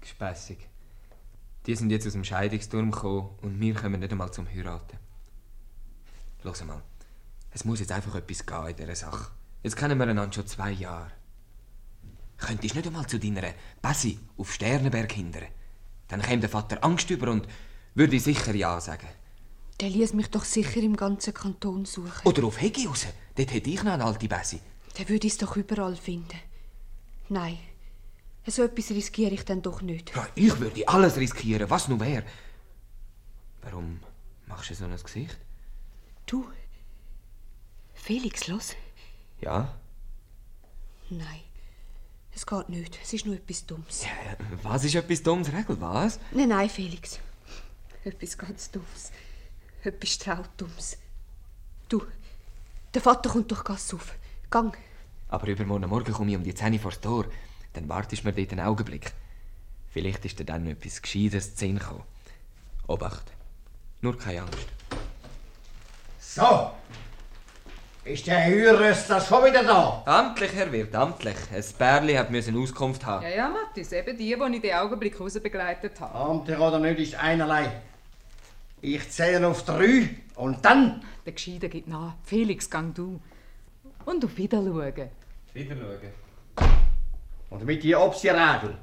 Gespässig. 0.00 0.71
Die 1.66 1.76
sind 1.76 1.90
jetzt 1.90 2.06
aus 2.06 2.14
dem 2.14 2.24
Scheidungsturm 2.24 2.90
gekommen 2.90 3.30
und 3.42 3.60
wir 3.60 3.74
kommen 3.74 4.00
nicht 4.00 4.12
einmal 4.12 4.32
zum 4.32 4.48
Heiraten. 4.48 4.98
Los 6.42 6.64
mal. 6.64 6.82
Es 7.52 7.64
muss 7.64 7.80
jetzt 7.80 7.92
einfach 7.92 8.14
etwas 8.16 8.44
gehen 8.44 8.66
in 8.66 8.76
dieser 8.76 8.96
Sache. 8.96 9.30
Jetzt 9.62 9.76
kennen 9.76 9.98
wir 9.98 10.06
einander 10.08 10.32
schon 10.32 10.46
zwei 10.46 10.72
Jahre. 10.72 11.12
Könntest 12.36 12.74
du 12.74 12.78
nicht 12.78 12.86
einmal 12.88 13.06
zu 13.06 13.20
deiner 13.20 13.54
Bessi 13.80 14.18
auf 14.36 14.52
Sternenberg 14.52 15.12
hindern? 15.12 15.44
Dann 16.08 16.22
käme 16.22 16.40
der 16.40 16.50
Vater 16.50 16.82
Angst 16.82 17.08
über 17.10 17.30
und 17.30 17.46
würde 17.94 18.18
sicher 18.18 18.54
Ja 18.54 18.80
sagen. 18.80 19.06
Der 19.80 19.88
ließ 19.88 20.14
mich 20.14 20.30
doch 20.30 20.44
sicher 20.44 20.80
im 20.80 20.96
ganzen 20.96 21.32
Kanton 21.32 21.84
suchen. 21.84 22.24
Oder 22.24 22.44
auf 22.44 22.60
Hegi 22.60 22.86
raus. 22.86 23.06
Dort 23.36 23.52
hätte 23.52 23.70
ich 23.70 23.82
noch 23.84 23.92
eine 23.92 24.04
alte 24.04 24.28
Bessi. 24.28 24.60
Der 24.98 25.08
würde 25.08 25.28
es 25.28 25.38
doch 25.38 25.56
überall 25.56 25.96
finden. 25.96 26.38
Nein, 27.28 27.58
so 28.50 28.62
etwas 28.64 28.90
riskiere 28.90 29.32
ich 29.34 29.44
dann 29.44 29.62
doch 29.62 29.82
nicht. 29.82 30.14
Ja, 30.14 30.26
ich 30.34 30.58
würde 30.58 30.86
alles 30.88 31.16
riskieren, 31.16 31.70
was 31.70 31.88
nur 31.88 32.00
wäre. 32.00 32.24
Warum 33.62 34.00
machst 34.46 34.70
du 34.70 34.74
so 34.74 34.84
ein 34.84 34.96
Gesicht? 34.96 35.38
Du, 36.26 36.48
Felix, 37.94 38.48
los. 38.48 38.74
Ja? 39.40 39.74
Nein, 41.10 41.40
es 42.34 42.46
geht 42.46 42.68
nicht. 42.68 42.98
Es 43.02 43.12
ist 43.12 43.26
nur 43.26 43.36
etwas 43.36 43.64
Dummes. 43.66 44.02
Äh, 44.04 44.36
Was 44.62 44.84
ist 44.84 44.94
etwas 44.94 45.22
Dummes, 45.22 45.52
Regel? 45.52 45.80
Was? 45.80 46.18
Nein, 46.32 46.48
nein, 46.48 46.68
Felix. 46.68 47.20
Etwas 48.04 48.36
ganz 48.36 48.70
Dummes. 48.70 49.12
Etwas 49.84 50.18
Trautdummes. 50.18 50.96
Du, 51.88 52.02
der 52.94 53.02
Vater 53.02 53.30
kommt 53.30 53.50
durch 53.50 53.62
Gasse 53.62 53.96
auf. 53.96 54.14
Gang. 54.50 54.76
Aber 55.28 55.46
übermorgen 55.46 55.88
Morgen 55.88 56.12
komme 56.12 56.30
ich 56.30 56.36
um 56.36 56.42
die 56.44 56.54
10 56.54 56.72
Uhr 56.74 56.78
vor 56.80 56.90
das 56.90 57.00
Tor. 57.00 57.26
Dann 57.72 57.88
wartest 57.88 58.22
du 58.22 58.28
mir 58.28 58.34
dort 58.34 58.52
einen 58.52 58.66
Augenblick. 58.66 59.12
Vielleicht 59.90 60.24
ist 60.24 60.38
dir 60.38 60.44
dann 60.44 60.64
noch 60.64 60.70
etwas 60.70 61.02
Gescheites 61.02 61.54
zu 61.54 61.60
Sinn 61.60 61.78
gekommen. 61.78 62.04
Obacht. 62.86 63.32
Nur 64.00 64.18
keine 64.18 64.42
Angst. 64.42 64.68
So. 66.18 66.70
Ist 68.04 68.26
der 68.26 68.44
Heuerröster 68.44 69.20
schon 69.20 69.44
wieder 69.44 69.62
da? 69.62 70.02
Amtlich, 70.06 70.52
Herr 70.54 70.72
Wirt, 70.72 70.92
amtlich. 70.94 71.36
Ein 71.54 71.64
Bärli 71.78 72.14
hat 72.14 72.30
müssen 72.30 72.56
Auskunft 72.60 73.06
haben. 73.06 73.22
Ja, 73.22 73.28
ja, 73.28 73.48
Mathis, 73.48 73.92
eben 73.92 74.16
die, 74.16 74.34
die 74.34 74.56
ich 74.56 74.60
den 74.60 74.74
Augenblick 74.74 75.20
rausbegleitet 75.20 76.00
habe. 76.00 76.14
Amtlich 76.14 76.58
oder 76.58 76.80
nicht 76.80 76.98
ist 76.98 77.14
einerlei. 77.14 77.70
Ich 78.80 79.08
zähle 79.10 79.46
auf 79.46 79.64
drei 79.64 80.08
und 80.34 80.64
dann. 80.64 81.04
Der 81.24 81.32
Gescheiter 81.32 81.68
gibt 81.68 81.86
nach. 81.86 82.14
Felix, 82.24 82.68
gang 82.68 82.92
du. 82.92 83.20
Und 84.04 84.24
auf 84.24 84.36
Wiederschauen. 84.36 85.10
Wieder 85.54 85.76
schauen. 85.76 86.82
Und 87.52 87.66
mit 87.66 87.82
die 87.82 87.94
Obsi-Regel. 87.94 88.74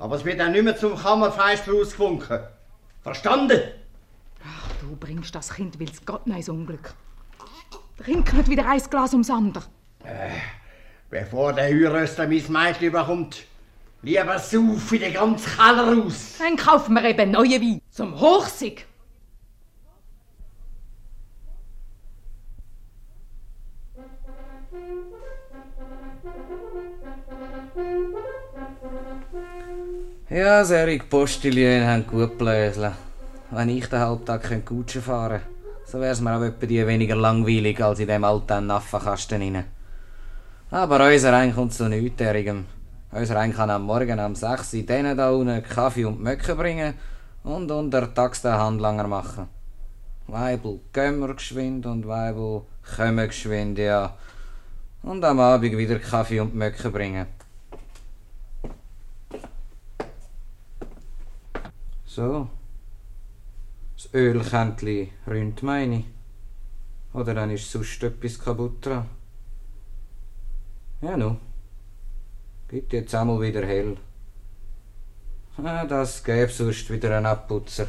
Aber 0.00 0.16
es 0.16 0.24
wird 0.24 0.40
dann 0.40 0.50
nicht 0.50 0.64
mehr 0.64 0.76
zum 0.76 0.96
Kammerfeister 0.96 1.72
ausgewunken. 1.72 2.40
Verstanden? 3.00 3.60
Ach, 4.44 4.68
du 4.80 4.96
bringst 4.96 5.32
das 5.36 5.54
Kind, 5.54 5.78
will's 5.78 6.04
Gott 6.04 6.26
nein, 6.26 6.42
Unglück. 6.48 6.94
Trink 7.98 8.32
nicht 8.32 8.50
wieder 8.50 8.68
ein 8.68 8.82
Glas 8.90 9.12
ums 9.12 9.30
andere. 9.30 9.62
Bevor 11.10 11.52
der 11.52 11.68
Heuerröster 11.68 12.26
mein 12.26 12.44
Mädchen 12.48 12.88
überkommt, 12.88 13.46
lieber 14.02 14.36
sauf 14.40 14.92
in 14.92 15.00
den 15.00 15.14
ganzen 15.14 15.56
Keller 15.56 15.96
raus. 15.96 16.34
Dann 16.40 16.56
kaufen 16.56 16.94
wir 16.94 17.04
eben 17.04 17.30
neue 17.30 17.60
Wein. 17.60 17.80
Zum 17.90 18.18
Hochsieg. 18.18 18.84
Ja, 30.34 30.64
solche 30.64 31.04
Postilien 31.04 31.86
haben 31.86 32.06
gut 32.06 32.38
bläseln. 32.38 32.92
Wenn 33.50 33.68
ich 33.68 33.86
den 33.86 33.98
Halbtag 33.98 34.42
könnte 34.44 34.64
Kutsche 34.64 35.02
fahren 35.02 35.42
könnte, 35.42 35.84
so 35.84 36.00
wär's 36.00 36.22
mir 36.22 36.34
auch 36.34 36.40
etwa 36.40 36.64
die 36.64 36.86
weniger 36.86 37.16
langweilig 37.16 37.84
als 37.84 37.98
in 37.98 38.06
dem 38.06 38.24
alten 38.24 38.70
Affenkasten 38.70 39.42
rein. 39.42 39.64
Aber 40.70 41.06
unser 41.06 41.34
Ein 41.36 41.54
kommt 41.54 41.74
zu 41.74 41.86
nichtärigem. 41.86 42.64
Unser 43.10 43.40
Ein 43.40 43.52
kann 43.52 43.68
am 43.68 43.82
Morgen 43.82 44.18
um 44.20 44.34
6 44.34 44.72
Uhr 44.72 44.82
denen 44.84 45.18
da 45.18 45.30
unten 45.32 45.62
Kaffee 45.62 46.06
und 46.06 46.22
Möcke 46.22 46.54
bringen 46.54 46.94
und 47.44 47.70
untertags 47.70 48.40
den 48.40 48.52
Handlanger 48.52 49.08
machen. 49.08 49.48
Weibel 50.28 50.80
gehen 50.94 51.20
geschwind 51.26 51.84
und 51.84 52.08
Weibel 52.08 52.62
kommen 52.96 53.28
geschwind, 53.28 53.76
ja. 53.76 54.16
Und 55.02 55.22
am 55.26 55.40
Abend 55.40 55.76
wieder 55.76 55.98
Kaffee 55.98 56.40
und 56.40 56.54
Möcke 56.54 56.88
bringen. 56.88 57.26
So. 62.14 62.46
Das 63.96 64.12
Ölkännchen 64.12 65.08
rinnt, 65.26 65.62
meine. 65.62 66.04
Oder 67.14 67.32
dann 67.32 67.50
ist 67.50 67.70
sonst 67.70 68.02
etwas 68.02 68.38
kaputt 68.38 68.84
dran. 68.84 69.08
Ja, 71.00 71.16
nu. 71.16 71.36
Gibt 72.68 72.92
jetzt 72.92 73.14
einmal 73.14 73.40
wieder 73.40 73.64
hell. 73.66 73.96
Ah, 75.56 75.86
das 75.86 76.22
gäbe 76.22 76.52
sonst 76.52 76.90
wieder 76.90 77.16
einen 77.16 77.24
Abputzer. 77.24 77.86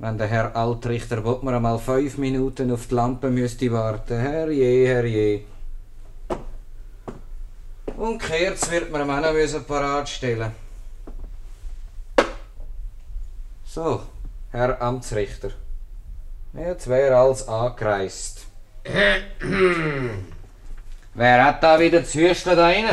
Wenn 0.00 0.18
der 0.18 0.26
Herr 0.26 0.56
Altrichter 0.56 1.20
mir 1.22 1.54
einmal 1.54 1.78
fünf 1.78 2.18
Minuten 2.18 2.72
auf 2.72 2.88
die 2.88 2.94
Lampe 2.96 3.30
müsste 3.30 3.70
warten. 3.70 4.18
Herrje, 4.18 4.88
herrje. 4.88 5.44
Und 7.96 8.18
Kerz 8.18 8.68
wird 8.68 8.90
man 8.90 9.02
ihm 9.02 9.10
auch 9.10 9.20
noch 9.20 9.32
müssen 9.32 9.62
parat 9.62 10.08
stellen. 10.08 10.67
So, 13.78 14.02
Herr 14.50 14.82
Amtsrichter. 14.82 15.52
Jetzt 16.52 16.88
wäre 16.88 17.16
alles 17.16 17.46
angereist. 17.46 18.44
Wer 21.14 21.44
hat 21.44 21.62
da 21.62 21.78
wieder 21.78 22.00
das 22.00 22.12
Hüsteln 22.12 22.56
da 22.56 22.64
rein? 22.64 22.86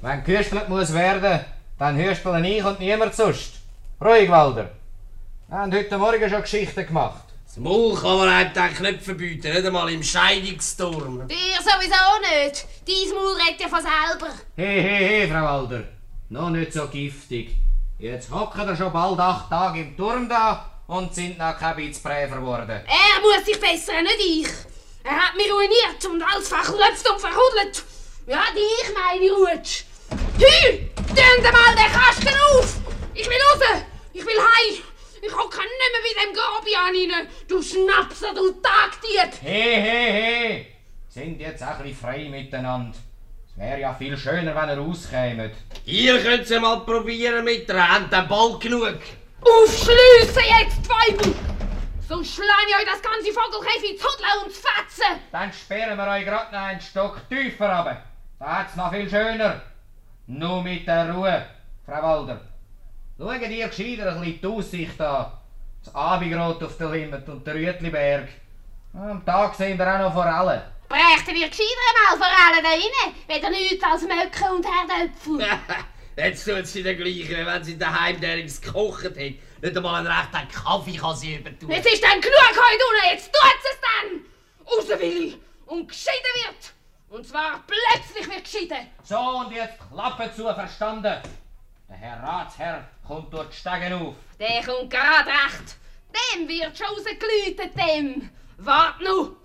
Wenn 0.00 0.22
gehüstelt 0.22 0.68
muss 0.68 0.94
werden, 0.94 1.40
dann 1.80 1.96
hüsteln 1.96 2.44
ich 2.44 2.64
und 2.64 2.78
niemand 2.78 3.12
sonst. 3.12 3.54
Ruhig, 4.00 4.30
Walder. 4.30 4.70
Wir 5.48 5.58
haben 5.58 5.74
heute 5.74 5.98
Morgen 5.98 6.30
schon 6.30 6.42
Geschichten 6.42 6.86
gemacht. 6.86 7.24
Das 7.44 7.56
Maul 7.56 7.96
kann 8.00 8.18
man 8.18 8.28
eigentlich 8.28 8.78
nicht 8.78 9.02
verbieten, 9.02 9.52
nicht 9.52 9.66
einmal 9.66 9.90
im 9.90 10.04
Scheidungsturm. 10.04 11.26
Dir 11.26 11.58
sowieso 11.58 12.44
nicht. 12.44 12.66
Dein 12.86 13.14
Maul 13.16 13.34
redet 13.34 13.62
ja 13.62 13.68
von 13.68 13.80
selber. 13.80 14.32
He, 14.54 14.80
he, 14.80 15.22
he, 15.22 15.26
Frau 15.26 15.42
Walder. 15.42 15.82
Noch 16.28 16.50
nicht 16.50 16.72
so 16.72 16.86
giftig. 16.86 17.56
Jetzt 18.00 18.30
hocken 18.30 18.68
ihr 18.68 18.76
schon 18.76 18.92
bald 18.92 19.18
acht 19.18 19.50
Tage 19.50 19.80
im 19.80 19.96
Turm 19.96 20.28
da 20.28 20.70
und 20.86 21.12
sind 21.12 21.36
bisschen 21.36 21.98
Präfer 21.98 22.36
geworden. 22.36 22.70
Er 22.86 23.20
muss 23.20 23.44
sich 23.44 23.58
bessern, 23.58 24.04
nicht 24.04 24.20
ich. 24.20 24.48
Er 25.02 25.16
hat 25.16 25.34
mich 25.36 25.50
ruiniert 25.50 26.04
und 26.08 26.22
alles 26.22 26.48
verklopft 26.48 27.10
und 27.10 27.20
verhudelt. 27.20 27.82
Ja, 28.28 28.44
dich, 28.54 28.94
meine 28.94 29.32
Rutsch. 29.32 29.82
Hü! 30.38 30.78
Tun 31.08 31.42
mal 31.42 31.74
den 31.74 31.92
Kasten 31.92 32.28
auf! 32.28 32.76
Ich 33.14 33.28
will 33.28 33.36
raus! 33.52 33.82
Ich 34.12 34.24
will 34.24 34.38
heim! 34.38 34.82
Ich 35.20 35.34
hocke 35.36 35.58
nicht 35.58 35.92
mehr 35.92 36.04
bei 36.04 36.24
dem 36.24 36.34
Gabian 36.34 37.12
rein! 37.12 37.28
Du 37.48 37.60
Schnapser, 37.60 38.32
du 38.32 38.52
Tagdieb! 38.62 39.40
He, 39.42 39.74
he, 39.74 40.12
he. 40.12 40.66
Sind 41.08 41.40
jetzt 41.40 41.64
auch 41.64 41.78
ein 41.78 41.82
bisschen 41.82 41.98
frei 41.98 42.28
miteinander. 42.28 42.96
Wäre 43.58 43.80
ja 43.80 43.92
viel 43.92 44.16
schöner, 44.16 44.54
wenn 44.54 44.68
ihr 44.68 44.78
rauskämet. 44.78 45.52
Ihr 45.84 46.22
könnt 46.22 46.48
es 46.48 46.60
mal 46.60 46.78
probieren 46.80 47.44
mit 47.44 47.68
der 47.68 47.88
Hand, 47.88 48.12
dann 48.12 48.28
bald 48.28 48.60
genug. 48.60 48.98
Aufschliessen 49.40 50.44
jetzt, 50.60 50.88
Weibel! 50.88 51.34
Sonst 52.08 52.36
schlage 52.36 52.68
ich 52.68 52.76
euch 52.76 52.84
das 52.84 53.02
ganze 53.02 53.32
Vogelkäfig 53.32 53.98
zu 53.98 54.06
Hudeln 54.06 54.44
und 54.44 54.54
zu 54.54 54.60
Fetzen! 54.62 55.20
Dann 55.32 55.52
sperren 55.52 55.98
wir 55.98 56.06
euch 56.06 56.24
gerade 56.24 56.54
noch 56.54 56.62
einen 56.62 56.80
Stock 56.80 57.20
tiefer 57.28 57.76
runter. 57.76 58.02
Da 58.38 58.60
hat's 58.60 58.76
noch 58.76 58.92
viel 58.92 59.10
schöner. 59.10 59.60
Nur 60.28 60.62
mit 60.62 60.86
der 60.86 61.12
Ruhe, 61.12 61.44
Frau 61.84 62.00
Walder. 62.00 62.40
Schauen 63.18 63.50
ihr 63.50 63.66
gescheiter 63.66 64.12
ein 64.12 64.20
bisschen 64.20 64.40
die 64.40 64.46
Aussicht 64.46 65.00
an. 65.00 65.32
Das 65.84 65.92
Abendrot 65.92 66.62
auf 66.62 66.76
der 66.78 66.90
Limit 66.90 67.28
und 67.28 67.44
der 67.44 67.54
Rütliberg. 67.54 68.28
Am 68.94 69.26
Tag 69.26 69.56
sehen 69.56 69.76
wir 69.76 69.92
auch 69.92 69.98
noch 69.98 70.12
Forellen. 70.12 70.62
Brächten 70.88 71.34
wir 71.34 71.48
gescheiter 71.48 71.92
mal 71.94 72.16
vor 72.16 72.26
allem 72.26 72.64
da 72.64 72.70
rein, 72.70 73.14
weder 73.26 73.50
nichts 73.50 73.84
als 73.84 74.02
Möcke 74.02 74.50
und 74.54 74.64
Herdöpfel. 74.64 75.46
Jetzt 76.16 76.44
tut 76.44 76.66
sie 76.66 76.82
den 76.82 76.96
gleichen, 76.96 77.28
wie 77.28 77.46
wenn 77.46 77.62
sie 77.62 77.78
daheim 77.78 78.20
derings 78.20 78.60
gekocht 78.60 79.04
hat. 79.04 79.16
Nicht 79.16 79.40
einmal 79.62 79.96
einen 79.96 80.06
rechten 80.06 80.48
Kaffee 80.48 80.96
kann 80.96 81.14
sie 81.14 81.36
übertun. 81.36 81.70
Jetzt 81.70 81.92
ist 81.92 82.02
dann 82.02 82.20
genug 82.20 82.34
heute 82.34 82.84
unten, 82.90 83.08
jetzt 83.12 83.32
tut 83.32 83.60
es 83.70 83.78
dann! 83.80 84.24
Raus 84.66 85.00
will 85.00 85.26
ich 85.28 85.38
und 85.66 85.86
geschieden 85.86 86.34
wird! 86.44 86.72
Und 87.10 87.26
zwar 87.26 87.62
plötzlich 87.66 88.28
wird 88.28 88.44
geschieden! 88.44 88.88
So, 89.04 89.16
und 89.16 89.52
jetzt 89.52 89.78
Klappe 89.92 90.32
zu, 90.34 90.42
verstanden? 90.42 91.22
Der 91.88 91.96
Herr 91.96 92.22
Ratsherr 92.22 92.88
kommt 93.06 93.32
durch 93.32 93.48
die 93.50 93.56
Stegen 93.56 93.92
auf. 93.92 94.14
Der 94.40 94.62
kommt 94.64 94.90
gerade 94.90 95.30
recht. 95.30 95.76
Dem 96.34 96.48
wird 96.48 96.76
schon 96.76 96.86
rausgeläutet, 96.88 97.76
dem. 97.76 98.28
Wart 98.58 99.00
nu. 99.00 99.36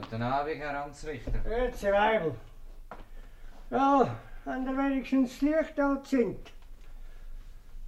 Guten 0.00 0.22
Abend, 0.22 0.60
Herr 0.60 0.84
Amtsrichter. 0.84 1.40
Grüezi, 1.40 1.90
Weibel. 1.90 2.32
Ja, 3.68 4.16
wenn 4.44 4.64
ihr 4.64 4.76
wenigstens 4.76 5.30
das 5.32 5.40
Licht 5.40 5.80
anzündet. 5.80 6.52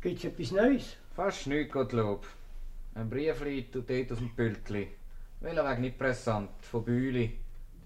Gibt's 0.00 0.24
etwas 0.24 0.50
Neues? 0.50 0.96
Fast 1.14 1.46
nichts, 1.46 1.72
Gottlob. 1.72 2.26
Ein 2.96 3.08
Briefli 3.08 3.70
tut 3.70 3.88
dort 3.88 4.10
aus 4.10 4.18
dem 4.18 4.34
Pültli. 4.34 4.88
Welcher 5.38 5.64
Weg 5.70 5.78
nicht 5.78 5.98
pressant, 5.98 6.50
von 6.62 6.84
Bühli. 6.84 7.38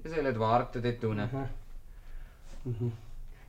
Die 0.03 0.09
sollen 0.09 0.39
warten 0.39 0.83
dort 0.83 1.05
unten. 1.05 1.49
Mhm. 2.65 2.93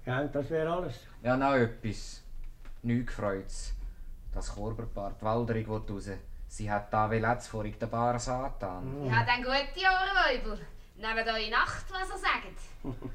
Ja, 0.05 0.19
und 0.19 0.35
das 0.35 0.49
wäre 0.49 0.69
alles. 0.69 0.99
Ja, 1.23 1.37
noch 1.37 1.55
etwas. 1.55 2.21
Nichts 2.83 3.07
gefreut's. 3.07 3.73
Das 4.33 4.53
Korberpaar, 4.53 5.13
die 5.19 5.23
Walderung 5.23 5.67
will 5.87 5.95
raus. 5.95 6.09
Sie 6.47 6.71
hat 6.71 6.91
da 6.93 7.09
wie 7.11 7.19
letztes 7.19 7.47
vorig 7.49 7.79
den 7.79 7.89
Bar 7.89 8.19
Satan. 8.19 9.05
Ja, 9.05 9.25
dann 9.25 9.43
gute 9.43 9.55
Ohrweibel. 9.79 10.59
Nehmt 10.97 11.27
euch 11.27 11.49
Nacht, 11.51 11.85
was 11.91 12.09
ihr 12.09 12.17
sagt. 12.17 12.95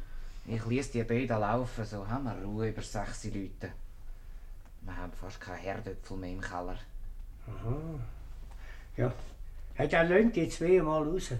Ich 0.47 0.65
ließ 0.65 0.91
die 0.91 1.05
beiden 1.05 1.39
laufen, 1.39 1.85
so 1.85 2.09
haben 2.09 2.25
wir 2.25 2.35
Ruhe 2.43 2.71
über 2.71 2.83
sechs 2.83 3.25
Leute. 3.25 3.71
Wir 4.81 4.97
haben 4.97 5.13
fast 5.13 5.41
keine 5.41 5.59
Herdöpfel 5.59 6.17
mehr 6.17 6.31
im 6.31 6.41
Keller. 6.41 6.77
Aha. 7.47 7.77
Ja. 8.97 9.13
Ja, 9.79 9.87
dann 9.87 10.09
lönt 10.09 10.35
die 10.35 10.49
zwei 10.49 10.83
mal 10.83 11.03
raus. 11.05 11.33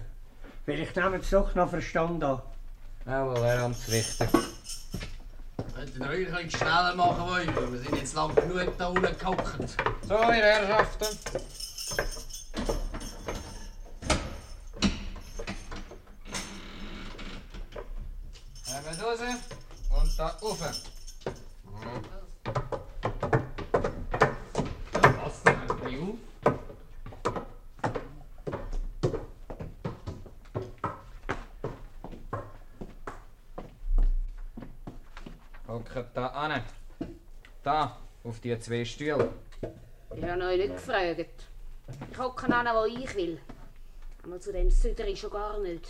Vielleicht 0.63 0.95
nehmen 0.95 1.21
sie 1.21 1.31
doch 1.31 1.53
noch 1.55 1.69
Verstand 1.69 2.23
an. 2.23 2.41
Jawohl, 3.05 3.43
Herr 3.43 3.63
Amtsrichter. 3.63 4.27
Könnt 5.75 5.97
ihr 5.97 6.07
euch 6.07 6.27
ein 6.27 6.33
bisschen 6.45 6.51
schneller 6.51 6.95
machen 6.95 7.27
wollen? 7.27 7.73
Wir 7.73 7.79
sind 7.79 7.95
jetzt 7.97 8.13
lang 8.13 8.33
genug 8.35 8.77
da 8.77 8.87
unten 8.87 9.17
gehockt. 9.17 9.77
So, 10.03 10.13
ihr 10.13 10.31
Herrschaften. 10.31 11.41
Kommen 18.65 19.01
raus 19.01 19.19
und 19.89 20.05
bisschen 20.05 20.31
auf. 20.41 20.59
Hockt 35.67 36.17
da 36.17 36.27
an. 36.27 36.61
Da, 37.63 37.97
auf 38.23 38.39
die 38.39 38.57
zwei 38.59 38.85
Stühle. 38.85 39.29
Ich 40.15 40.23
habe 40.23 40.43
euch 40.43 40.57
nicht 40.57 40.75
gefragt. 40.75 41.50
Ich 42.21 42.27
hocke 42.27 42.53
an, 42.53 42.67
wo 42.75 42.85
ich 42.85 43.15
will. 43.15 43.39
Aber 44.23 44.39
zu 44.39 44.53
dem 44.53 44.69
Süderi 44.69 45.15
schon 45.15 45.31
gar 45.31 45.57
nicht. 45.57 45.87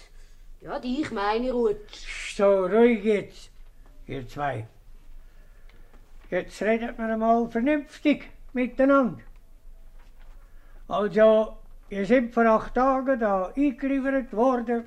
Ja, 0.62 0.80
dich 0.80 1.12
meine 1.12 1.52
Rutsch. 1.52 2.38
So, 2.38 2.68
ruhig 2.68 3.04
jetzt, 3.04 3.52
ihr 4.08 4.26
zwei. 4.26 4.66
Jetzt 6.30 6.62
redet 6.62 6.98
wir 6.98 7.18
mal 7.18 7.50
vernünftig 7.50 8.30
miteinander. 8.54 9.20
Also, 10.88 11.58
ihr 11.90 12.06
seid 12.06 12.34
vor 12.34 12.46
acht 12.46 12.76
Tagen 12.76 13.20
da 13.20 13.52
eingeliefert 13.54 14.32
worden. 14.32 14.86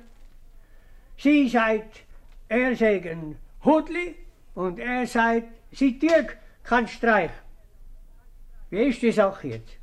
Sie 1.15 1.47
sagt, 1.47 2.05
er 2.49 2.75
sei 2.75 3.11
ein 3.11 3.37
Hudli 3.63 4.15
und 4.55 4.79
er 4.79 5.05
sagt, 5.05 5.49
sie 5.71 5.99
Dirk 5.99 6.39
kein 6.63 6.87
Streich. 6.87 7.29
Wie 8.71 8.87
ist 8.87 9.03
die 9.03 9.11
Sache 9.11 9.49
jetzt? 9.49 9.77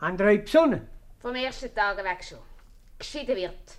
Habt 0.00 0.20
ihr 0.20 0.26
euch 0.26 0.44
besonnen? 0.44 0.91
Vom 1.22 1.36
ersten 1.36 1.72
Tag 1.72 1.98
weg 1.98 2.24
schon. 2.24 2.40
Geschieden 2.98 3.36
wird. 3.36 3.78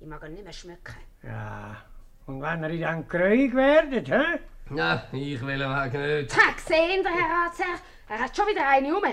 Ich 0.00 0.06
mag 0.06 0.20
ihn 0.24 0.32
nicht 0.32 0.42
mehr 0.42 0.52
schmecken. 0.52 0.96
Ja, 1.22 1.76
und 2.26 2.42
wenn 2.42 2.64
ihr 2.64 2.80
dann 2.80 3.06
gräuig 3.06 3.54
werdet, 3.54 4.10
hä? 4.10 4.40
Nein, 4.70 5.00
ich 5.12 5.40
will 5.46 5.60
ihn 5.60 5.70
wegen 5.70 6.22
nicht. 6.22 6.36
Ha, 6.36 6.52
gesehen, 6.54 7.04
der 7.04 7.12
Herr 7.12 7.46
Ratsherr. 7.46 7.78
Er 8.08 8.18
hat 8.18 8.36
schon 8.36 8.48
wieder 8.48 8.68
eine 8.68 8.96
um. 8.96 9.04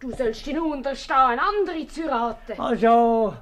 Du 0.00 0.14
sollst 0.14 0.46
ihn 0.46 0.58
unterstehen, 0.58 1.16
eine 1.16 1.40
andere 1.40 1.86
zu 1.86 2.10
raten. 2.10 2.60
Also, 2.60 3.34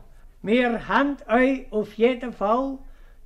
wir 0.43 0.87
haben 0.87 1.17
euch 1.27 1.67
auf 1.73 1.93
jeden 1.95 2.33
Fall 2.33 2.79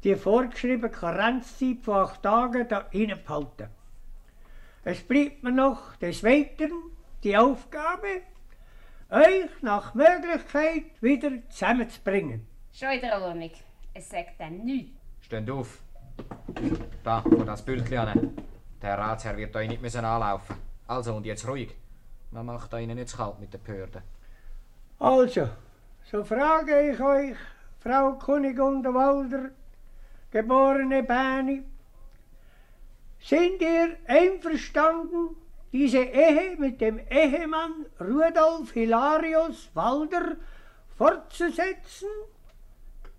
die 0.04 0.16
vorgeschriebene 0.16 0.90
Karenzzeit 0.90 1.82
von 1.82 1.96
acht 1.96 2.22
Tagen 2.22 2.66
da 2.66 2.86
reinbehalten. 2.94 3.68
Es 4.84 5.02
bleibt 5.02 5.42
mir 5.42 5.52
noch 5.52 5.96
des 5.96 6.24
Weiteren 6.24 6.96
die 7.22 7.36
Aufgabe, 7.36 8.22
euch 9.10 9.50
nach 9.62 9.94
Möglichkeit 9.94 11.00
wieder 11.00 11.30
zusammenzubringen. 11.48 12.46
Schon 12.72 12.90
in 12.90 13.00
der 13.00 13.20
Ordnung. 13.20 13.50
Es 13.94 14.10
sagt 14.10 14.38
dann 14.38 14.64
nichts. 14.64 14.98
Steht 15.20 15.50
auf. 15.50 15.82
Da, 17.02 17.22
vor 17.22 17.44
das 17.44 17.64
Bildchen 17.64 17.98
an. 17.98 18.36
Der 18.82 18.90
Herr 18.90 18.98
Ratsherr 18.98 19.36
wird 19.36 19.54
euch 19.56 19.68
nicht 19.68 19.82
müssen 19.82 20.04
anlaufen. 20.04 20.56
Also, 20.86 21.14
und 21.14 21.26
jetzt 21.26 21.46
ruhig. 21.46 21.74
Man 22.30 22.46
macht 22.46 22.72
da 22.72 22.78
Ihnen 22.78 22.96
nicht 22.96 23.08
zu 23.08 23.16
kalt 23.16 23.40
mit 23.40 23.52
den 23.52 23.62
Behörden. 23.62 24.02
Also, 24.98 25.48
so 26.10 26.24
frage 26.24 26.92
ich 26.92 27.00
euch, 27.00 27.36
Frau 27.80 28.12
Kunigunde 28.12 28.92
Walder, 28.92 29.50
geborene 30.30 31.02
Bäni, 31.02 31.62
sind 33.20 33.60
ihr 33.60 33.96
einverstanden, 34.06 35.36
diese 35.72 35.98
Ehe 35.98 36.56
mit 36.56 36.80
dem 36.80 36.98
Ehemann 37.10 37.86
Rudolf 38.00 38.72
Hilarius 38.72 39.70
Walder 39.74 40.36
fortzusetzen? 40.96 42.08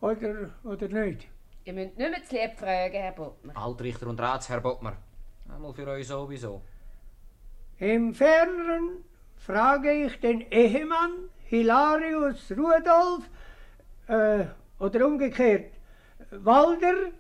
Oder, 0.02 0.52
oder 0.64 0.88
nicht? 0.88 1.28
Ihr 1.66 1.74
müsst 1.74 1.98
nicht 1.98 2.10
mehr 2.10 2.24
zu 2.24 2.36
lieb 2.36 2.58
fragen, 2.58 2.96
Herr 2.96 3.12
Bottmer. 3.12 3.56
Altrichter 3.56 4.08
und 4.08 4.20
Ratsherr 4.20 4.62
Bottmer. 4.62 4.94
Einmal 5.54 5.74
für 5.74 5.88
euch 5.88 6.08
sowieso. 6.08 6.62
Im 7.78 8.14
Ferneren 8.14 9.04
frage 9.38 10.06
ich 10.06 10.20
den 10.20 10.42
Ehemann 10.52 11.30
Hilarius 11.46 12.52
Rudolf, 12.52 13.30
äh, 14.08 14.46
oder 14.80 15.06
umgekehrt, 15.06 15.72
Walder, 16.32 17.12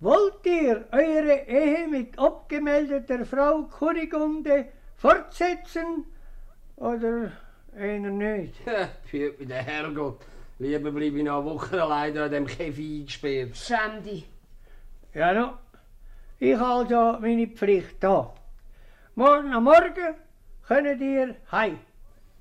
wollt 0.00 0.46
ihr 0.46 0.86
eure 0.92 1.46
Ehe 1.46 1.88
mit 1.88 2.18
abgemeldeter 2.18 3.24
Frau 3.24 3.62
Kunigunde 3.64 4.68
fortsetzen 4.96 6.04
oder 6.76 7.32
einer 7.76 8.10
nicht? 8.10 8.54
Führt 9.04 9.40
mir 9.40 9.46
der 9.46 9.62
Herrgott. 9.62 10.20
Lieber 10.58 10.90
bleibe 10.90 11.18
ich 11.18 11.24
noch 11.24 11.40
eine 11.40 11.50
Woche 11.50 11.82
alleine 11.82 12.24
an 12.24 12.30
dem 12.30 12.46
Käfig 12.46 13.00
eingesperrt. 13.00 13.56
Schäm 13.56 14.02
dich. 14.02 14.28
Ja, 15.14 15.32
no. 15.32 15.54
Ich 16.38 16.56
habe 16.56 16.94
also 16.94 17.20
meine 17.20 17.46
Pflicht 17.48 17.96
da. 18.02 18.34
Morgen 19.14 19.52
am 19.52 19.64
Morgen 19.64 20.14
könnt 20.66 21.00
ihr 21.00 21.34
heim. 21.50 21.78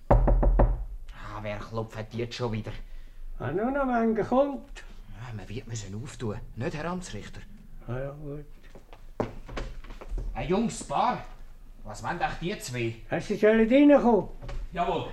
Ah, 0.10 1.40
wer 1.42 1.58
klopft 1.58 2.14
jetzt 2.14 2.36
schon 2.36 2.52
wieder? 2.52 2.72
Ah, 3.40 3.52
nur 3.52 3.72
noch 3.72 3.88
wenn 3.88 4.16
kommt. 4.26 4.84
Man 5.38 5.48
wird 5.50 5.68
müssen 5.68 5.94
auftun, 6.04 6.38
nicht 6.56 6.76
Herr 6.76 6.86
Amtsrichter. 6.86 7.42
Ah, 7.88 8.00
ja, 8.00 8.10
gut. 8.10 8.46
Ein 10.34 10.48
junges 10.50 10.84
Paar. 10.84 11.24
Was 11.84 12.02
wollen 12.04 12.20
euch 12.20 12.40
die 12.42 12.58
zwei? 12.58 12.96
Hast 13.12 13.30
du 13.30 13.36
sollen 13.38 13.70
reinkommen? 13.72 14.30
Jawohl. 14.74 15.10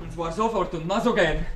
Und 0.00 0.12
zwar 0.12 0.32
sofort 0.32 0.74
und 0.74 0.84
mal 0.84 1.00
so 1.00 1.14
gern. 1.14 1.46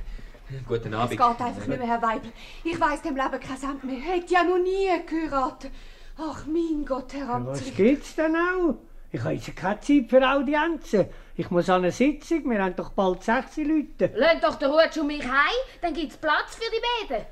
Guten 0.65 0.93
Es 0.93 0.99
Abend. 0.99 1.11
geht 1.11 1.21
einfach 1.21 1.67
nicht 1.67 1.79
mehr, 1.79 1.85
Herr 1.87 2.01
Weibel. 2.01 2.31
Ich 2.63 2.79
weiss 2.79 3.01
dem 3.01 3.17
Leben 3.17 3.39
kein 3.41 3.57
Cent 3.57 3.83
mehr. 3.83 3.99
Hätte 3.99 4.33
ja 4.35 4.43
noch 4.45 4.57
nie 4.57 4.87
geheiratet. 5.05 5.71
Ach, 6.17 6.45
mein 6.45 6.85
Gott, 6.85 7.11
Herr 7.13 7.27
Ja, 7.27 7.45
was 7.45 7.57
Amtsrichter. 7.59 7.83
gibt's 7.83 8.15
denn 8.15 8.35
auch? 8.37 8.75
Ich 9.11 9.19
habe 9.21 9.33
jetzt 9.33 9.53
keine 9.53 9.81
Zeit 9.81 10.05
für 10.09 10.25
Audienzen. 10.31 11.07
Ich 11.35 11.51
muss 11.51 11.69
an 11.69 11.81
eine 11.81 11.91
Sitzung, 11.91 12.49
wir 12.49 12.63
haben 12.63 12.75
doch 12.77 12.91
bald 12.91 13.21
16 13.21 13.67
Leute. 13.67 14.13
Lasst 14.15 14.43
doch 14.45 14.55
den 14.55 14.71
Rutsch 14.71 14.97
um 14.97 15.07
mich 15.07 15.23
heim, 15.23 15.59
dann 15.81 15.93
gibt's 15.93 16.15
Platz 16.15 16.55
für 16.55 16.71
die 16.71 17.09
beiden. 17.09 17.25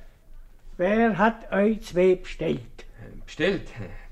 Wer 0.78 1.18
hat 1.18 1.52
euch 1.52 1.82
zwei 1.82 2.16
bestellt? 2.16 2.62
Bestellt? 3.26 3.70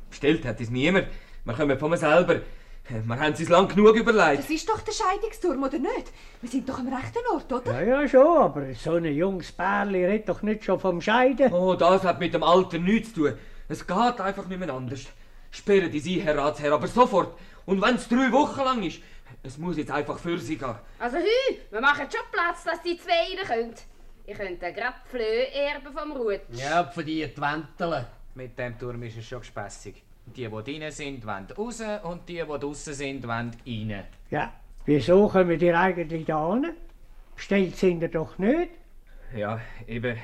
Bestellt 0.09 0.45
hat 0.45 0.59
es 0.59 0.69
niemand. 0.69 1.07
Wir 1.45 1.53
kommen 1.53 1.79
von 1.79 1.89
mir 1.89 1.97
selber. 1.97 2.41
Wir 2.89 3.19
haben 3.19 3.33
es 3.33 3.39
uns 3.39 3.49
lang 3.49 3.67
genug 3.67 3.95
überlegt. 3.95 4.39
Das 4.39 4.49
ist 4.49 4.67
doch 4.67 4.81
der 4.81 4.91
Scheidungsturm, 4.91 5.61
oder 5.63 5.77
nicht? 5.77 6.11
Wir 6.41 6.49
sind 6.49 6.67
doch 6.67 6.79
am 6.79 6.91
rechten 6.93 7.19
Ort, 7.31 7.51
oder? 7.53 7.83
Ja, 7.83 8.01
ja, 8.01 8.07
schon, 8.07 8.37
aber 8.37 8.73
so 8.73 8.93
ein 8.93 9.05
junges 9.05 9.51
Pärli 9.51 10.05
redet 10.05 10.27
doch 10.27 10.41
nicht 10.41 10.65
schon 10.65 10.79
vom 10.79 10.99
Scheiden. 10.99 11.53
Oh, 11.53 11.75
das 11.75 12.03
hat 12.03 12.19
mit 12.19 12.33
dem 12.33 12.43
Alter 12.43 12.79
nichts 12.79 13.13
zu 13.13 13.29
tun. 13.29 13.37
Es 13.67 13.85
geht 13.85 14.21
einfach 14.21 14.47
nicht 14.47 14.59
mehr 14.59 14.73
anders. 14.73 15.05
Sperren 15.51 15.91
die 15.91 15.99
Sie, 15.99 16.19
Herr 16.19 16.37
Ratsherr, 16.37 16.73
aber 16.73 16.87
sofort. 16.87 17.37
Und 17.65 17.81
wenn 17.81 17.95
es 17.95 18.07
drei 18.07 18.31
Wochen 18.31 18.61
lang 18.61 18.83
ist, 18.83 19.01
es 19.43 19.57
muss 19.57 19.77
jetzt 19.77 19.91
einfach 19.91 20.17
für 20.17 20.39
Sie 20.39 20.57
gehen. 20.57 20.75
Also 20.97 21.17
hü, 21.17 21.55
wir 21.69 21.81
machen 21.81 22.07
schon 22.11 22.25
Platz, 22.31 22.63
dass 22.63 22.81
die 22.81 22.97
zwei 22.97 23.37
rein 23.37 23.47
können. 23.47 23.75
Ich 24.29 24.37
könnte 24.37 24.71
gerade 24.71 24.95
Flöhe 25.05 25.51
erben 25.51 25.91
vom 25.91 26.11
Rutsch. 26.11 26.41
Ja, 26.51 26.83
für 26.83 27.03
die 27.03 27.25
die 27.25 27.41
Wäntel. 27.41 28.05
mit 28.35 28.59
dem 28.59 28.77
Turm 28.77 29.01
ist 29.01 29.17
es 29.17 29.25
schon 29.27 29.39
gespässig. 29.39 30.03
Die, 30.27 30.47
die 30.47 30.63
drinnen 30.63 30.91
sind, 30.91 31.25
wollen 31.25 31.47
raus 31.57 31.81
und 32.03 32.29
die, 32.29 32.35
die 32.35 32.59
draußen 32.59 32.93
sind, 32.93 33.27
wollen 33.27 33.51
rein. 33.65 34.03
Ja, 34.29 34.53
wieso 34.85 35.27
kommen 35.27 35.59
ihr 35.59 35.79
eigentlich 35.79 36.25
da 36.25 36.53
hin? 36.53 36.73
Stellt 37.37 37.75
sind 37.75 38.03
ihr 38.03 38.09
doch 38.09 38.37
nicht. 38.37 38.69
Ja, 39.35 39.59
eben. 39.87 40.15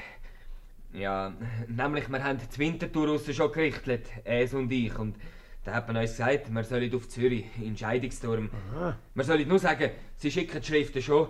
Ja, 0.94 1.34
nämlich, 1.68 2.08
wir 2.08 2.24
haben 2.24 2.38
die 2.38 2.60
Wintertour 2.60 3.08
raus 3.08 3.26
schon 3.34 3.52
gerichtet, 3.52 4.06
es 4.24 4.54
und 4.54 4.72
ich. 4.72 4.96
Und 5.00 5.16
da 5.64 5.74
hat 5.74 5.88
man 5.88 5.98
uns 5.98 6.12
gesagt, 6.12 6.54
wir 6.54 6.64
sollen 6.64 6.94
auf 6.94 7.10
Zürich, 7.10 7.46
in 7.58 7.64
den 7.64 7.78
Scheidungsturm. 7.78 8.52
Aha. 8.76 8.98
Wir 9.16 9.24
sollen 9.24 9.48
nur 9.48 9.58
sagen, 9.58 9.90
sie 10.18 10.30
schicken 10.30 10.62
die 10.62 10.68
Schriften 10.68 11.02
schon. 11.02 11.30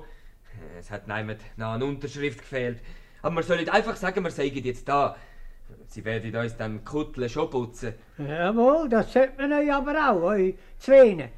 Es 0.79 0.91
hat 0.91 1.07
niemand 1.07 1.39
nach 1.57 1.73
einer 1.73 1.85
Unterschrift 1.85 2.39
gefehlt. 2.39 2.79
Aber 3.21 3.37
wir 3.37 3.43
sollen 3.43 3.67
einfach 3.69 3.95
sagen, 3.95 4.23
wir 4.23 4.31
seien 4.31 4.53
jetzt 4.53 4.87
da. 4.87 5.15
Sie 5.87 6.05
werden 6.05 6.35
uns 6.35 6.55
dann 6.57 6.83
Kutteln 6.83 7.29
schon 7.29 7.49
putzen. 7.49 7.93
Jawohl, 8.17 8.87
das 8.89 9.11
sollte 9.11 9.41
man 9.41 9.53
euch 9.53 9.73
aber 9.73 10.11
auch, 10.11 10.21
euch 10.21 10.55
Zweine. 10.77 11.29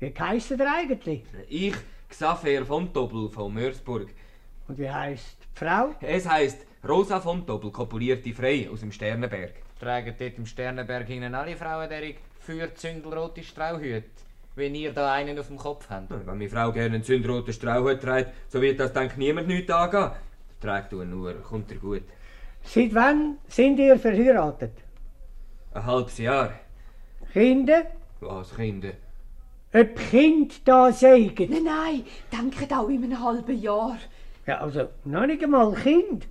Wie 0.00 0.12
heisst 0.18 0.50
ihr 0.50 0.72
eigentlich? 0.72 1.22
Ich, 1.48 1.74
Xaver 2.08 2.66
von 2.66 2.92
Doppel 2.92 3.28
von 3.28 3.54
Mörsburg. 3.54 4.08
Und 4.66 4.78
wie 4.78 4.90
heisst 4.90 5.36
die 5.44 5.58
Frau? 5.64 5.94
Es 6.00 6.28
heisst 6.28 6.66
Rosa 6.86 7.20
von 7.20 7.46
Doppel, 7.46 7.70
kopulierte 7.70 8.32
Frei 8.32 8.68
aus 8.68 8.80
dem 8.80 8.90
Sternenberg. 8.90 9.52
Tragen 9.78 10.14
dort 10.18 10.38
im 10.38 10.46
Sternenberg 10.46 11.08
ihnen 11.08 11.34
alle 11.34 11.56
Frauen 11.56 11.88
derig 11.88 12.18
für 12.40 12.74
zündelrote 12.74 13.42
Strauhüte, 13.44 14.10
wenn 14.54 14.74
ihr 14.74 14.92
da 14.92 15.12
einen 15.12 15.38
auf 15.38 15.48
dem 15.48 15.56
Kopf 15.56 15.88
habt. 15.90 16.10
Wenn 16.10 16.26
meine 16.26 16.48
Frau 16.48 16.72
gerne 16.72 16.94
einen 16.94 17.04
zündroten 17.04 17.52
Strauhut 17.52 18.00
trägt, 18.00 18.32
so 18.48 18.60
wird 18.60 18.80
das 18.80 18.92
dann 18.92 19.10
niemand 19.16 19.48
nichts 19.48 19.70
angehen. 19.70 20.10
Trägt 20.60 20.92
du 20.92 21.04
nur, 21.04 21.34
kommt 21.42 21.70
er 21.72 21.78
gut. 21.78 22.02
Seit 22.62 22.94
wann 22.94 23.38
sind 23.48 23.78
ihr 23.78 23.98
verheiratet? 23.98 24.72
Ein 25.74 25.86
halbes 25.86 26.18
Jahr. 26.18 26.52
Kinder? 27.32 27.84
Was, 28.20 28.54
Kinder? 28.54 28.92
Ob 29.74 29.96
Kind 30.10 30.68
da 30.68 30.92
seien? 30.92 31.34
Nein, 31.38 31.64
nein, 31.64 32.04
denkt 32.30 32.72
auch 32.72 32.88
in 32.88 33.04
einem 33.04 33.24
halben 33.24 33.58
Jahr. 33.58 33.98
Ja, 34.46 34.60
also 34.60 34.88
noch 35.04 35.26
nicht 35.26 35.42
einmal 35.42 35.72
Kind. 35.74 36.28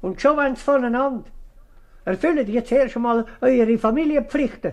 Und 0.00 0.20
schon 0.20 0.36
wenn 0.38 0.56
sie 0.56 0.62
voneinander. 0.62 1.24
Erfüllt 2.04 2.48
jetzt 2.48 2.72
erst 2.72 2.96
einmal 2.96 3.26
eure 3.42 3.76
Familienpflichten. 3.76 4.72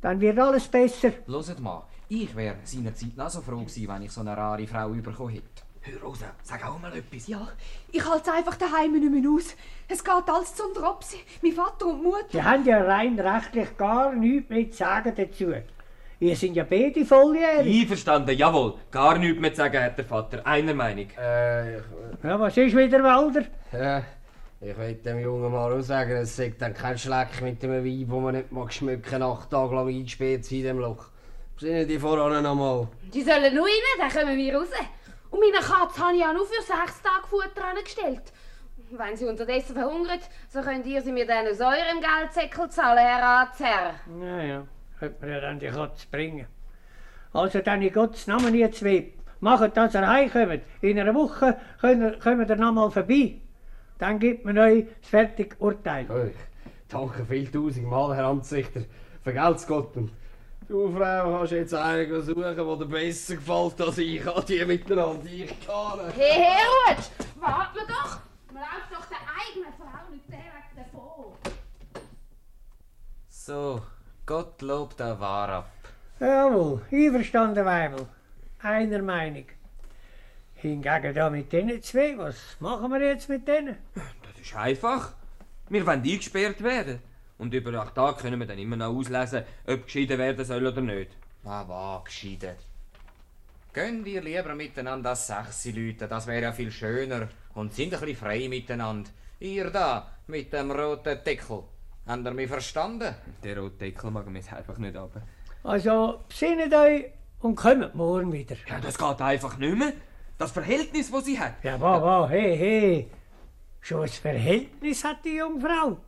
Dann 0.00 0.20
wird 0.20 0.38
alles 0.38 0.66
besser. 0.66 1.12
Hört 1.28 1.60
mal, 1.60 1.84
ich 2.12 2.36
wäre 2.36 2.56
seinerzeit 2.64 3.16
noch 3.16 3.30
so 3.30 3.40
froh 3.40 3.60
gewesen, 3.60 3.88
wenn 3.88 4.02
ich 4.02 4.12
so 4.12 4.20
eine 4.20 4.36
rare 4.36 4.66
Frau 4.66 4.88
bekommen 4.90 5.30
hätte. 5.30 5.62
Hör, 5.80 6.00
Rosa, 6.02 6.26
sag 6.42 6.64
auch 6.68 6.78
mal 6.78 6.94
etwas. 6.94 7.26
Ja, 7.26 7.48
ich 7.90 8.04
halte 8.08 8.30
es 8.30 8.36
einfach 8.36 8.56
daheim 8.56 8.92
nicht 8.92 9.10
mehr 9.10 9.30
aus. 9.30 9.56
Es 9.88 10.04
geht 10.04 10.28
alles 10.28 10.54
zum 10.54 10.72
Dropsi. 10.74 11.16
Mein 11.42 11.52
Vater 11.52 11.86
und 11.86 12.02
Mutter. 12.04 12.26
Sie 12.30 12.42
haben 12.42 12.64
ja 12.66 12.82
rein 12.82 13.18
rechtlich 13.18 13.76
gar 13.76 14.14
nichts 14.14 14.48
mehr 14.50 14.70
zu 14.70 14.76
sagen 14.76 15.12
dazu. 15.16 15.52
Ihr 16.20 16.36
sind 16.36 16.54
ja 16.54 16.64
beide 16.64 17.04
volljährig. 17.04 17.80
Einverstanden, 17.82 18.36
jawohl. 18.36 18.74
Gar 18.92 19.18
nichts 19.18 19.40
mehr 19.40 19.50
zu 19.52 19.56
sagen, 19.56 19.82
hat 19.82 19.98
der 19.98 20.04
Vater. 20.04 20.46
Einer 20.46 20.74
Meinung. 20.74 21.08
Äh, 21.18 21.78
ich, 21.78 21.82
Ja, 22.22 22.38
was 22.38 22.56
ist 22.56 22.76
wieder, 22.76 23.02
Walder? 23.02 23.44
ja, 23.72 24.02
ich 24.60 24.76
will 24.78 24.94
dem 24.94 25.18
Jungen 25.18 25.50
mal 25.50 25.72
auch 25.72 25.80
sagen, 25.80 26.12
es 26.12 26.36
sagt 26.36 26.62
dann 26.62 26.74
kein 26.74 26.96
Schleck 26.96 27.40
mit 27.42 27.60
dem 27.62 27.72
Wein, 27.72 28.04
wo 28.08 28.20
man 28.20 28.36
nicht 28.36 28.52
mag 28.52 28.72
schmücken, 28.72 29.22
acht 29.22 29.50
Tage 29.50 29.74
lang 29.74 29.88
eingesperrt 29.88 30.44
sein 30.44 30.58
in 30.58 30.64
dem 30.64 30.78
Loch. 30.78 31.06
Besinnen 31.56 31.86
die 31.86 31.98
voran 31.98 32.42
noch 32.42 32.54
mal. 32.54 32.88
Die 33.12 33.22
sollen 33.22 33.54
nur 33.54 33.64
rein, 33.66 33.98
dann 33.98 34.10
kommen 34.10 34.36
wir 34.36 34.56
raus. 34.56 34.68
Und 35.30 35.40
meine 35.40 35.64
Katze 35.64 36.00
habe 36.04 36.16
ich 36.16 36.24
auch 36.24 36.32
nur 36.32 36.46
für 36.46 36.62
sechs 36.62 37.00
Tage 37.02 37.26
Futter 37.28 37.64
angestellt. 37.64 38.22
Wenn 38.90 39.16
sie 39.16 39.26
unterdessen 39.26 39.74
verhungert, 39.74 40.20
so 40.48 40.60
könnt 40.60 40.84
ihr 40.86 41.00
sie 41.00 41.12
mir 41.12 41.26
dann 41.26 41.46
aus 41.46 41.60
eurem 41.60 42.00
Geldsäckel 42.00 42.68
zahlen, 42.68 42.98
Herr 42.98 43.22
Ratsherr. 43.22 43.94
Naja, 44.06 44.66
könnte 44.98 45.16
man 45.20 45.30
ja 45.30 45.40
dann 45.40 45.58
die 45.58 45.68
Katze 45.68 46.06
bringen. 46.10 46.46
Also 47.32 47.60
dann 47.60 47.80
in 47.80 47.92
Gottes 47.92 48.26
Namen 48.26 48.54
ihr 48.54 48.70
zwei, 48.70 49.14
macht, 49.40 49.74
dass 49.76 49.94
ihr 49.94 50.06
heimkommt. 50.06 50.60
In 50.82 51.00
einer 51.00 51.14
Woche 51.14 51.58
könnt- 51.80 52.20
kommt 52.20 52.50
ihr 52.50 52.56
noch 52.56 52.72
mal 52.72 52.90
vorbei. 52.90 53.36
Dann 53.98 54.18
gibt 54.18 54.44
man 54.44 54.58
euch 54.58 54.84
das 55.00 55.08
fertige 55.08 55.56
Urteil. 55.58 56.06
Hey, 56.08 56.34
danke 56.88 57.24
viel 57.24 57.50
tausend 57.50 57.86
Mal, 57.88 58.14
Herr 58.14 58.26
Amtssichter. 58.26 58.82
Vergelt's 59.22 59.66
Gott. 59.66 59.96
Und 59.96 60.10
du, 60.72 60.90
Frau, 60.90 61.40
hast 61.40 61.52
jetzt 61.52 61.74
einen 61.74 62.22
suchen, 62.22 62.42
der 62.42 62.54
dir 62.54 62.86
besser 62.86 63.36
gefällt 63.36 63.80
als 63.80 63.98
ich. 63.98 64.26
An 64.26 64.44
die 64.46 64.64
miteinander. 64.64 65.30
Ich 65.30 65.66
kann 65.66 66.06
nicht. 66.06 66.18
Hey, 66.18 66.96
wart 67.38 67.74
mir 67.74 67.86
doch. 67.86 68.18
Man 68.52 68.62
läuft 68.62 68.90
doch 68.90 69.06
der 69.06 69.22
eigenen 69.40 69.72
Frau 69.78 70.10
nicht 70.10 70.28
direkt 70.28 70.74
davon. 70.76 71.32
So, 73.28 73.82
Gottlob 74.24 74.96
der 74.96 75.20
Wahr 75.20 75.48
ab. 75.48 75.70
Jawohl, 76.20 76.80
einverstanden, 76.90 77.64
Weibel. 77.64 78.06
Einer 78.62 79.02
Meinung. 79.02 79.46
Hingegen 80.54 81.14
da 81.14 81.28
mit 81.28 81.52
denen 81.52 81.82
zwei, 81.82 82.16
was 82.16 82.56
machen 82.60 82.90
wir 82.92 83.00
jetzt 83.00 83.28
mit 83.28 83.46
denen? 83.46 83.76
Das 83.94 84.40
ist 84.40 84.54
einfach. 84.54 85.12
Wir 85.68 85.84
wollen 85.84 86.02
eingesperrt 86.02 86.62
werden. 86.62 87.00
Und 87.42 87.52
über 87.52 87.74
acht 87.82 87.96
Tage 87.96 88.22
können 88.22 88.38
wir 88.38 88.46
dann 88.46 88.56
immer 88.56 88.76
noch 88.76 88.94
auslesen, 88.94 89.42
ob 89.66 89.86
geschieden 89.86 90.16
werden 90.16 90.44
soll 90.44 90.64
oder 90.64 90.80
nicht. 90.80 91.10
Ah, 91.44 91.64
was, 91.66 92.04
geschieden. 92.04 92.54
Gönnt 93.72 94.06
ihr 94.06 94.22
lieber 94.22 94.54
miteinander 94.54 95.10
als 95.10 95.26
sechs 95.26 95.64
Leute, 95.76 96.06
das 96.06 96.28
wäre 96.28 96.42
ja 96.42 96.52
viel 96.52 96.70
schöner. 96.70 97.26
Und 97.54 97.74
sind 97.74 97.92
ein 97.94 97.98
bisschen 97.98 98.16
frei 98.16 98.48
miteinander. 98.48 99.10
Ihr 99.40 99.70
da, 99.70 100.08
mit 100.28 100.52
dem 100.52 100.70
roten 100.70 101.18
Deckel. 101.24 101.64
Habt 102.06 102.24
ihr 102.24 102.30
mich 102.30 102.48
verstanden? 102.48 103.12
Der 103.42 103.58
rote 103.58 103.76
Deckel 103.76 104.12
mag 104.12 104.28
mir 104.28 104.38
einfach 104.38 104.78
nicht 104.78 104.96
ab. 104.96 105.10
Also 105.64 106.20
besinnet 106.28 106.72
euch 106.72 107.06
und 107.40 107.56
kommt 107.56 107.92
morgen 107.96 108.32
wieder. 108.32 108.54
Ja, 108.68 108.78
das 108.78 108.96
geht 108.96 109.20
einfach 109.20 109.58
nicht 109.58 109.76
mehr. 109.76 109.94
Das 110.38 110.52
Verhältnis, 110.52 111.10
das 111.10 111.24
sie 111.24 111.40
hat. 111.40 111.54
Ja, 111.64 111.80
wa, 111.80 112.00
wa, 112.00 112.28
hey, 112.28 112.56
hey. 112.56 113.10
Schon 113.80 114.02
ein 114.02 114.08
Verhältnis 114.08 115.02
hat 115.02 115.24
die 115.24 115.38
Jungfrau. 115.38 115.98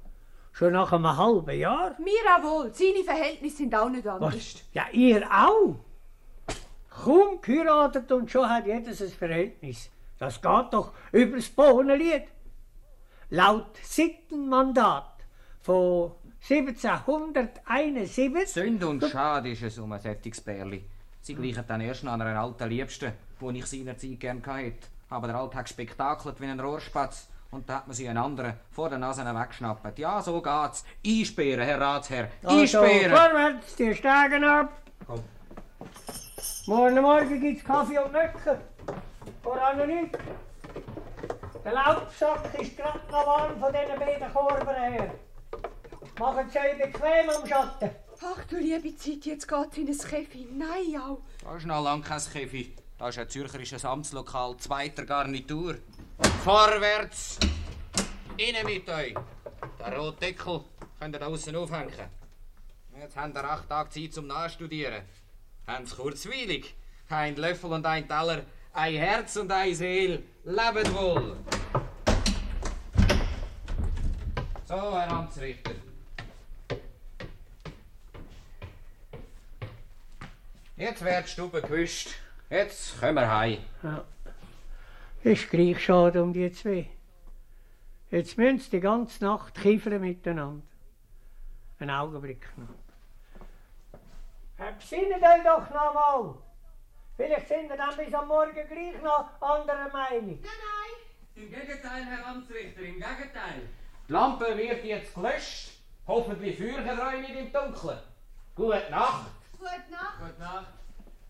Schon 0.54 0.72
nach 0.72 0.90
einem 0.92 1.16
halben 1.16 1.58
Jahr. 1.58 1.96
Mir 1.98 2.12
auch 2.38 2.42
wohl. 2.44 2.72
Seine 2.72 3.02
Verhältnisse 3.04 3.56
sind 3.56 3.74
auch 3.74 3.88
nicht 3.88 4.06
anders. 4.06 4.36
Was? 4.36 4.62
Ja, 4.72 4.84
ihr 4.92 5.28
auch? 5.28 5.74
Kaum 6.88 7.40
geheiratet 7.42 8.12
und 8.12 8.30
schon 8.30 8.48
hat 8.48 8.64
jedes 8.64 9.02
ein 9.02 9.08
Verhältnis. 9.08 9.90
Das 10.16 10.40
geht 10.40 10.72
doch 10.72 10.92
übers 11.10 11.48
Bohnenlied. 11.48 12.28
Laut 13.30 13.76
Sittenmandat 13.82 15.24
von 15.60 16.12
1771 16.48 18.48
Sünd 18.48 18.84
und 18.84 19.04
Schade 19.06 19.50
ist 19.50 19.64
es 19.64 19.76
um 19.78 19.90
ein 19.90 19.98
solches 19.98 20.40
Bärli. 20.40 20.84
Sie 21.20 21.34
gleichen 21.34 21.64
dann 21.66 21.80
erst 21.80 22.06
an 22.06 22.22
einer 22.22 22.40
alten 22.40 22.68
Liebsten, 22.68 23.12
die 23.40 23.58
ich 23.58 23.66
seinerzeit 23.66 24.20
gern 24.20 24.40
hatte. 24.46 24.86
Aber 25.10 25.26
der 25.26 25.36
Alte 25.36 25.56
hat 25.56 25.64
gespektakelt 25.64 26.40
wie 26.40 26.46
ein 26.46 26.60
Rohrspatz. 26.60 27.28
Und 27.54 27.68
da 27.68 27.76
hat 27.76 27.86
man 27.86 27.94
sie 27.94 28.08
einen 28.08 28.18
anderen 28.18 28.54
vor 28.72 28.88
der 28.88 28.98
Nase 28.98 29.24
weggeschnappt. 29.24 29.96
Ja, 30.00 30.20
so 30.20 30.42
geht's. 30.42 30.84
Einsperren, 31.06 31.60
Herr 31.64 31.80
Ratsherr. 31.80 32.28
Also, 32.42 32.80
Einsperren! 32.80 33.16
vorwärts, 33.16 33.76
die 33.76 33.94
steigen 33.94 34.42
ab. 34.42 34.72
Komm. 35.06 35.22
Morgen 36.66 37.00
Morgen 37.00 37.40
gibt's 37.40 37.64
Kaffee 37.64 37.98
und 37.98 38.12
Nöcker. 38.12 38.60
Voran 39.40 39.78
noch 39.78 39.86
nicht. 39.86 40.18
Der 41.64 41.72
Laubsack 41.72 42.60
ist 42.60 42.76
gerade 42.76 42.98
noch 43.12 43.24
warm 43.24 43.60
von 43.60 43.72
diesen 43.72 44.00
beiden 44.00 44.32
Korben 44.32 44.74
her. 44.74 45.14
Machen 46.18 46.50
Sie 46.50 46.58
euch 46.58 46.76
bequem 46.76 47.30
am 47.30 47.46
Schatten. 47.46 47.90
Ach 48.20 48.44
du 48.46 48.56
liebe 48.56 48.96
Zeit, 48.96 49.26
jetzt 49.26 49.46
geht's 49.46 49.76
in 49.76 49.86
ein 49.86 49.96
Käfi. 49.96 50.48
Nein, 50.50 51.00
auch. 51.00 51.20
Da 51.44 51.56
ist 51.56 51.66
noch 51.66 51.84
lang 51.84 52.02
kein 52.02 52.20
Käfi. 52.20 52.74
Da 52.98 53.10
ist 53.10 53.18
ein 53.18 53.28
zürcherisches 53.28 53.84
Amtslokal 53.84 54.56
zweiter 54.56 55.04
Garnitur. 55.04 55.76
Vorwärts! 56.42 57.38
Innen 58.36 58.66
mit 58.66 58.88
euch! 58.88 59.14
Der 59.78 59.96
rote 59.96 60.18
Deckel 60.20 60.64
könnt 60.98 61.16
ihr 61.16 61.18
da 61.18 61.26
außen 61.26 61.56
aufhängen. 61.56 61.92
Jetzt 62.98 63.16
habt 63.16 63.36
ihr 63.36 63.44
acht 63.44 63.68
Tage 63.68 63.90
Zeit 63.90 64.12
zum 64.12 64.26
Nachstudieren. 64.26 65.02
Haben's 65.66 65.96
kurzweilig. 65.96 66.74
Ein 67.08 67.36
Löffel 67.36 67.72
und 67.72 67.86
ein 67.86 68.06
Teller, 68.08 68.42
ein 68.72 68.94
Herz 68.94 69.36
und 69.36 69.50
ein 69.50 69.74
Seel. 69.74 70.22
Lebt 70.44 70.94
wohl! 70.94 71.36
So, 74.66 74.74
Herr 74.74 75.10
Amtsrichter. 75.10 75.72
Jetzt 80.76 81.04
wird 81.04 81.24
die 81.24 81.30
Stube 81.30 81.62
gewischt. 81.62 82.10
Jetzt 82.50 82.98
können 82.98 83.16
wir 83.16 83.30
heim. 83.30 83.58
Ja. 83.82 84.04
Ist 85.24 85.50
gleich 85.50 85.82
schade 85.82 86.22
um 86.22 86.34
die 86.34 86.52
zwei. 86.52 86.90
Jetzt 88.10 88.36
müssen 88.36 88.58
sie 88.58 88.70
die 88.70 88.80
ganze 88.80 89.24
Nacht 89.24 89.54
kiefern 89.54 90.00
miteinander. 90.00 90.62
Einen 91.78 91.90
Augenblick 91.90 92.46
noch. 92.56 92.68
Besinnet 94.78 95.22
euch 95.22 95.42
doch 95.42 95.70
noch 95.70 95.94
mal. 95.94 96.34
Vielleicht 97.16 97.48
sind 97.48 97.70
wir 97.70 97.76
dann 97.76 97.96
bis 97.96 98.12
am 98.12 98.28
Morgen 98.28 98.52
gleich 98.52 99.02
noch 99.02 99.40
anderer 99.40 99.90
Meinung. 99.90 100.38
Im 101.34 101.50
Gegenteil, 101.50 102.04
Herr 102.04 102.26
Amtsrichter, 102.26 102.82
im 102.82 102.94
Gegenteil. 102.94 103.62
Die 104.06 104.12
Lampe 104.12 104.56
wird 104.56 104.84
jetzt 104.84 105.14
gelöscht 105.14 105.74
Hoffentlich 106.06 106.58
führen 106.58 106.84
ihr 106.84 107.02
euch 107.02 107.20
nicht 107.20 107.40
im 107.40 107.50
Dunkeln. 107.50 107.98
Gute 108.54 108.90
Nacht. 108.90 109.30
Gute 109.58 109.90
Nacht. 109.90 110.18
Gute 110.20 110.38
Nacht. 110.38 110.66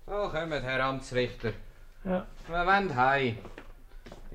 So, 0.05 0.29
kommt, 0.29 0.53
Herr 0.53 0.85
Amtsrichter. 0.85 1.53
Ja. 2.03 2.27
Wir 2.49 2.67
wollen 2.67 2.95
heim. 2.97 3.39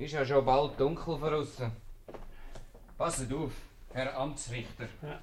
Ist 0.00 0.12
ja 0.12 0.24
schon 0.24 0.46
bald 0.46 0.80
dunkel 0.80 1.20
draussen. 1.20 1.72
Passet 2.96 3.30
auf, 3.34 3.52
Herr 3.92 4.16
Amtsrichter. 4.16 4.88
Ja. 5.02 5.20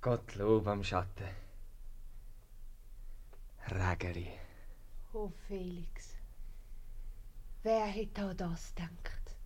Gottlob 0.00 0.68
am 0.68 0.84
Schatten. 0.84 1.34
Rägeri. 3.68 4.30
Oh, 5.12 5.32
Felix. 5.48 6.14
Wer 7.64 7.86
hätte 7.86 8.24
auch 8.24 8.34
das 8.34 8.72
gedacht? 8.72 9.36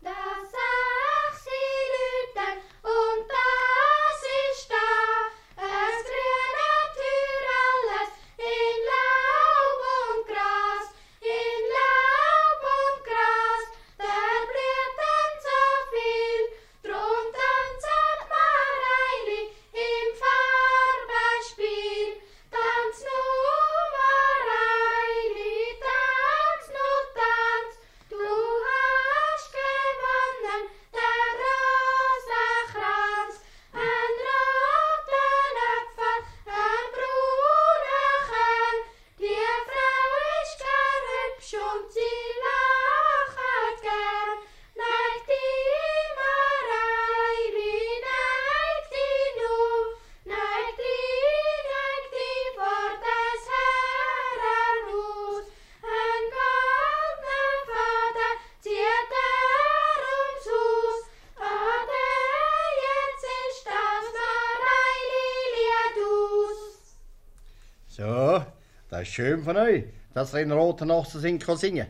Das 0.00 0.54
schön 69.14 69.44
von 69.44 69.56
euch, 69.56 69.84
dass 70.12 70.34
ihr 70.34 70.40
in 70.40 70.50
roten 70.50 70.88
Nassen 70.88 71.20
singt 71.20 71.46
kann 71.46 71.56
singen. 71.56 71.86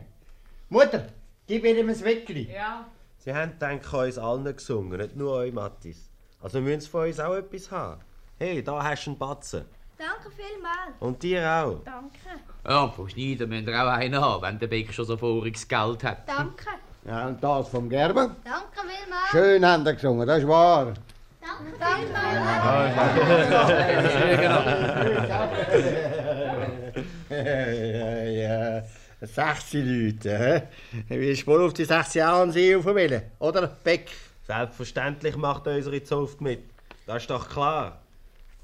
Mutter, 0.69 1.07
gib 1.47 1.65
ihm 1.65 1.89
ein 1.89 2.03
Weckli. 2.03 2.51
Ja. 2.53 2.85
Sie 3.17 3.33
haben, 3.33 3.57
denke 3.59 3.85
ich, 3.87 3.93
uns 3.93 4.17
allen 4.19 4.55
gesungen, 4.55 4.99
nicht 4.99 5.15
nur 5.15 5.33
euch, 5.33 5.51
Mattis. 5.51 6.11
Also 6.39 6.61
müssen 6.61 6.81
sie 6.81 6.87
von 6.87 7.07
uns 7.07 7.19
auch 7.19 7.33
etwas 7.33 7.71
haben. 7.71 8.01
Hey, 8.37 8.63
da 8.63 8.83
hast 8.83 9.05
du 9.05 9.11
einen 9.11 9.17
Batzen. 9.17 9.65
Danke 9.97 10.29
vielmals. 10.35 10.95
Und 10.99 11.23
dir 11.23 11.49
auch. 11.49 11.81
Danke. 11.83 12.19
Ja, 12.63 12.89
von 12.89 13.09
Schneider 13.09 13.47
müsst 13.47 13.67
ihr 13.67 13.83
auch 13.83 13.87
einen 13.87 14.21
haben, 14.21 14.43
wenn 14.43 14.59
der 14.59 14.67
Beck 14.67 14.93
schon 14.93 15.05
so 15.05 15.17
voriges 15.17 15.67
Geld 15.67 16.03
hat. 16.03 16.29
Danke. 16.29 16.65
Ja, 17.05 17.27
und 17.27 17.43
das 17.43 17.69
vom 17.69 17.89
Gerben. 17.89 18.35
Danke 18.43 18.81
vielmals. 18.81 19.29
Schön 19.31 19.65
haben 19.65 19.83
ihr 19.85 19.93
gesungen, 19.93 20.27
das 20.27 20.39
ist 20.39 20.47
wahr. 20.47 20.93
Danke 21.41 21.75
ja, 24.41 25.49
16 29.27 30.05
Leute, 30.05 30.37
hä? 30.37 30.61
Wie 31.09 31.31
ist 31.31 31.47
wohl 31.47 31.65
auf 31.65 31.73
die 31.73 31.85
16 31.85 32.19
Jahre 32.19 32.51
See 32.51 32.75
aufwählen, 32.75 33.23
oder, 33.39 33.67
Beck? 33.83 34.09
Selbstverständlich 34.47 35.35
macht 35.35 35.67
unsere 35.67 36.03
Zunft 36.03 36.41
mit. 36.41 36.59
Das 37.07 37.23
ist 37.23 37.29
doch 37.29 37.49
klar. 37.49 38.01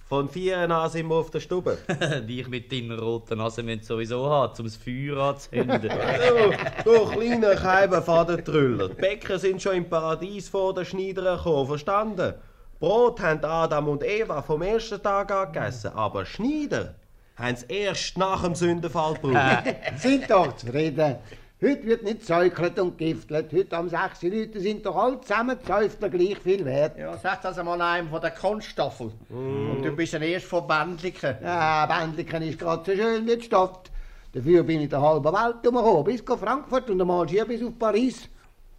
Von 0.08 0.28
vier 0.28 0.58
an 0.58 0.90
sind 0.90 1.08
wir 1.08 1.16
auf 1.16 1.32
der 1.32 1.40
Stube. 1.40 1.78
Dich 2.28 2.48
mit 2.50 2.72
deiner 2.72 3.00
roten 3.00 3.38
Nase 3.38 3.64
müssen 3.64 3.84
sowieso 3.84 4.30
haben, 4.30 4.54
um 4.60 4.66
das 4.66 4.76
Feuer 4.76 5.18
anzuzünden. 5.18 5.82
du, 5.82 6.84
du 6.84 7.06
kleiner 7.12 7.56
Keibenfadentrüller. 7.56 8.90
Die 8.90 8.96
Bäcker 8.96 9.40
sind 9.40 9.62
schon 9.62 9.78
im 9.78 9.90
Paradies 9.90 10.50
vor 10.50 10.74
den 10.74 10.84
Schneidern 10.84 11.38
gekommen, 11.38 11.68
verstanden? 11.68 12.34
Brot 12.80 13.22
haben 13.22 13.46
Adam 13.46 13.88
und 13.88 14.04
Eva 14.04 14.42
vom 14.42 14.62
ersten 14.64 15.02
Tag 15.02 15.32
an 15.32 15.54
gegessen, 15.54 15.92
aber 15.94 16.26
Schneider 16.26 16.96
haben 17.42 17.56
es 17.56 17.64
erst 17.64 18.18
nach 18.18 18.44
dem 18.44 18.56
Sündenfall 18.56 19.16
gebraucht. 19.16 19.64
Sind 19.98 20.30
doch 20.30 20.56
zufrieden. 20.56 21.16
Heute 21.64 21.86
wird 21.86 22.04
nicht 22.04 22.22
gesäukelt 22.22 22.80
und 22.80 22.98
giftelt. 22.98 23.54
Heute 23.54 23.78
am 23.78 23.88
6. 23.88 24.24
Leute 24.24 24.60
sind 24.60 24.84
doch 24.86 24.96
alle 24.96 25.22
zusammen 25.22 25.58
Zäufler 25.64 26.10
gleich 26.10 26.40
viel 26.40 26.66
wert. 26.66 26.98
Ja, 26.98 27.16
sag 27.18 27.42
das 27.44 27.60
einmal 27.60 27.80
einem 27.80 28.10
von 28.10 28.20
der 28.20 28.32
Konststaffel. 28.32 29.12
Und 29.30 29.84
du 29.84 29.92
bist 29.92 30.14
ja 30.14 30.20
erst 30.20 30.48
von 30.48 30.66
Bändliken. 30.66 31.36
Ja, 31.44 31.86
Bändliken 31.86 32.42
ist 32.42 32.58
gerade 32.58 32.84
so 32.84 32.98
schön 33.00 33.28
wie 33.28 33.38
die 33.38 33.44
Stadt. 33.44 33.92
Dafür 34.34 34.64
bin 34.64 34.82
ich 34.82 34.90
der 34.90 35.02
halben 35.02 35.26
Welt 35.26 35.68
umgekommen, 35.68 36.04
bis 36.06 36.28
auf 36.28 36.40
Frankfurt 36.40 36.90
und 36.90 37.02
einmal 37.02 37.28
hier 37.28 37.46
bis 37.46 37.62
auf 37.62 37.78
Paris. 37.78 38.28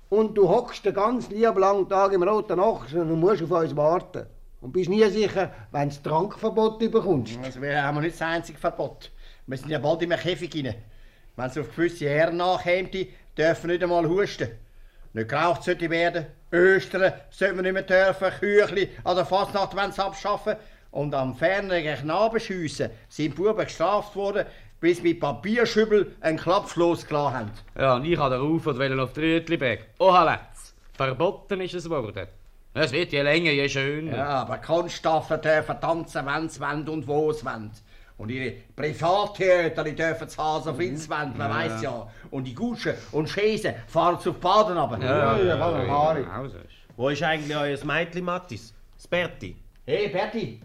Und 0.08 0.36
du 0.36 0.48
hockst 0.48 0.84
den 0.84 0.94
ganz 0.94 1.30
lieben 1.30 1.58
langen 1.58 1.88
Tag 1.88 2.12
im 2.12 2.22
roten 2.22 2.58
Ochsen 2.58 3.02
und 3.02 3.20
musst 3.20 3.42
auf 3.44 3.50
uns 3.50 3.76
warten. 3.76 4.26
Und 4.62 4.72
bist 4.72 4.88
nie 4.88 5.04
sicher, 5.10 5.50
wenn 5.72 5.88
du 5.88 5.94
das 5.94 6.02
Trankverbot 6.02 6.78
bekommst. 6.78 7.36
Das 7.44 7.60
wäre 7.60 7.88
auch 7.88 8.00
nicht 8.00 8.14
das 8.14 8.22
einzige 8.22 8.58
Verbot. 8.58 9.10
Wir 9.46 9.58
sind 9.58 9.70
ja 9.70 9.80
bald 9.80 10.02
im 10.02 10.10
Käfig 10.10 10.54
rein. 10.54 10.76
Wenn 11.34 11.46
es 11.46 11.58
auf 11.58 11.74
gewisse 11.74 12.08
Herren 12.08 12.36
nachkommt, 12.36 12.94
dürfen 12.94 13.68
wir 13.68 13.72
nicht 13.72 13.82
einmal 13.82 14.08
husten. 14.08 14.48
Nicht 15.14 15.28
geraucht 15.28 15.64
sollte 15.64 15.90
werden, 15.90 16.26
Östern 16.52 17.12
sollten 17.30 17.56
wir 17.56 17.62
nicht 17.62 17.72
mehr 17.72 17.82
dürfen, 17.82 18.30
Küchli 18.38 18.88
an 19.02 19.16
der 19.16 19.26
Fasnacht 19.26 19.76
wollen 19.76 19.90
sie 19.90 20.02
abschaffen. 20.04 20.54
Und 20.92 21.12
am 21.12 21.34
ferneren 21.34 21.96
Knabenschiessen 21.98 22.90
sind 23.08 23.32
die 23.32 23.42
Buben 23.42 23.64
gestraft 23.64 24.14
worden, 24.14 24.46
bis 24.78 24.98
sie 24.98 25.02
mit 25.02 25.20
Papierschübbel 25.20 26.14
einen 26.20 26.38
Klaps 26.38 26.76
losgelassen 26.76 27.36
haben. 27.36 27.50
Ja, 27.76 27.96
und 27.96 28.04
ich 28.04 28.16
habe 28.16 28.36
den 28.36 28.44
Ruf 28.44 28.66
und 28.66 28.78
wollen 28.78 29.00
auf 29.00 29.12
die 29.12 29.34
Rütliberg. 29.34 29.86
Oh, 29.98 30.16
Letz. 30.24 30.74
Verboten 30.92 31.60
ist 31.62 31.74
es 31.74 31.90
worden. 31.90 32.28
Es 32.74 32.90
wird 32.92 33.12
je 33.12 33.22
länger, 33.22 33.50
je 33.52 33.68
schöner. 33.68 34.16
Ja, 34.16 34.28
aber 34.42 34.58
Konststaffeln 34.58 35.40
dürfen 35.42 35.78
tanzen, 35.80 36.24
wenn 36.24 36.48
sie 36.48 36.60
wollen 36.60 36.88
und 36.88 37.06
wo 37.06 37.30
sie 37.32 37.44
wollen. 37.44 37.70
Und 38.16 38.30
ihre 38.30 38.52
Privattheater 38.76 39.84
die 39.84 39.94
dürfen 39.94 40.28
zu 40.28 40.60
so 40.64 40.72
viel 40.74 40.96
sie 40.96 41.10
wollen, 41.10 41.36
man 41.36 41.50
Ja. 41.50 41.56
weiss 41.56 41.82
ja. 41.82 42.06
Und 42.30 42.44
die 42.44 42.54
Guschen 42.54 42.94
und 43.12 43.28
Schäse 43.28 43.74
fahren 43.88 44.18
zu 44.20 44.32
Baden 44.32 44.78
runter. 44.78 45.04
Ja, 45.06 45.36
ja, 45.38 45.56
ja, 45.56 45.82
ja, 45.84 46.18
ja. 46.18 46.50
Wo 46.96 47.08
ist 47.08 47.22
eigentlich 47.22 47.56
euer 47.56 47.84
Mädchen, 47.84 48.24
Mattis? 48.24 48.72
Das 48.96 49.06
Berti. 49.06 49.56
Hey, 49.84 50.08
Berti, 50.08 50.60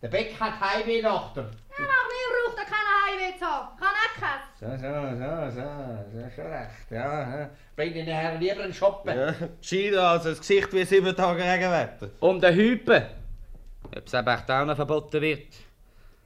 der 0.00 0.08
Beck 0.08 0.34
hat 0.38 0.60
Heimweh 0.60 1.02
nach 1.02 1.32
dir. 1.32 1.42
Ja, 1.42 1.78
mach 1.78 1.86
mir 1.86 2.31
ruft, 2.52 2.58
er 2.58 2.64
keine 2.64 2.92
Heimweh 3.06 3.38
zu 3.38 3.46
haben. 3.46 3.76
Kann 3.78 3.88
auch 3.88 4.20
keinen. 4.20 4.42
So, 4.60 4.66
so, 4.76 4.90
so, 5.18 5.60
so, 5.60 6.20
so, 6.20 6.30
schon 6.34 6.52
recht, 6.52 6.90
ja. 6.90 7.26
hä. 7.26 7.48
Bring 7.76 7.94
den 7.94 8.06
Herrn 8.06 8.40
lieber 8.40 8.62
einen 8.62 8.74
Shoppen. 8.74 9.16
Ja, 9.16 9.34
gescheiter 9.60 10.08
als 10.08 10.26
ein 10.26 10.36
Gesicht 10.36 10.72
wie 10.72 10.84
sieben 10.84 11.16
Tage 11.16 11.42
Regenwetter. 11.42 12.10
Um 12.20 12.40
den 12.40 12.54
Hüpen. 12.54 13.02
Ob 13.96 14.06
es 14.06 14.14
eben 14.14 14.28
echt 14.28 14.50
auch 14.50 14.64
noch 14.64 14.76
verboten 14.76 15.20
wird. 15.20 15.48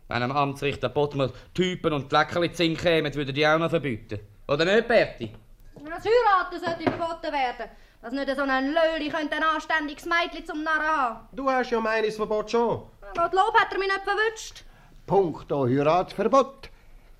Wenn 0.08 0.22
am 0.22 0.32
Amtsrichter 0.32 0.88
Bottmer 0.88 1.30
Typen 1.52 1.92
und 1.92 2.12
die 2.12 2.14
Leckerli 2.14 2.52
zu 2.52 2.74
kämen, 2.74 3.12
würden 3.14 3.34
die 3.34 3.46
auch 3.46 3.58
noch 3.58 3.70
verbieten. 3.70 4.20
Oder 4.46 4.64
nicht, 4.64 4.86
Berti? 4.86 5.32
Das 5.74 6.04
Heiraten 6.04 6.64
sollte 6.64 6.90
verboten 6.90 7.32
werden. 7.32 7.70
Dass 8.02 8.12
nicht 8.12 8.36
so 8.36 8.42
ein 8.42 8.66
Löli 8.72 9.08
könnte 9.08 9.36
ein 9.36 9.42
anständiges 9.42 10.04
Mädchen 10.04 10.46
zum 10.46 10.62
Narren 10.62 10.86
haben. 10.86 11.28
Du 11.32 11.50
hast 11.50 11.70
ja 11.70 11.80
meines 11.80 12.14
Verbot 12.14 12.50
schon. 12.50 12.88
Gottlob 13.16 13.54
hat 13.54 13.72
er 13.72 13.78
mich 13.78 13.88
nicht 13.88 14.02
verwünscht. 14.04 14.65
Punkt 15.07 15.52
Heiratsverbot. 15.52 16.68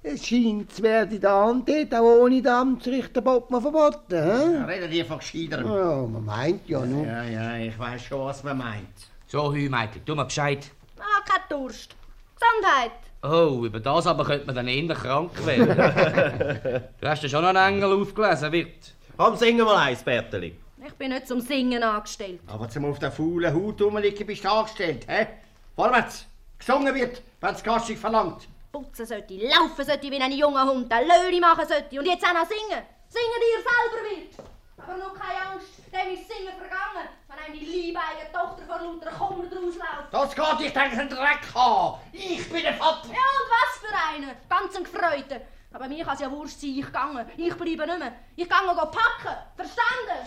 Es 0.03 0.27
scheint, 0.27 0.73
es 0.73 0.83
werde 0.83 1.21
da 1.21 1.45
und 1.45 1.69
dort 1.69 1.95
auch 1.95 2.23
ohne 2.23 2.43
den 2.43 2.53
Amtsrichter 2.53 3.21
Bottmann 3.21 3.63
verboten. 3.63 4.15
Ja, 4.15 4.67
Hä? 4.67 4.73
reden 4.73 4.91
die 4.91 5.05
von 5.05 5.19
gescheiterem. 5.19 5.67
Ja, 5.67 6.07
man 6.07 6.25
meint 6.25 6.69
ja 6.69 6.85
nur. 6.85 7.07
Ja, 7.07 7.23
ja, 7.23 7.57
ich 7.57 7.79
weiß 7.79 8.03
schon, 8.03 8.27
was 8.27 8.43
man 8.43 8.59
meint. 8.59 9.11
So, 9.29 9.53
Hümeitli, 9.53 10.01
tu 10.05 10.17
mir 10.17 10.25
Bescheid. 10.25 10.69
Ah, 10.99 11.23
kein 11.29 11.43
Durst. 11.49 11.95
Gesundheit. 12.35 12.93
Oh, 13.23 13.65
über 13.65 13.81
das 13.81 14.07
aber 14.07 14.25
könnte 14.25 14.47
man 14.47 14.55
dann 14.57 14.69
eher 14.69 14.95
krank 14.95 15.47
werden. 15.47 15.77
du 17.01 17.09
hast 17.09 17.23
ja 17.23 17.29
schon 17.29 17.43
noch 17.43 17.49
einen 17.49 17.77
Engel 17.77 18.01
aufgelesen, 18.01 18.53
Wirt. 18.53 18.95
Komm, 19.17 19.37
singen 19.37 19.65
mal 19.65 19.77
eins, 19.77 20.03
Berteli. 20.03 20.57
Ich 20.87 20.95
bin 20.95 21.11
nicht 21.11 21.27
zum 21.27 21.41
Singen 21.41 21.83
angestellt. 21.83 22.41
Aber 22.47 22.69
zum 22.69 22.85
auf 22.85 22.99
der 22.99 23.11
faulen 23.11 23.55
Haut 23.55 23.81
rumliegen 23.81 24.27
bist 24.27 24.45
du 24.45 24.51
angestellt, 24.51 25.07
hä? 25.09 25.27
Vorwärts! 25.75 26.27
Gesungen 26.59 26.95
wird, 26.95 27.23
wenn 27.47 27.55
es 27.55 27.63
Gaschig 27.63 27.99
verlangt. 27.99 28.49
putzen 28.73 29.07
sollte, 29.07 29.35
laufen 29.35 29.85
sollte 29.85 30.11
wie 30.11 30.21
ein 30.21 30.33
junger 30.33 30.67
Hund, 30.67 30.93
ein 30.93 31.07
Löli 31.07 31.41
machen 31.41 31.67
sollte 31.67 31.99
und 31.99 32.07
jetzt 32.07 32.25
auch 32.25 32.35
noch 32.35 32.47
singen. 32.47 32.83
Singen 33.09 33.43
ihr 33.53 33.63
selber 33.69 34.01
wird. 34.11 34.33
Aber 34.79 34.97
noch 34.99 35.15
keine 35.15 35.53
Angst, 35.53 35.79
dem 35.93 36.15
ist 36.15 36.29
Singen 36.29 36.57
vergangen, 36.59 37.09
wenn 37.29 37.39
einem 37.39 37.59
die 37.59 37.65
liebe 37.65 37.99
eigene 37.99 38.33
Tochter 38.33 38.65
vor 38.67 38.81
lauter 38.81 39.13
Kummer 39.13 39.45
rausläuft. 39.45 40.11
Das 40.11 40.35
geht 40.35 40.61
dich 40.61 40.73
denke 40.73 40.99
einen 40.99 41.09
Dreck 41.09 41.45
an. 41.55 41.95
Ich 42.13 42.51
bin 42.51 42.63
der 42.63 42.75
Vater. 42.75 43.09
Ja, 43.09 43.27
und 43.39 43.49
was 43.55 43.79
für 43.81 43.95
einen? 44.13 44.33
Ganz 44.49 44.77
ein 44.77 44.85
Gefreuten. 44.85 45.41
Aber 45.73 45.89
mir 45.89 46.05
kann 46.05 46.15
es 46.15 46.21
ja 46.21 46.31
wurscht 46.31 46.61
sein, 46.61 46.71
ich 46.71 46.93
gange. 46.93 47.27
Ich 47.37 47.55
bleibe 47.55 47.87
nicht 47.87 47.99
mehr. 47.99 48.13
Ich 48.35 48.49
gange 48.49 48.75
go 48.75 48.87
packen. 48.87 49.37
Verstanden? 49.55 50.19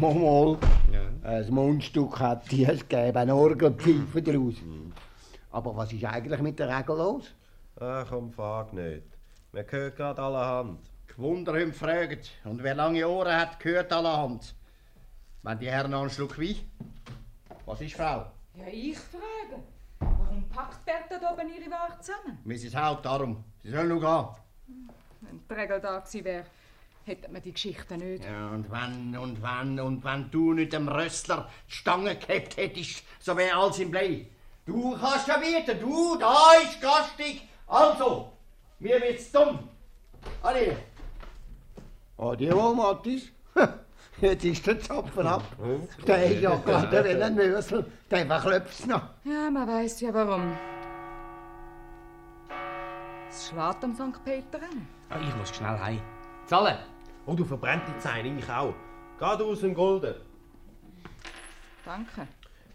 Mal, 0.00 0.58
ein 1.24 1.54
Mundstück 1.54 2.18
hat 2.20 2.50
die 2.50 2.64
es 2.64 2.88
gegeben, 2.88 3.16
eine 3.16 3.34
Orgelpfeife 3.34 4.22
daraus. 4.22 4.54
Aber 5.56 5.74
was 5.74 5.90
ist 5.90 6.04
eigentlich 6.04 6.40
mit 6.42 6.58
der 6.58 6.68
Regel 6.68 6.98
los? 6.98 7.34
Ach 7.80 8.06
komm, 8.10 8.30
frag 8.30 8.74
nicht. 8.74 9.06
Man 9.52 9.64
hört 9.66 9.96
gerade 9.96 10.20
allerhand. 10.20 10.80
Gewunder 11.06 11.72
fragen. 11.72 12.20
Und 12.44 12.62
wer 12.62 12.74
lange 12.74 13.08
Ohren 13.08 13.34
hat, 13.34 13.58
gehört 13.58 13.90
allerhand. 13.90 14.54
Wenn 15.42 15.58
die 15.58 15.70
Herren 15.70 15.92
noch 15.92 16.02
einen 16.02 16.10
Schluck 16.10 16.38
Wein? 16.38 16.56
Was 17.64 17.80
ist, 17.80 17.94
Frau? 17.94 18.26
Ja, 18.54 18.66
ich 18.70 18.98
frage. 18.98 19.62
Warum 20.00 20.46
packt 20.50 20.84
Bertha 20.84 21.18
da 21.18 21.32
oben 21.32 21.48
ihre 21.48 21.70
Ware 21.70 21.98
zusammen? 22.00 22.38
Mrs. 22.44 22.76
Haut, 22.76 23.02
darum. 23.02 23.42
Sie 23.62 23.70
soll 23.70 23.86
noch 23.86 23.98
gehen. 23.98 24.36
Wenn 25.22 25.40
die 25.48 25.54
Regel 25.54 25.80
da 25.80 26.00
gewesen 26.00 26.24
wäre, 26.26 26.44
hätten 27.06 27.32
wir 27.32 27.40
die 27.40 27.52
Geschichte 27.54 27.96
nicht. 27.96 28.24
Ja, 28.26 28.50
und 28.50 28.70
wenn, 28.70 29.16
und 29.16 29.42
wenn, 29.42 29.80
und 29.80 30.04
wenn 30.04 30.30
du 30.30 30.52
nicht 30.52 30.74
dem 30.74 30.86
Röstler 30.86 31.48
die 31.66 31.72
Stange 31.72 32.14
gehabt 32.16 32.58
hättest, 32.58 33.04
so 33.20 33.34
wäre 33.38 33.56
alles 33.56 33.78
im 33.78 33.90
Blei. 33.90 34.26
Du 34.66 34.98
kannst 34.98 35.28
ja 35.28 35.36
bieten, 35.38 35.78
du, 35.80 36.16
da 36.18 36.54
ist 36.60 36.80
gastig. 36.80 37.48
Also, 37.68 38.32
mir 38.80 39.00
wird's 39.00 39.30
dumm. 39.30 39.60
Alle. 40.42 40.76
Adi 42.18 42.52
wohl, 42.52 42.74
Mattis. 42.74 43.30
Jetzt 44.20 44.44
ist 44.44 44.66
der 44.66 44.80
Zapfen 44.80 45.26
ab. 45.26 45.42
Der 46.06 46.26
ist 46.26 46.40
ja 46.42 46.56
gerade 46.56 47.04
wie 47.04 47.22
ein 47.22 47.34
Nösel. 47.34 47.84
Der 48.10 48.26
verklopft's 48.26 48.86
noch. 48.86 49.02
Ja, 49.24 49.50
man 49.50 49.68
weiß 49.68 50.00
ja 50.00 50.12
warum. 50.12 50.56
Es 53.28 53.48
schlägt 53.48 53.84
am 53.84 53.94
St. 53.94 54.24
Peter 54.24 54.58
an. 54.58 54.88
Ah, 55.10 55.20
ich 55.20 55.36
muss 55.36 55.54
schnell 55.54 55.78
heim. 55.78 56.00
Zahlen! 56.46 56.78
Oh, 57.26 57.34
du 57.34 57.44
verbrennt 57.44 57.82
die 57.88 57.98
Zeine, 57.98 58.36
ich 58.38 58.50
auch. 58.50 58.74
Geht 59.18 59.42
aus 59.42 59.60
dem 59.60 59.74
Golden. 59.74 60.14
Danke. 61.84 62.26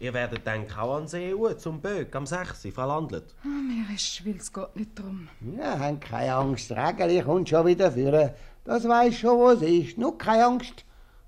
Ihr 0.02 0.12
werdet 0.14 0.44
dann 0.44 0.66
auch 0.76 0.96
an 0.96 1.06
See 1.06 1.32
Uhr 1.32 1.56
zum 1.56 1.80
Böck 1.80 2.16
am 2.16 2.26
6. 2.26 2.66
verlandelt. 2.74 3.36
Ah, 3.44 3.46
mir 3.46 3.94
ist, 3.94 4.20
es 4.26 4.52
geht 4.52 4.74
nicht 4.74 4.98
drum. 4.98 5.28
Ja, 5.56 5.78
habt 5.78 6.00
keine 6.00 6.34
Angst. 6.34 6.72
Regeli 6.72 7.22
kommt 7.22 7.48
schon 7.48 7.66
wieder 7.66 7.92
führen. 7.92 8.32
Das 8.64 8.82
weiß 8.88 9.14
schon, 9.14 9.38
wo 9.38 9.50
es 9.50 9.62
ist. 9.62 9.98
Nur 9.98 10.18
keine 10.18 10.46
Angst. 10.46 10.84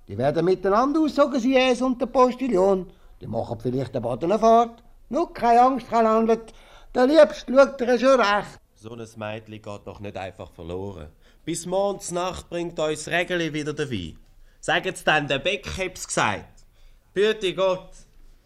Die 0.09 0.18
werden 0.18 0.45
miteinander 0.45 0.99
aussagen, 1.03 1.39
sie 1.39 1.57
es 1.57 1.83
und 1.83 2.01
der 2.01 2.07
Postillon. 2.07 2.91
Die 3.20 3.29
machen 3.29 3.61
vielleicht 3.61 3.95
eine 3.95 4.01
Badenfahrt. 4.01 4.83
Nur 5.09 5.33
keine 5.33 5.61
Angst, 5.61 5.87
Herr 5.93 6.03
Landlet. 6.03 6.53
Der 6.97 7.07
Liebste 7.07 7.55
schaut 7.55 7.81
dir 7.81 7.97
schon 7.97 8.20
recht. 8.20 8.59
So 8.75 8.91
ein 8.91 9.09
Mädchen 9.16 9.62
geht 9.62 9.87
doch 9.87 10.01
nicht 10.01 10.16
einfach 10.16 10.51
verloren. 10.51 11.11
Bis 11.45 11.64
morgens 11.64 12.11
Nacht 12.11 12.51
bringt 12.51 12.77
uns 12.81 13.07
Regeli 13.07 13.55
wieder 13.55 13.72
den 13.72 13.89
Wein. 13.89 14.18
Sagen's 14.59 15.05
dann, 15.05 15.29
der 15.29 15.39
Beck 15.39 15.64
hab's 15.79 16.09
gesagt. 16.09 16.64
Bitte 17.12 17.55
Gott. 17.55 17.91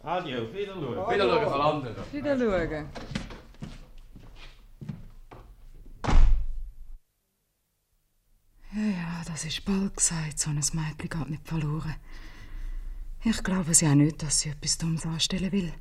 Adieu, 0.03 0.53
wieder 0.53 0.75
schauen. 0.75 1.15
Wieder 1.15 1.29
schauen, 1.29 1.49
verlandet. 1.49 2.13
Wieder 2.13 2.39
schauen. 2.39 2.89
Ja, 8.75 8.83
ja, 8.83 9.23
das 9.27 9.45
ist 9.45 9.65
bald 9.65 9.97
gesagt. 9.97 10.39
So 10.39 10.51
ein 10.51 10.57
Mädchen 10.57 10.97
geht 11.09 11.31
nicht 11.31 11.49
verloren. 11.49 11.97
Ich 13.25 13.43
glaube 13.43 13.75
sie 13.75 13.89
auch 13.89 13.95
nicht, 13.95 14.23
dass 14.23 14.41
sie 14.41 14.51
etwas 14.51 14.79
Dummes 14.79 15.05
anstellen 15.05 15.51
will. 15.51 15.73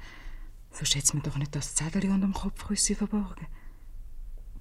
Sonst 0.72 0.96
hätte 0.96 1.16
mir 1.16 1.22
doch 1.24 1.38
nicht 1.38 1.56
das 1.56 1.76
Zettel 1.76 2.10
unter 2.10 2.28
dem 2.28 2.34
Kopfrüssi 2.34 2.96
verborgen. 2.96 3.48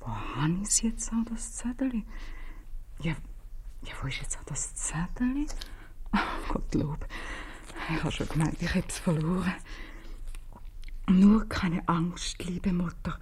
Wo 0.00 0.08
habe 0.08 0.58
ich 0.62 0.68
sie 0.68 0.88
jetzt 0.88 1.10
auch, 1.10 1.24
das 1.30 1.54
Zettel? 1.54 2.02
Ja, 3.00 3.16
ja, 3.82 3.92
wo 4.02 4.08
ist 4.08 4.20
jetzt 4.20 4.38
auch 4.38 4.44
das 4.44 4.74
Zettel? 4.74 5.46
Oh, 6.12 6.52
Gottlob. 6.52 7.06
Ich 7.90 8.02
habe 8.02 8.12
schon 8.12 8.28
gemeint, 8.28 8.60
ich 8.60 8.74
hätte 8.74 8.88
es 8.88 8.98
verloren. 8.98 9.54
Nur 11.08 11.48
keine 11.48 11.86
Angst, 11.88 12.42
liebe 12.44 12.72
Mutter. 12.72 13.18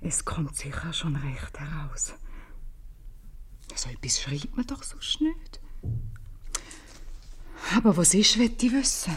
Es 0.00 0.24
kommt 0.24 0.56
sicher 0.56 0.92
schon 0.92 1.16
recht 1.16 1.58
heraus. 1.58 2.14
So 3.74 3.88
etwas 3.90 4.20
schreibt 4.20 4.56
man 4.56 4.66
doch 4.66 4.82
sonst 4.82 5.20
nicht. 5.20 5.60
Aber 7.76 7.96
was 7.96 8.14
ist, 8.14 8.38
will 8.38 8.54
ich 8.58 8.72
wissen. 8.72 9.16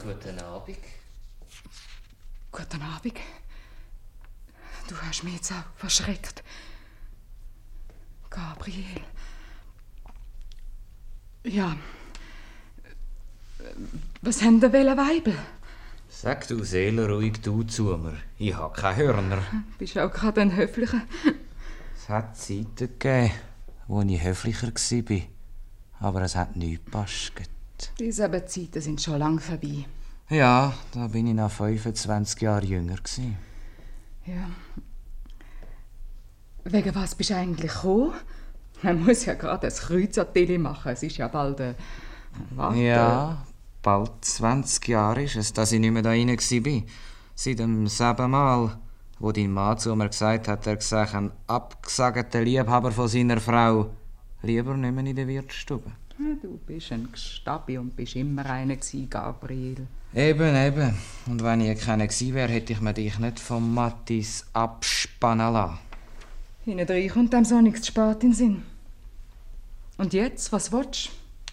Guten 0.00 0.38
Abend. 0.40 0.78
Guten 2.50 2.82
Abend. 2.82 3.18
Du 4.88 4.96
hast 4.96 5.22
mich 5.24 5.34
jetzt 5.34 5.52
auch 5.52 5.64
verschreckt. 5.76 6.42
Gabriel. 8.30 9.02
Ja. 11.44 11.76
Was 14.22 14.42
haben 14.42 14.60
der 14.60 14.72
Welle 14.72 14.96
Weibel? 14.96 15.34
Sag 16.08 16.48
du 16.48 16.64
Seele 16.64 17.08
ruhig 17.08 17.40
du 17.42 17.62
zu 17.62 17.96
mir. 17.96 18.16
Ich 18.38 18.56
hab 18.56 18.74
keine 18.74 18.96
Hörner. 18.96 19.42
Bist 19.78 19.96
auch 19.98 20.12
gerade 20.12 20.40
ein 20.40 20.56
Höflicher. 20.56 21.02
Es 21.94 22.08
hat 22.08 22.36
Zeiten 22.36 22.76
gegeben, 22.76 23.30
wo 23.86 24.02
ich 24.02 24.22
höflicher 24.22 24.68
war. 24.68 25.20
Aber 26.00 26.22
es 26.22 26.34
hat 26.34 26.56
nichts 26.56 26.84
gepasst. 26.86 27.92
Diese 28.00 28.24
aber 28.24 28.46
Zeiten 28.46 28.80
sind 28.80 29.00
schon 29.00 29.18
lang 29.18 29.38
vorbei. 29.38 29.84
Ja, 30.28 30.74
da 30.92 31.06
bin 31.06 31.26
ich 31.26 31.34
noch 31.34 31.50
25 31.50 32.40
Jahre 32.42 32.66
jünger. 32.66 32.96
Gewesen. 32.96 33.36
Ja. 34.26 34.50
Wegen 36.64 36.94
was 36.94 37.14
bist 37.14 37.30
du 37.30 37.36
eigentlich 37.36 37.72
gekommen? 37.72 38.12
Man 38.82 39.04
muss 39.04 39.24
ja 39.24 39.34
gerade 39.34 39.66
ein 39.66 39.72
Kreuz 39.72 40.18
an 40.18 40.26
die 40.34 40.46
Tele 40.46 40.58
machen. 40.58 40.92
Es 40.92 41.02
ist 41.02 41.16
ja 41.16 41.28
bald 41.28 41.60
ein... 41.60 41.74
Warte. 42.50 42.78
Ja, 42.78 43.44
bald 43.82 44.12
20 44.20 44.86
Jahre 44.88 45.24
ist 45.24 45.36
es, 45.36 45.52
dass 45.52 45.72
ich 45.72 45.80
nicht 45.80 45.90
mehr 45.90 46.02
da 46.02 46.10
rein 46.10 46.28
war. 46.28 46.82
Seit 47.34 47.58
dem 47.58 47.86
selben 47.86 48.30
Mal, 48.30 48.78
wo 49.18 49.32
dein 49.32 49.52
Mann 49.52 49.78
zu 49.78 49.94
mir 49.96 50.08
gesagt 50.08 50.48
hat, 50.48 50.66
er 50.66 50.76
gesagt, 50.76 51.14
ein 51.14 51.32
abgesagter 51.46 52.42
Liebhaber 52.42 52.92
von 52.92 53.08
seiner 53.08 53.40
Frau, 53.40 53.90
lieber 54.42 54.76
nicht 54.76 54.94
mehr 54.94 55.06
in 55.06 55.16
der 55.16 55.26
Wirtsstube. 55.26 55.90
Du 56.42 56.58
bist 56.66 56.92
ein 56.92 57.08
Gestabi 57.12 57.78
und 57.78 57.94
bist 57.94 58.16
immer 58.16 58.44
einer 58.46 58.74
gewesen, 58.74 59.08
Gabriel. 59.08 59.86
Eben, 60.14 60.56
eben. 60.56 60.98
Und 61.26 61.42
wenn 61.44 61.60
ich 61.60 61.80
keiner 61.80 62.06
gewesen 62.06 62.34
wäre, 62.34 62.50
hätte 62.50 62.72
ich 62.72 62.80
mir 62.80 62.92
dich 62.92 63.18
nicht 63.18 63.38
vom 63.38 63.72
Mattis 63.72 64.46
abspannen 64.52 65.52
lassen. 65.52 65.78
Hinten 66.68 67.08
kommt 67.08 67.32
dem 67.32 67.46
so 67.46 67.60
nichts 67.62 67.80
zu 67.80 67.86
spät 67.86 68.22
in 68.22 68.34
Sinn. 68.34 68.62
Und 69.96 70.12
jetzt, 70.12 70.52
was 70.52 70.70
willst 70.70 71.08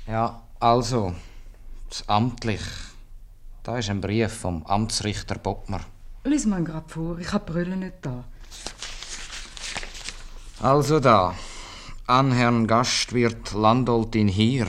Ja, 0.07 0.41
also, 0.59 1.15
das 1.87 2.07
amtlich. 2.09 2.59
Da 3.63 3.77
ist 3.77 3.89
ein 3.89 4.01
Brief 4.01 4.33
vom 4.33 4.65
Amtsrichter 4.65 5.35
Bottmer. 5.35 5.79
du? 6.23 6.29
Lies 6.29 6.45
mal 6.45 6.63
grad 6.65 6.91
vor, 6.91 7.17
ich 7.17 7.31
hab 7.31 7.45
Brille 7.45 7.77
nicht 7.77 7.93
da. 8.01 8.25
Also 10.59 10.99
da, 10.99 11.33
an 12.07 12.33
Herrn 12.33 12.67
Gastwirt 12.67 13.53
Landoltin 13.53 14.27
hier. 14.27 14.67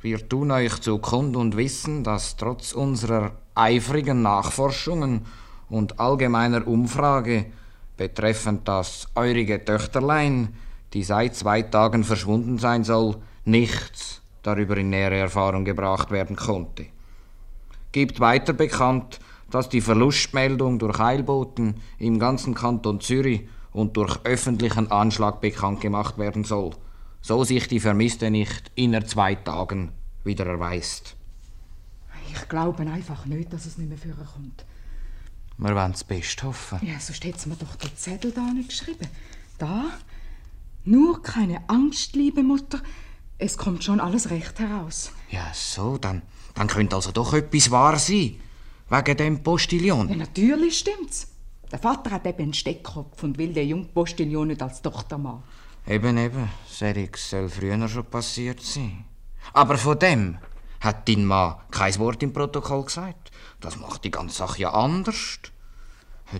Wir 0.00 0.26
tun 0.28 0.50
euch 0.50 0.80
zu 0.80 0.98
Kund 0.98 1.36
und 1.36 1.58
wissen, 1.58 2.04
dass 2.04 2.36
trotz 2.36 2.72
unserer 2.72 3.32
eifrigen 3.54 4.22
Nachforschungen 4.22 5.26
und 5.68 6.00
allgemeiner 6.00 6.66
Umfrage 6.66 7.52
betreffend 8.02 8.66
das 8.66 9.06
eurige 9.14 9.64
Töchterlein, 9.64 10.54
die 10.92 11.04
seit 11.04 11.36
zwei 11.36 11.62
Tagen 11.62 12.02
verschwunden 12.02 12.58
sein 12.58 12.82
soll, 12.82 13.16
nichts 13.44 14.22
darüber 14.42 14.76
in 14.76 14.90
nähere 14.90 15.18
Erfahrung 15.18 15.64
gebracht 15.64 16.10
werden 16.10 16.34
konnte. 16.34 16.86
Gibt 17.92 18.18
weiter 18.18 18.54
bekannt, 18.54 19.20
dass 19.52 19.68
die 19.68 19.80
Verlustmeldung 19.80 20.80
durch 20.80 20.98
Eilboten 20.98 21.76
im 21.98 22.18
ganzen 22.18 22.54
Kanton 22.54 23.00
Zürich 23.00 23.46
und 23.70 23.96
durch 23.96 24.18
öffentlichen 24.24 24.90
Anschlag 24.90 25.40
bekannt 25.40 25.80
gemacht 25.80 26.18
werden 26.18 26.42
soll, 26.42 26.72
so 27.20 27.44
sich 27.44 27.68
die 27.68 27.78
Vermisste 27.78 28.32
nicht 28.32 28.72
inner 28.74 29.04
zwei 29.04 29.36
Tagen 29.36 29.92
wieder 30.24 30.46
erweist. 30.46 31.14
Ich 32.32 32.48
glaube 32.48 32.82
einfach 32.82 33.26
nicht, 33.26 33.52
dass 33.52 33.64
es 33.66 33.78
nicht 33.78 34.04
mehr 34.04 34.16
kommt. 34.16 34.64
Wir 35.58 35.74
wollen 35.74 35.92
das 35.92 36.04
Beste 36.04 36.46
hoffen. 36.46 36.78
Ja, 36.82 36.98
sonst 36.98 37.24
hätte 37.24 37.48
mir 37.48 37.56
doch 37.56 37.76
den 37.76 37.96
Zettel 37.96 38.32
da 38.32 38.42
nicht 38.52 38.70
geschrieben. 38.70 39.08
Da? 39.58 39.84
Nur 40.84 41.22
keine 41.22 41.68
Angst, 41.68 42.14
liebe 42.14 42.42
Mutter. 42.42 42.80
Es 43.38 43.56
kommt 43.56 43.84
schon 43.84 44.00
alles 44.00 44.30
recht 44.30 44.58
heraus. 44.58 45.12
Ja, 45.30 45.50
so, 45.54 45.98
dann, 45.98 46.22
dann 46.54 46.66
könnte 46.68 46.96
also 46.96 47.12
doch 47.12 47.34
etwas 47.34 47.70
wahr 47.70 47.98
sein. 47.98 48.40
Wegen 48.88 49.16
dem 49.16 49.42
Postillon. 49.42 50.08
Ja, 50.08 50.16
natürlich 50.16 50.78
stimmt's. 50.78 51.28
Der 51.70 51.78
Vater 51.78 52.10
hat 52.10 52.26
eben 52.26 52.42
einen 52.42 52.54
Steckkopf 52.54 53.22
und 53.22 53.38
will 53.38 53.52
den 53.52 53.68
jungen 53.68 53.88
Postillon 53.88 54.48
nicht 54.48 54.62
als 54.62 54.82
Tochtermann. 54.82 55.42
Eben, 55.86 56.18
eben. 56.18 56.48
Seriges 56.68 57.30
soll 57.30 57.48
früher 57.48 57.88
schon 57.88 58.04
passiert 58.04 58.60
sein. 58.60 59.04
Aber 59.52 59.78
von 59.78 59.98
dem 59.98 60.38
hat 60.80 61.08
dein 61.08 61.24
Mann 61.24 61.56
kein 61.70 61.96
Wort 61.98 62.22
im 62.22 62.32
Protokoll 62.32 62.84
gesagt. 62.84 63.21
Das 63.62 63.78
macht 63.78 64.04
die 64.04 64.10
ganze 64.10 64.36
Sache 64.36 64.62
ja 64.62 64.72
anders. 64.72 65.38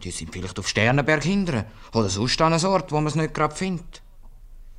Die 0.03 0.11
sind 0.11 0.33
vielleicht 0.33 0.59
auf 0.59 0.69
Sternenberg 0.69 1.23
hinten 1.23 1.65
oder 1.93 2.09
sonst 2.09 2.41
an 2.41 2.53
einem 2.53 2.65
Ort, 2.65 2.93
wo 2.93 2.97
man 2.97 3.07
es 3.07 3.15
nicht 3.15 3.35
gerade 3.35 3.55
findet. 3.55 4.03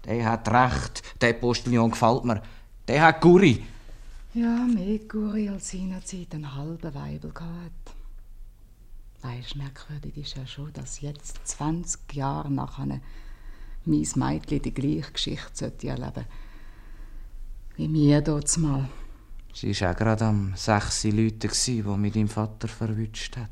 Der 0.05 0.25
hat 0.25 0.47
recht, 0.49 1.03
der 1.21 1.33
Postillon 1.33 1.91
gefällt 1.91 2.25
mir. 2.25 2.41
Der 2.87 3.01
hat 3.01 3.21
Guri. 3.21 3.63
Ja, 4.33 4.65
mehr 4.65 4.99
Guri 4.99 5.49
als 5.49 5.69
seinerzeit 5.69 6.33
einen 6.33 6.55
halben 6.55 6.93
Weibel 6.93 7.31
gehabt. 7.31 7.93
Weisst, 9.21 9.55
merkwürdig 9.55 10.17
ist 10.17 10.35
ja 10.35 10.45
schon, 10.45 10.73
dass 10.73 11.01
jetzt 11.01 11.39
20 11.47 12.13
Jahre 12.13 12.51
nach 12.51 12.79
einem 12.79 13.01
mein 13.85 14.07
Mädchen 14.15 14.61
die 14.61 14.73
gleiche 14.73 15.11
Geschichte 15.11 15.51
sollte 15.53 15.87
erleben 15.87 16.25
wie 17.75 17.87
mir 17.87 18.21
dort 18.21 18.55
mal. 18.57 18.87
Sie 19.55 19.79
war 19.79 19.91
auch 19.91 19.95
gerade 19.95 20.25
am 20.25 20.53
sechs 20.55 21.03
Leute, 21.03 21.47
die 21.47 21.83
mit 21.83 22.15
deinem 22.15 22.27
Vater 22.27 22.67
verwünscht 22.67 23.37
hat. 23.37 23.49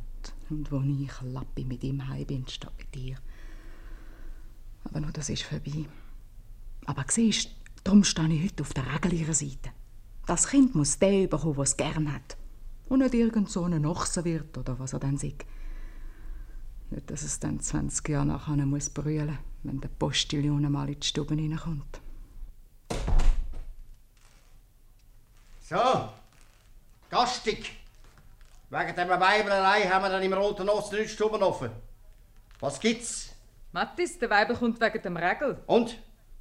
Und 0.49 0.71
wo 0.71 0.81
ich 0.81 1.11
Lappi 1.21 1.63
mit 1.63 1.83
ihm 1.83 2.07
heim 2.07 2.25
bin, 2.25 2.47
statt 2.47 2.73
mit 2.77 2.93
dir. 2.93 3.17
Aber 4.83 4.99
nur 4.99 5.11
das 5.11 5.29
ist 5.29 5.43
vorbei. 5.43 5.85
Aber 6.85 7.05
siehst, 7.07 7.51
darum 7.83 8.03
stehe 8.03 8.33
ich 8.33 8.43
heute 8.43 8.63
auf 8.63 8.73
der 8.73 8.91
Regel 8.93 9.13
ihrer 9.13 9.33
Seite. 9.33 9.69
Das 10.25 10.47
Kind 10.47 10.73
muss 10.73 10.97
den 10.97 11.29
bekommen, 11.29 11.53
der 11.53 11.63
es 11.63 11.77
gern 11.77 12.11
hat. 12.11 12.35
Und 12.89 12.99
nicht 12.99 13.13
irgend 13.13 13.49
so 13.49 13.63
ein 13.63 13.83
wird 13.83 14.57
oder 14.57 14.79
was 14.79 14.93
er 14.93 14.99
dann 14.99 15.17
sagt. 15.17 15.45
Nicht, 16.89 17.09
dass 17.09 17.23
es 17.23 17.39
dann 17.39 17.59
20 17.59 18.09
Jahre 18.09 18.25
nachher 18.25 18.65
muss 18.65 18.89
brüllen, 18.89 19.37
wenn 19.63 19.79
der 19.79 19.87
Postillon 19.87 20.69
mal 20.69 20.89
in 20.89 20.99
die 20.99 21.07
Stube 21.07 21.35
reinkommt. 21.35 22.00
So, 25.71 26.09
gastig. 27.09 27.71
Wegen 28.69 28.93
dieser 28.93 29.19
Weiberei 29.21 29.83
haben 29.87 30.03
wir 30.03 30.09
dann 30.09 30.21
im 30.21 30.33
Roten 30.33 30.67
Osten 30.67 30.97
nicht 30.97 31.11
Stuben 31.11 31.41
offen. 31.41 31.69
Was 32.59 32.77
gibt's? 32.77 33.29
Mattis, 33.71 34.19
der 34.19 34.29
Weibel 34.29 34.57
kommt 34.57 34.81
wegen 34.81 35.01
dem 35.01 35.15
Regel. 35.15 35.63
Und? 35.67 35.95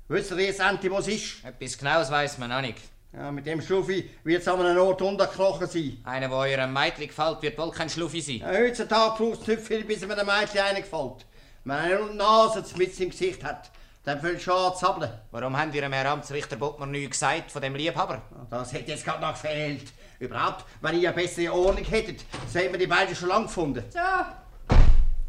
Wisst 0.08 0.32
ihr 0.32 0.40
jetzt 0.40 0.58
endlich, 0.58 0.90
was 0.90 1.06
ist? 1.06 1.44
Etwas 1.44 1.78
Genaues 1.78 2.10
weiss 2.10 2.38
man 2.38 2.50
noch 2.50 2.60
nicht. 2.60 2.78
Ja, 3.12 3.30
mit 3.30 3.46
dem 3.46 3.62
Schluffi 3.62 4.10
wird 4.24 4.42
es 4.42 4.48
an 4.48 4.66
einem 4.66 4.82
Ort 4.82 5.00
untergekrochen 5.00 5.68
sein. 5.68 6.00
Einer, 6.02 6.26
der 6.26 6.36
eurem 6.36 6.72
Mädchen 6.72 7.06
gefällt, 7.06 7.40
wird 7.40 7.56
wohl 7.56 7.70
kein 7.70 7.88
Schluffi 7.88 8.20
sein. 8.20 8.38
Ja, 8.38 8.48
heutzutage 8.48 9.16
braucht 9.16 9.42
es 9.42 9.46
nicht 9.46 9.62
viel, 9.62 9.84
bis 9.84 10.02
einem 10.02 10.26
Mädchen 10.26 10.58
einen 10.62 10.82
gefällt. 10.82 11.24
Wenn 11.62 11.76
er 11.76 12.00
eine 12.00 12.14
Nase 12.14 12.64
mit 12.76 12.98
im 12.98 13.10
Gesicht 13.10 13.44
hat, 13.44 13.70
dann 14.04 14.20
fällt 14.20 14.40
schon 14.40 14.54
an 14.54 14.72
zu 14.72 14.78
sabbeln. 14.80 15.10
Warum 15.30 15.56
haben 15.56 15.72
ihr 15.72 15.82
dem 15.82 15.92
Herr 15.92 16.10
Amtsrichter 16.10 16.56
Bottmer 16.56 16.86
nichts 16.86 17.18
gesagt 17.18 17.50
von 17.50 17.60
dem 17.60 17.74
Liebhaber? 17.74 18.22
Das 18.48 18.72
hätte 18.72 18.90
jetzt 18.90 19.04
gerade 19.04 19.20
noch 19.20 19.32
gefehlt. 19.32 19.92
Überhaupt, 20.18 20.64
wenn 20.80 21.00
ihr 21.00 21.10
eine 21.10 21.16
bessere 21.22 21.52
Ordnung 21.52 21.84
hättet, 21.84 22.24
so 22.48 22.58
hätten 22.58 22.72
wir 22.72 22.78
die 22.78 22.86
beiden 22.86 23.14
schon 23.14 23.28
lange 23.28 23.46
gefunden. 23.46 23.84
So, 23.90 23.98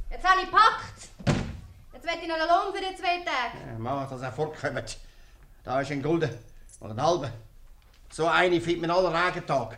jetzt 0.09 0.25
habe 0.25 0.41
ich 0.41 0.45
gepackt. 0.45 1.09
Jetzt 1.93 2.05
will 2.05 2.21
ich 2.21 2.27
noch 2.27 2.35
einen 2.35 2.47
Lohn 2.47 2.73
für 2.73 2.81
die 2.81 2.95
zwei 2.95 3.17
Tage. 3.19 3.71
Ja, 3.71 3.77
Mama, 3.77 4.05
dass 4.05 4.21
er 4.21 4.31
fortkommt. 4.31 4.97
Da 5.63 5.81
ist 5.81 5.91
ein 5.91 6.01
Gulden 6.01 6.31
oder 6.79 6.93
ein 6.93 7.01
halber. 7.01 7.31
So 8.09 8.27
eine 8.27 8.59
findet 8.59 8.87
man 8.87 8.91
alle 8.91 9.27
Regentag. 9.27 9.77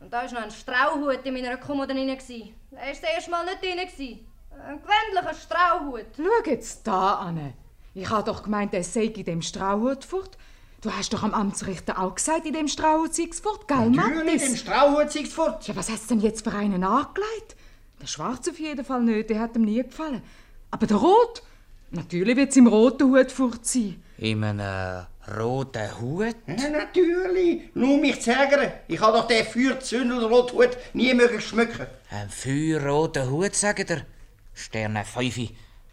Und 0.00 0.10
da 0.10 0.24
war 0.24 0.32
noch 0.32 0.42
ein 0.42 0.50
Strauhut 0.50 1.24
in 1.24 1.34
meiner 1.34 1.56
Kommode 1.58 1.92
drin. 1.92 2.06
Der 2.06 2.16
war 2.16 2.86
das 2.88 3.00
erste 3.00 3.30
Mal 3.30 3.44
nicht 3.44 3.62
drin. 3.62 3.78
Ein 3.78 4.80
gewöhnlicher 4.80 5.34
Strauhut. 5.34 6.06
Schau 6.16 6.50
jetzt 6.50 6.86
da 6.86 7.14
an. 7.16 7.54
Ich 7.94 8.08
habe 8.08 8.24
doch 8.24 8.42
gemeint, 8.44 8.72
er 8.74 8.84
sei 8.84 9.04
in 9.04 9.24
dem 9.24 9.42
Strauhut 9.42 10.04
fort. 10.04 10.36
Du 10.80 10.90
hast 10.92 11.12
doch 11.12 11.22
am 11.22 11.34
Amtsrichter 11.34 11.98
auch 11.98 12.14
gesagt, 12.14 12.46
in 12.46 12.54
dem 12.54 12.68
Strauhut 12.68 13.14
sei 13.14 13.28
es 13.30 13.40
fort, 13.40 13.68
gell, 13.68 13.90
Natürlich, 13.90 14.24
Mattis? 14.24 14.48
im 14.48 14.56
Strauhut 14.56 15.10
sei 15.10 15.20
es 15.22 15.32
fort. 15.32 15.66
Ja, 15.68 15.76
was 15.76 15.90
hast 15.90 16.04
du 16.10 16.14
denn 16.14 16.24
jetzt 16.24 16.42
für 16.44 16.52
einen 16.54 16.82
angelegt? 16.84 17.56
Der 18.00 18.06
Schwarze 18.06 18.50
auf 18.52 18.58
jeden 18.58 18.84
Fall 18.84 19.02
nicht, 19.02 19.28
der 19.28 19.40
hat 19.40 19.56
ihm 19.56 19.62
nie 19.62 19.82
gefallen. 19.82 20.22
Aber 20.70 20.86
der 20.86 20.96
Rot? 20.96 21.42
Natürlich 21.90 22.36
wird 22.36 22.50
es 22.50 22.56
im 22.56 22.66
roten 22.68 23.10
Hut 23.10 23.30
fort 23.32 23.66
sein. 23.66 24.02
In 24.16 24.42
einem 24.44 25.06
roten 25.38 26.00
Hut? 26.00 26.36
Ja, 26.46 26.68
natürlich. 26.70 27.62
Nur 27.74 27.98
mich 27.98 28.20
zu 28.22 28.30
ärgern. 28.32 28.72
Ich 28.88 29.00
habe 29.00 29.18
doch 29.18 29.26
den 29.26 29.44
Feuerzündelrothut 29.44 30.78
nie 30.94 31.12
mögen 31.12 31.40
schmücken. 31.40 31.86
Ein 32.10 32.30
feuerroter 32.30 33.28
Hut, 33.28 33.54
sagt 33.54 33.90
er. 33.90 34.06
Sterne 34.54 35.04
Fünfi. 35.04 35.50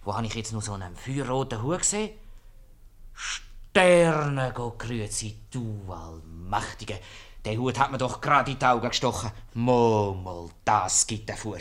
Wo 0.07 0.15
habe 0.15 0.25
ich 0.25 0.35
jetzt 0.35 0.53
noch 0.53 0.61
so 0.61 0.71
einen 0.71 0.95
feuerroten 0.95 1.61
Hut 1.61 1.79
gesehen? 1.79 2.11
Sterne, 3.13 4.53
Gott 4.55 4.79
grüezi, 4.79 5.35
du 5.51 5.81
Allmächtige. 5.89 6.97
Der 7.43 7.57
Hut 7.57 7.77
hat 7.77 7.91
mir 7.91 7.97
doch 7.97 8.21
gerade 8.21 8.51
in 8.51 8.57
die 8.57 8.65
Augen 8.65 8.87
gestochen. 8.87 9.31
Momol, 9.53 10.49
das 10.63 11.05
gibt 11.07 11.29
er 11.29 11.35
vor. 11.35 11.57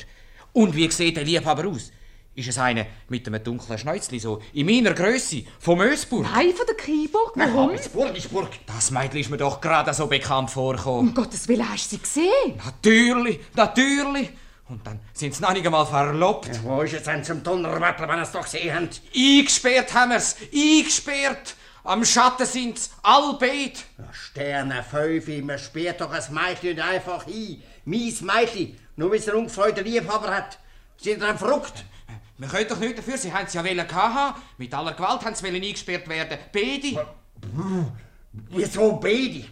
Und 0.52 0.76
wie 0.76 0.88
sieht 0.92 1.16
der 1.16 1.24
Liebhaber 1.24 1.66
aus? 1.66 1.90
Ist 2.36 2.46
es 2.46 2.56
einer 2.58 2.86
mit 3.08 3.26
einem 3.26 3.42
dunklen 3.42 3.78
Schnäuzli, 3.78 4.20
so 4.20 4.40
in 4.52 4.66
meiner 4.66 4.94
Größe, 4.94 5.42
vom 5.58 5.80
Ösburg? 5.80 6.22
Nein, 6.32 6.52
von 6.52 6.66
der 6.66 6.76
Kieburg. 6.76 7.32
Warum? 7.34 7.72
Burgisburg. 7.92 8.50
Das 8.64 8.92
Mädchen 8.92 9.18
ist 9.22 9.30
mir 9.30 9.38
doch 9.38 9.60
gerade 9.60 9.92
so 9.92 10.06
bekannt 10.06 10.52
vorgekommen. 10.52 11.08
Um 11.08 11.14
Gottes 11.14 11.48
Willen, 11.48 11.68
hast 11.68 11.90
du 11.90 11.96
sie 11.96 12.00
gesehen? 12.00 12.62
Natürlich, 12.64 13.40
natürlich. 13.56 14.30
Und 14.68 14.84
dann 14.84 14.98
sind 15.12 15.34
sie 15.34 15.42
noch 15.42 15.52
nicht 15.52 15.64
einmal 15.64 15.86
verlobt. 15.86 16.48
Ja, 16.48 16.64
wo 16.64 16.82
ist 16.82 16.92
jetzt 16.92 17.08
ein 17.08 17.22
zum 17.22 17.42
Donnerwetter, 17.42 18.08
wenn 18.08 18.18
es 18.18 18.32
doch 18.32 18.46
habt? 18.46 19.00
Eingesperrt 19.14 19.94
haben 19.94 20.10
wir's, 20.10 20.36
eingesperrt. 20.52 21.54
Am 21.84 22.04
Schatten 22.04 22.44
sind's, 22.44 22.90
allbeid. 23.02 23.84
Ja, 23.96 24.12
Sterne 24.12 24.82
Fünfi, 24.82 25.40
man 25.40 25.56
sperrt 25.56 26.00
doch 26.00 26.10
ein 26.10 26.34
Mädchen 26.34 26.74
nicht 26.74 26.80
einfach 26.80 27.24
ein. 27.28 27.62
Mies 27.84 28.22
Mädchen, 28.22 28.76
nur 28.96 29.12
weil 29.12 29.18
es 29.18 29.28
einen 29.28 29.38
ungefreuten 29.38 29.84
Liebhaber 29.84 30.34
hat. 30.34 30.58
Sind 30.96 31.20
ihr 31.20 31.26
dann 31.26 31.38
verrückt? 31.38 31.84
Wir 32.38 32.48
können 32.48 32.68
doch 32.68 32.78
nichts 32.78 32.96
dafür, 32.96 33.16
sie 33.16 33.32
haben 33.32 33.46
es 33.46 33.54
ja 33.54 33.64
wollen 33.64 33.92
haben. 33.92 34.40
Mit 34.58 34.74
aller 34.74 34.94
Gewalt 34.94 35.24
haben 35.24 35.34
sie 35.36 35.46
eingesperrt 35.46 36.08
werden. 36.08 36.38
Beide. 36.52 37.06
Wieso 38.50 38.96
beide? 38.96 39.44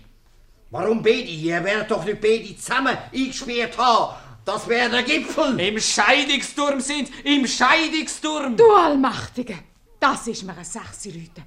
Warum 0.71 1.03
beide? 1.05 1.23
Ihr 1.23 1.63
werdet 1.63 1.91
doch 1.93 2.05
nicht 2.05 2.21
beide 2.21 2.57
zusammen 2.57 2.99
eingesperrt 3.13 3.79
haben. 3.79 4.17
Das 4.45 4.69
wäre 4.69 4.91
der 4.91 5.03
Gipfel. 5.03 5.59
Im 5.59 5.81
Scheidungsturm 5.81 6.81
sind, 6.81 7.11
im 7.25 7.47
Scheidungsturm. 7.47 8.57
Du 8.57 8.71
Allmächtige, 8.75 9.59
das 9.99 10.27
ist 10.27 10.43
mir 10.43 10.57
ein 10.57 10.65
sechsi 10.65 11.11
Leute. 11.11 11.43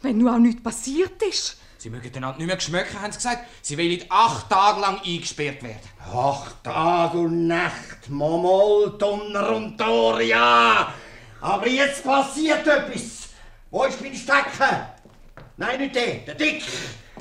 Wenn 0.00 0.18
nur 0.18 0.32
auch 0.34 0.38
nichts 0.38 0.62
passiert 0.62 1.22
ist. 1.22 1.58
Sie 1.76 1.90
mögen 1.90 2.14
einander 2.14 2.38
nicht 2.38 2.46
mehr 2.46 2.56
geschmöcken, 2.56 3.02
haben 3.02 3.12
sie 3.12 3.18
gesagt. 3.18 3.44
Sie 3.60 3.76
wollen 3.76 4.04
acht 4.08 4.48
Tage 4.48 4.80
lang 4.80 5.00
eingesperrt 5.04 5.62
werden. 5.62 5.80
Acht 6.14 6.62
Tag 6.64 7.14
und 7.14 7.48
Nacht, 7.48 8.08
Momol, 8.08 8.96
Donner 8.98 9.50
und 9.50 9.76
Tor, 9.76 10.20
ja. 10.20 10.94
Aber 11.40 11.68
jetzt 11.68 12.04
passiert 12.04 12.66
etwas. 12.66 13.28
Wo 13.70 13.84
ist 13.84 14.00
mein 14.00 14.14
Stecken? 14.14 14.86
Nein, 15.56 15.80
nicht 15.80 15.94
der, 15.94 16.14
der 16.18 16.34
Dick. 16.34 16.62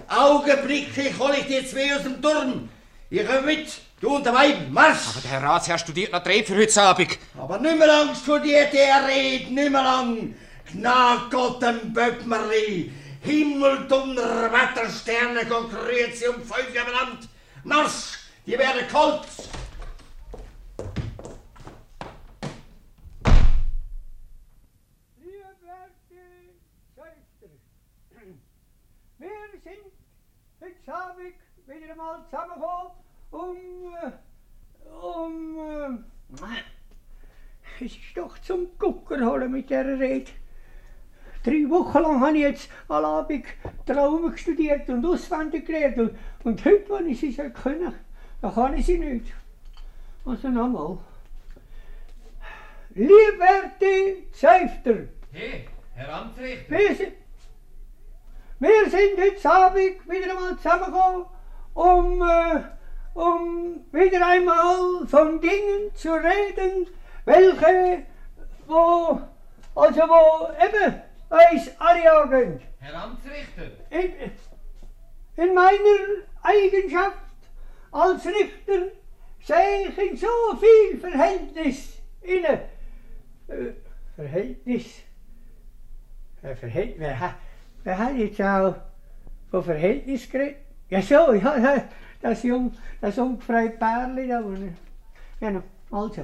Augenblicklich 0.07 1.17
hol 1.17 1.31
ich 1.31 1.47
die 1.47 1.67
zwei 1.67 1.95
aus 1.95 2.03
dem 2.03 2.21
Turm. 2.21 2.69
Ich 3.09 3.25
komme 3.25 3.41
mit, 3.41 3.81
du 4.01 4.15
und 4.15 4.25
der 4.25 4.33
Weib, 4.33 4.69
Marsch. 4.69 5.09
Aber 5.09 5.21
der 5.21 5.31
Herr 5.31 5.43
Ratsherr 5.43 5.77
studiert 5.77 6.11
noch 6.11 6.23
Dreh 6.23 6.43
für 6.43 6.57
heute 6.57 6.81
Abend. 6.81 7.17
Aber 7.39 7.59
nicht 7.59 7.77
mehr 7.77 7.87
lang 7.87 8.15
studiert 8.15 8.73
er 8.73 9.07
Rede, 9.07 9.53
nicht 9.53 9.71
mehr 9.71 9.83
lang. 9.83 10.35
Gnad 10.71 11.31
Gott 11.31 11.59
Böckmerli. 11.59 12.91
Himmel, 13.21 13.87
Donner, 13.87 14.51
Wetter, 14.51 14.89
Sterne, 14.89 15.45
Gott 15.45 15.69
grüezi 15.69 16.27
um 16.27 16.41
fünf 16.41 16.73
Jahre 16.73 16.91
Land. 16.91 17.29
Marsch, 17.63 18.17
die 18.45 18.57
werden 18.57 18.87
kalt. 18.91 19.27
Wir 29.19 29.29
sind 29.63 29.83
heute 30.59 30.93
Abend 30.93 31.35
wieder 31.67 31.91
einmal 31.91 32.25
zusammengekommen, 32.25 32.91
um. 33.31 33.93
um. 35.01 36.05
es 37.79 37.95
ist 37.95 38.15
doch 38.15 38.37
zum 38.39 38.67
Gucker 38.77 39.25
holen 39.25 39.51
mit 39.51 39.69
dieser 39.69 39.99
Rede. 39.99 40.31
Drei 41.43 41.67
Wochen 41.69 41.97
lang 41.99 42.21
habe 42.21 42.37
ich 42.37 42.43
jetzt 42.43 42.69
alle 42.87 43.07
Abend 43.07 43.45
Traum 43.85 44.37
studiert 44.37 44.87
und 44.89 45.03
auswendig 45.05 45.65
gelernt. 45.65 45.97
Und, 45.97 46.11
und 46.43 46.63
heute, 46.65 46.89
wenn 46.89 47.09
ich 47.09 47.19
sie 47.19 47.31
soll 47.31 47.49
können, 47.49 47.93
dann 48.41 48.53
kann 48.53 48.77
ich 48.77 48.85
sie 48.85 48.99
nicht. 48.99 49.33
Also 50.23 50.49
nochmal. 50.49 50.99
Liebwerte 52.93 54.23
Seifter, 54.33 55.07
Hey, 55.31 55.65
Herr 55.95 56.13
Amtsrichter. 56.13 56.69
wir 56.69 56.95
sind, 56.95 57.13
wir 58.59 58.89
sind 58.89 59.17
heute 59.17 59.51
Abend 59.51 60.09
wieder 60.09 60.31
einmal 60.31 60.57
zusammengekommen, 60.57 61.25
um, 61.73 62.21
äh, 62.21 62.61
um 63.13 63.85
wieder 63.91 64.25
einmal 64.25 65.05
von 65.07 65.39
Dingen 65.41 65.93
zu 65.93 66.13
reden, 66.13 66.87
welche, 67.25 68.03
wo, 68.67 69.21
also 69.75 70.01
wo 70.01 70.49
eben 70.63 71.01
euch 71.29 71.79
anjagen. 71.79 72.61
Herr 72.79 73.03
Amtsrichter. 73.03 73.71
In, 73.89 74.13
in 75.43 75.53
meiner 75.53 76.25
Eigenschaft 76.41 77.17
als 77.91 78.25
Richter 78.25 78.91
sehe 79.41 79.89
ich 79.89 79.97
in 79.97 80.17
so 80.17 80.27
viel 80.59 80.99
Verhältnis 80.99 82.01
inne. 82.21 82.61
Äh, 83.47 83.73
Verhältnis? 84.15 85.01
Äh, 86.41 86.55
Verhältnis? 86.55 86.99
Wer, 86.99 87.35
wer 87.83 87.97
hat 87.97 88.15
jetzt 88.15 88.41
auch 88.41 88.75
von 89.49 89.63
Verhältnis 89.63 90.29
geredet? 90.29 90.57
Ja 90.89 91.01
so, 91.01 91.33
ja, 91.33 91.57
ja, 91.57 91.83
das, 92.21 92.43
jung, 92.43 92.73
das 92.99 93.17
ungefreie 93.17 93.71
Pärli 93.71 94.27
da. 94.27 94.43
Genau, 95.39 95.63
also. 95.91 96.21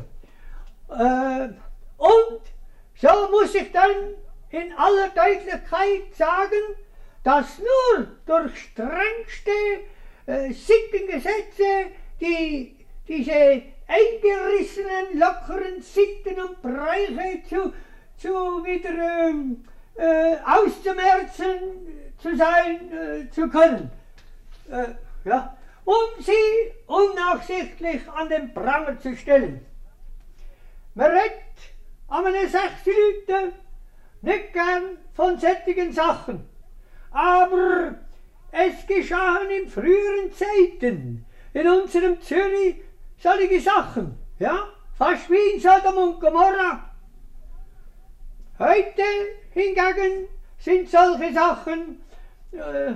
Äh, 0.90 1.50
und 1.98 2.42
so 2.96 3.10
muss 3.32 3.54
ich 3.56 3.72
dann 3.72 4.16
in 4.50 4.74
aller 4.74 5.10
Deutlichkeit 5.10 6.16
sagen, 6.16 6.76
dass 7.24 7.60
nur 7.60 8.08
durch 8.26 8.58
strengste 8.58 9.52
äh, 10.26 10.54
Sittengesetze 10.54 11.92
die, 12.22 12.86
diese 13.08 13.64
eingerissenen, 13.88 15.20
lockeren 15.20 15.82
Sitten 15.82 16.40
und 16.40 16.62
Bräuche 16.62 17.44
zu, 17.50 17.74
zu 18.18 18.30
wieder 18.64 19.28
ähm, 19.28 19.66
äh, 19.96 20.38
auszumerzen 20.46 22.08
zu 22.18 22.36
sein 22.36 22.92
äh, 22.92 23.30
zu 23.30 23.50
können. 23.50 23.92
Äh, 24.70 24.94
ja, 25.28 25.57
um 25.88 26.22
sie 26.22 26.74
unnachsichtlich 26.86 28.02
an 28.10 28.28
den 28.28 28.54
Pranger 28.54 29.00
zu 29.00 29.16
stellen. 29.16 29.66
Man 30.96 31.12
redet 31.12 31.58
an 32.10 32.26
einem 32.26 32.50
sechs 32.50 32.86
Leuten 32.86 33.54
nicht 34.22 34.52
gern 34.52 34.98
von 35.14 35.40
sättigen 35.40 35.94
Sachen, 35.94 36.50
aber 37.12 37.96
es 38.52 38.86
geschahen 38.86 39.50
in 39.50 39.70
früheren 39.70 40.30
Zeiten 40.34 41.26
in 41.54 41.68
unserem 41.70 42.20
Zürich 42.22 42.82
solche 43.18 43.62
Sachen, 43.62 44.20
ja, 44.40 44.68
fast 44.98 45.30
wie 45.30 45.54
in 45.54 45.62
Sodom 45.62 45.98
und 45.98 46.20
Gomorra. 46.20 46.92
Heute 48.60 49.04
hingegen 49.52 50.28
sind 50.58 50.90
solche 50.90 51.32
Sachen, 51.32 52.04
äh, 52.52 52.92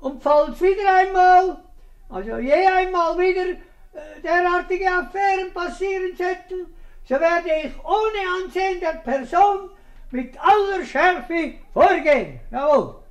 und 0.00 0.22
falls 0.22 0.60
wieder 0.60 0.94
einmal, 0.94 1.63
also 2.08 2.38
je 2.38 2.52
einmal 2.52 3.18
wieder 3.18 3.50
äh, 3.50 4.20
derartige 4.22 4.90
Affären 4.90 5.52
passieren 5.52 6.16
sollten, 6.16 6.74
so 7.04 7.14
werde 7.20 7.50
ich 7.64 7.84
ohne 7.84 8.44
Ansehen 8.44 8.80
der 8.80 8.98
Person 8.98 9.70
mit 10.10 10.38
aller 10.40 10.84
Schärfe 10.84 11.54
vorgehen. 11.72 12.40
Jawohl. 12.50 13.02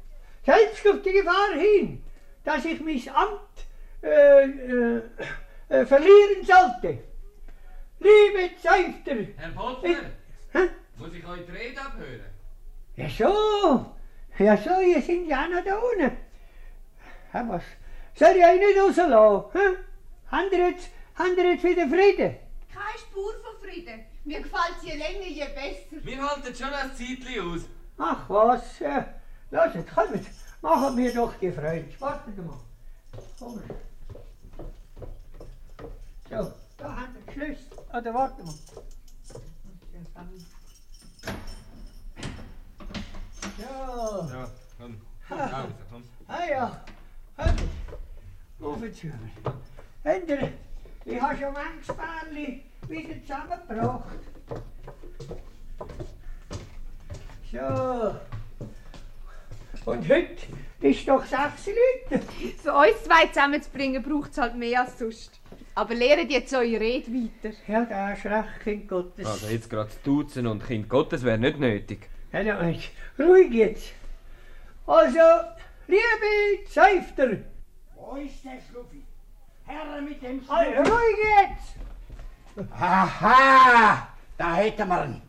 Selbst 0.45 0.87
auf 0.87 1.01
die 1.01 1.11
Gefahr 1.11 1.53
hin, 1.53 2.03
dass 2.43 2.65
ich 2.65 2.79
mein 2.81 3.01
Amt 3.15 3.65
äh, 4.01 4.43
äh, 4.43 5.01
äh, 5.69 5.85
verlieren 5.85 6.43
sollte. 6.43 6.99
Liebe 7.99 8.55
Zeuchter, 8.61 9.15
Herr 9.37 9.49
Pottner. 9.51 10.11
Hä? 10.51 10.69
Muss 10.97 11.13
ich 11.13 11.25
euch 11.25 11.45
die 11.45 11.51
Rede 11.51 11.81
abhören? 11.81 12.33
ja 12.95 13.09
so, 13.09 13.85
ja 14.37 14.57
so, 14.57 14.81
ihr 14.81 15.01
seid 15.01 15.25
ja 15.27 15.47
noch 15.47 15.63
da 15.63 15.77
unten. 15.77 16.17
Ja, 17.33 17.49
was? 17.49 17.63
Soll 18.15 18.35
ich 18.37 18.45
euch 18.45 18.59
nicht 18.59 18.79
rauslassen? 18.79 19.51
Hä? 19.53 19.77
Habt 20.31 20.51
ihr 20.51 20.69
jetzt, 20.69 20.89
habt 21.15 21.37
ihr 21.37 21.51
jetzt 21.51 21.63
wieder 21.63 21.87
Frieden? 21.87 22.35
Keine 22.71 22.99
Spur 22.99 23.33
von 23.43 23.67
Frieden. 23.67 24.05
Mir 24.23 24.41
gefällt 24.41 24.77
je 24.83 24.95
länger, 24.97 25.27
je 25.27 25.45
besser. 25.45 26.05
Wir 26.05 26.21
halten 26.21 26.55
schon 26.55 26.73
ein 26.73 26.91
Zeitchen 26.95 27.53
aus. 27.53 27.61
Ach 27.97 28.29
was, 28.29 28.81
äh, 28.81 29.03
lasst, 29.51 29.75
kommt, 29.93 30.25
machen 30.61 30.97
wir 30.97 31.13
doch 31.13 31.33
die 31.41 31.51
Freude. 31.51 31.87
Wartet 31.99 32.37
mal. 32.37 32.59
Komm. 33.39 33.61
So, 36.29 36.53
da 36.77 36.95
haben 36.95 37.15
wir 37.15 37.21
den 37.21 37.33
Schlüssel. 37.33 37.77
Oder 37.89 38.13
warte 38.13 38.43
mal. 38.43 38.53
So. 39.23 39.41
Ja, 43.57 44.49
komm. 44.77 45.01
Ha. 45.29 45.35
Raus, 45.35 45.71
komm. 45.89 46.03
Ah 46.27 46.45
ja, 46.49 46.85
hört 47.37 47.59
Habt 48.63 50.29
ihr, 50.29 50.51
ich 51.05 51.21
habe 51.21 51.37
schon 51.37 51.53
manches 51.53 51.95
Pärli 51.95 52.63
wieder 52.87 53.21
zusammengebracht. 53.21 54.19
So. 57.51 58.15
Und 59.85 60.09
heute 60.09 60.47
ist 60.79 61.07
doch 61.07 61.25
sechs 61.25 61.67
Leute. 61.67 62.23
Für 62.61 62.73
uns 62.73 63.03
zwei 63.03 63.27
zusammenzubringen, 63.27 64.01
braucht 64.01 64.31
es 64.31 64.37
halt 64.37 64.55
mehr 64.55 64.81
als 64.81 64.97
sonst. 64.97 65.41
Aber 65.75 65.93
lehrt 65.93 66.31
jetzt 66.31 66.53
eure 66.53 66.79
Rede 66.79 67.11
weiter. 67.11 67.55
Ja, 67.67 67.83
da 67.83 68.09
hast 68.09 68.25
recht, 68.25 68.59
Kind 68.63 68.87
Gottes. 68.87 69.25
Also 69.25 69.47
jetzt 69.47 69.69
gerade 69.69 69.89
zu 69.89 69.97
duzen 70.05 70.47
und 70.47 70.65
Kind 70.65 70.87
Gottes 70.87 71.23
wäre 71.25 71.37
nicht 71.37 71.59
nötig. 71.59 72.07
Ja, 72.31 72.61
Mensch, 72.61 72.91
ruhig 73.19 73.51
jetzt. 73.51 73.91
Also, 74.87 75.19
liebe 75.87 76.69
Zeifter. 76.69 77.37
Wo 78.05 78.17
ist 78.17 78.43
der 78.43 78.59
Schluffi? 78.69 79.01
Herr 79.65 80.01
mit 80.01 80.21
dem 80.21 80.43
Schluffi. 80.43 80.89
ruhig 80.89 81.17
jetzt. 81.39 82.71
Aha, 82.79 84.07
da 84.37 84.55
hätten 84.55 84.89
wir 84.89 85.05
ihn. 85.05 85.21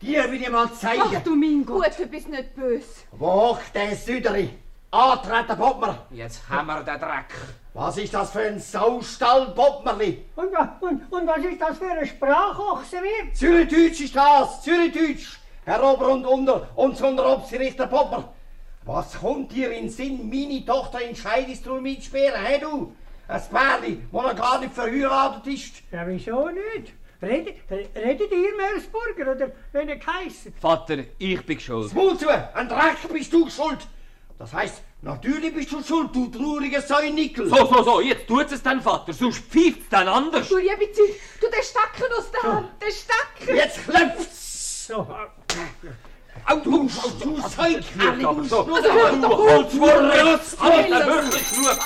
Dir 0.00 0.30
will 0.30 0.40
ich 0.40 0.50
mal 0.50 0.72
zeigen. 0.72 1.02
Ach 1.04 1.22
du 1.22 1.34
mein 1.34 1.64
Gott. 1.66 1.84
Gut, 1.84 1.98
du 1.98 2.06
bist 2.06 2.28
nicht 2.28 2.54
böse. 2.54 2.86
Wo 3.12 3.58
der 3.74 3.96
Süderi? 3.96 4.50
Antreten, 4.92 5.56
Bobbmer. 5.58 6.06
Jetzt 6.10 6.48
haben 6.48 6.66
wir 6.68 6.82
den 6.82 7.00
Dreck. 7.00 7.34
Was 7.74 7.96
ist 7.98 8.14
das 8.14 8.30
für 8.30 8.42
ein 8.42 8.60
Saustall, 8.60 9.48
Bobbmerli? 9.48 10.24
Und, 10.36 10.52
und, 10.80 11.12
und 11.12 11.26
was 11.26 11.38
ist 11.38 11.60
das 11.60 11.78
für 11.78 11.90
ein 11.90 12.06
Sprachochsenwirt? 12.06 13.34
Zürichdeutsch 13.34 14.00
ist 14.00 14.14
das, 14.14 14.62
Zürichdeutsch. 14.62 15.38
Herr 15.64 15.82
Ober 15.82 16.08
und 16.08 16.24
Unter, 16.26 16.68
unser 16.76 17.08
Unterobsrichter 17.08 17.86
Bobbmer. 17.86 18.32
Was 18.84 19.14
kommt 19.20 19.52
dir 19.52 19.70
in 19.70 19.84
den 19.84 19.90
Sinn, 19.90 20.28
meine 20.28 20.64
Tochter 20.64 21.00
in 21.00 21.14
Scheidungstur 21.14 21.80
mitsperren, 21.80 22.44
hä 22.44 22.58
du? 22.58 22.92
Ein 23.28 23.42
Pärli, 23.48 24.02
wo 24.10 24.22
noch 24.22 24.34
gar 24.34 24.58
nicht 24.58 24.74
verheiratet 24.74 25.46
ist. 25.46 25.74
Ja, 25.92 26.04
wieso 26.06 26.48
nicht? 26.48 26.92
Redet, 27.22 27.58
redet 27.70 28.32
ihr 28.32 28.56
Meersburger 28.56 29.30
oder 29.30 29.52
wenn 29.70 29.88
ihr 29.88 29.96
geheissen? 29.96 30.52
Vater, 30.60 30.98
ich 31.18 31.46
bin 31.46 31.60
schuld. 31.60 31.94
Mund 31.94 32.18
zu, 32.18 32.28
ein 32.28 32.68
Dreck 32.68 32.96
bist 33.12 33.32
du 33.32 33.48
schuld. 33.48 33.86
Das 34.36 34.52
heißt, 34.52 34.82
natürlich 35.02 35.54
bist 35.54 35.70
du 35.70 35.80
schuld, 35.84 36.12
du 36.12 36.26
trauriger 36.26 36.82
Säunickel. 36.82 37.48
So, 37.48 37.64
so, 37.64 37.82
so, 37.84 38.00
jetzt 38.00 38.26
tut's 38.26 38.50
es 38.50 38.64
dann, 38.64 38.80
Vater, 38.80 39.12
sonst 39.12 39.38
pfeift's 39.44 39.88
dann 39.88 40.08
anders. 40.08 40.48
Du 40.48 40.56
liebe 40.56 40.90
Zeit, 40.90 41.14
du 41.40 41.46
den 41.46 41.62
Stecken 41.62 42.12
aus 42.18 42.30
der 42.32 42.42
Hand, 42.42 42.68
den 42.82 42.90
Stecken! 42.90 43.56
Jetzt 43.56 43.84
klopft's! 43.86 44.86
So. 44.88 45.06
Du, 46.64 46.88
du 47.20 47.40
Säukerli, 47.40 48.22
du 48.22 48.44
So, 48.44 48.64
Schnurr, 48.64 49.10
du 49.12 49.20
du 49.20 49.28
Holzwurzel, 49.28 50.24
Holzwurzel. 50.24 50.94
Alter, 50.94 51.06
wirklich 51.06 51.50
genug. 51.50 51.78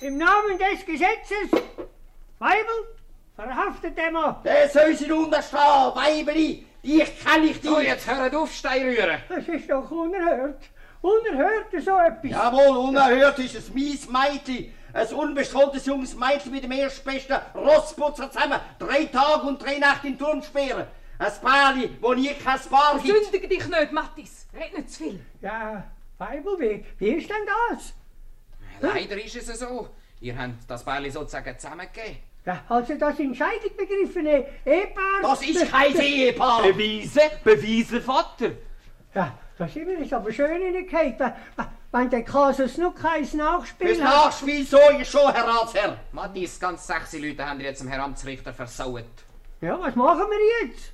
Im 0.00 0.18
Namen 0.18 0.58
des 0.58 0.86
Gesetzes, 0.86 1.60
Weibel, 2.38 2.96
verhaftet 3.36 3.96
Mann. 4.12 4.36
Der 4.44 4.68
soll 4.68 4.94
sich 4.94 5.10
unterstehen, 5.10 5.60
Weibeli, 5.94 6.66
dich 6.84 7.24
kann 7.24 7.44
ich 7.44 7.60
dich. 7.60 7.70
So, 7.70 7.80
jetzt 7.80 8.06
hört 8.06 8.34
auf, 8.34 8.52
Stein 8.52 8.82
rühren. 8.82 9.18
Das 9.28 9.48
ist 9.48 9.70
doch 9.70 9.90
unerhört. 9.90 10.62
Unerhört 11.00 11.66
so 11.84 11.98
etwas. 11.98 12.30
Jawohl, 12.30 12.76
unerhört 12.76 13.38
ist 13.40 13.54
es 13.56 13.72
mies 13.74 14.08
Mädchen. 14.08 14.72
Ein 14.94 15.08
unbescholtenes 15.08 15.86
junges 15.86 16.14
Mädchen 16.14 16.52
mit 16.52 16.64
dem 16.64 16.72
erstbesten 16.72 17.38
Rossputzer 17.54 18.30
zusammen. 18.30 18.60
Drei 18.78 19.06
Tage 19.06 19.46
und 19.46 19.60
drei 19.60 19.78
Nächte 19.78 20.06
in 20.06 20.12
den 20.12 20.18
Turm 20.18 20.42
sperren. 20.42 20.86
Ein 21.18 21.32
Pärli, 21.40 21.96
wo 22.00 22.14
nie 22.14 22.34
kein 22.34 22.60
Paar 22.60 22.98
gibt. 22.98 23.24
Sündige 23.24 23.48
dich 23.48 23.68
nicht, 23.68 23.92
Mattis. 23.92 24.46
Red 24.52 24.76
nicht 24.76 24.90
zu 24.90 25.04
viel. 25.04 25.20
Ja, 25.40 25.84
Weibel, 26.18 26.58
wie, 26.58 26.84
wie 26.98 27.10
ist 27.10 27.30
denn 27.30 27.46
das? 27.46 27.94
Leider 28.80 29.22
ist 29.22 29.36
es 29.36 29.58
so. 29.60 29.88
Ihr 30.20 30.36
habt 30.36 30.68
das 30.68 30.84
Beil 30.84 31.10
sozusagen 31.10 31.58
zusammengegeben. 31.58 32.18
Ja, 32.44 32.64
also 32.68 32.94
das 32.94 33.18
in 33.20 33.34
Scheidung 33.34 33.76
begriffene 33.76 34.46
Ehepaar... 34.66 35.22
Das 35.22 35.42
ist 35.42 35.70
kein 35.70 35.94
Ehepaar. 35.94 36.62
Beweise, 36.62 37.20
Beweise, 37.44 38.00
Vater. 38.00 38.52
Ja, 39.14 39.38
da 39.56 39.68
sind 39.68 39.86
wir 39.86 40.00
jetzt 40.00 40.12
aber 40.12 40.32
schön 40.32 40.60
in 40.60 40.88
der. 40.88 41.36
Wenn 41.92 42.08
der 42.08 42.24
Kasus 42.24 42.78
noch 42.78 42.94
keins 42.94 43.34
Nachspiel 43.34 43.88
Fürs 43.88 43.98
Nachspiel 43.98 44.64
so 44.64 44.78
ich 44.98 45.08
schon, 45.08 45.30
Herr 45.30 45.46
Ratsherr. 45.46 45.98
Matthias, 46.10 46.58
ganz 46.58 46.86
sechs 46.86 47.12
Leute 47.12 47.46
haben 47.46 47.60
ihr 47.60 47.66
jetzt 47.66 47.82
dem 47.82 47.88
Herrn 47.88 48.00
Amtsrichter 48.00 48.54
versaut. 48.54 49.04
Ja, 49.60 49.78
was 49.78 49.94
machen 49.94 50.24
wir 50.28 50.66
jetzt? 50.68 50.92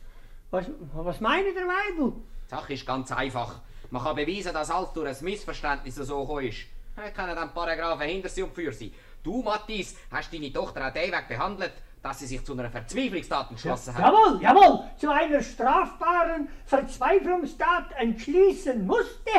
Was, 0.51 0.65
was 0.95 1.21
meint 1.21 1.55
der 1.55 1.67
Weibel? 1.67 2.13
Die 2.47 2.51
Sache 2.51 2.73
ist 2.73 2.87
ganz 2.87 3.13
einfach. 3.13 3.61
Man 3.91 4.03
kann 4.03 4.17
beweisen, 4.17 4.55
dass 4.55 4.71
alles 4.71 4.93
durch 4.95 5.09
ein 5.09 5.25
Missverständnis 5.25 5.97
so 5.97 6.21
gekommen 6.21 6.47
ist. 6.47 6.67
Wir 6.97 7.11
können 7.11 7.37
dann 7.37 7.53
Paragraphen 7.53 8.09
hinter 8.09 8.31
sie 8.31 8.43
und 8.43 8.55
für 8.55 8.73
sie. 8.73 8.93
Du, 9.23 9.43
Matthias, 9.43 9.95
hast 10.11 10.33
deine 10.33 10.51
Tochter 10.51 10.87
auch 10.87 10.93
den 10.93 11.13
Weg 11.13 11.29
behandelt, 11.29 11.73
dass 12.03 12.21
sie 12.21 12.27
sich 12.27 12.43
zu 12.45 12.55
einer 12.55 12.71
Verzweiflungstat 12.71 13.51
entschlossen 13.51 13.95
hat. 13.95 14.05
Jawohl, 14.07 14.41
jawohl, 14.41 14.85
zu 14.97 15.11
einer 15.13 15.43
strafbaren 15.43 16.49
Verzweiflungstat 16.65 17.93
entschließen 17.99 18.87
musste. 18.87 19.31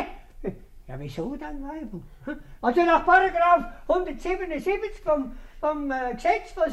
Ja, 0.86 0.98
wieso 0.98 1.34
dann, 1.36 1.62
Weibel? 1.62 2.02
Also 2.60 2.82
nach 2.82 3.04
Paragraph 3.04 3.64
177 3.88 5.00
vom, 5.02 5.32
vom 5.60 5.90
äh, 5.90 6.14
Gesetz 6.14 6.52
von 6.52 6.70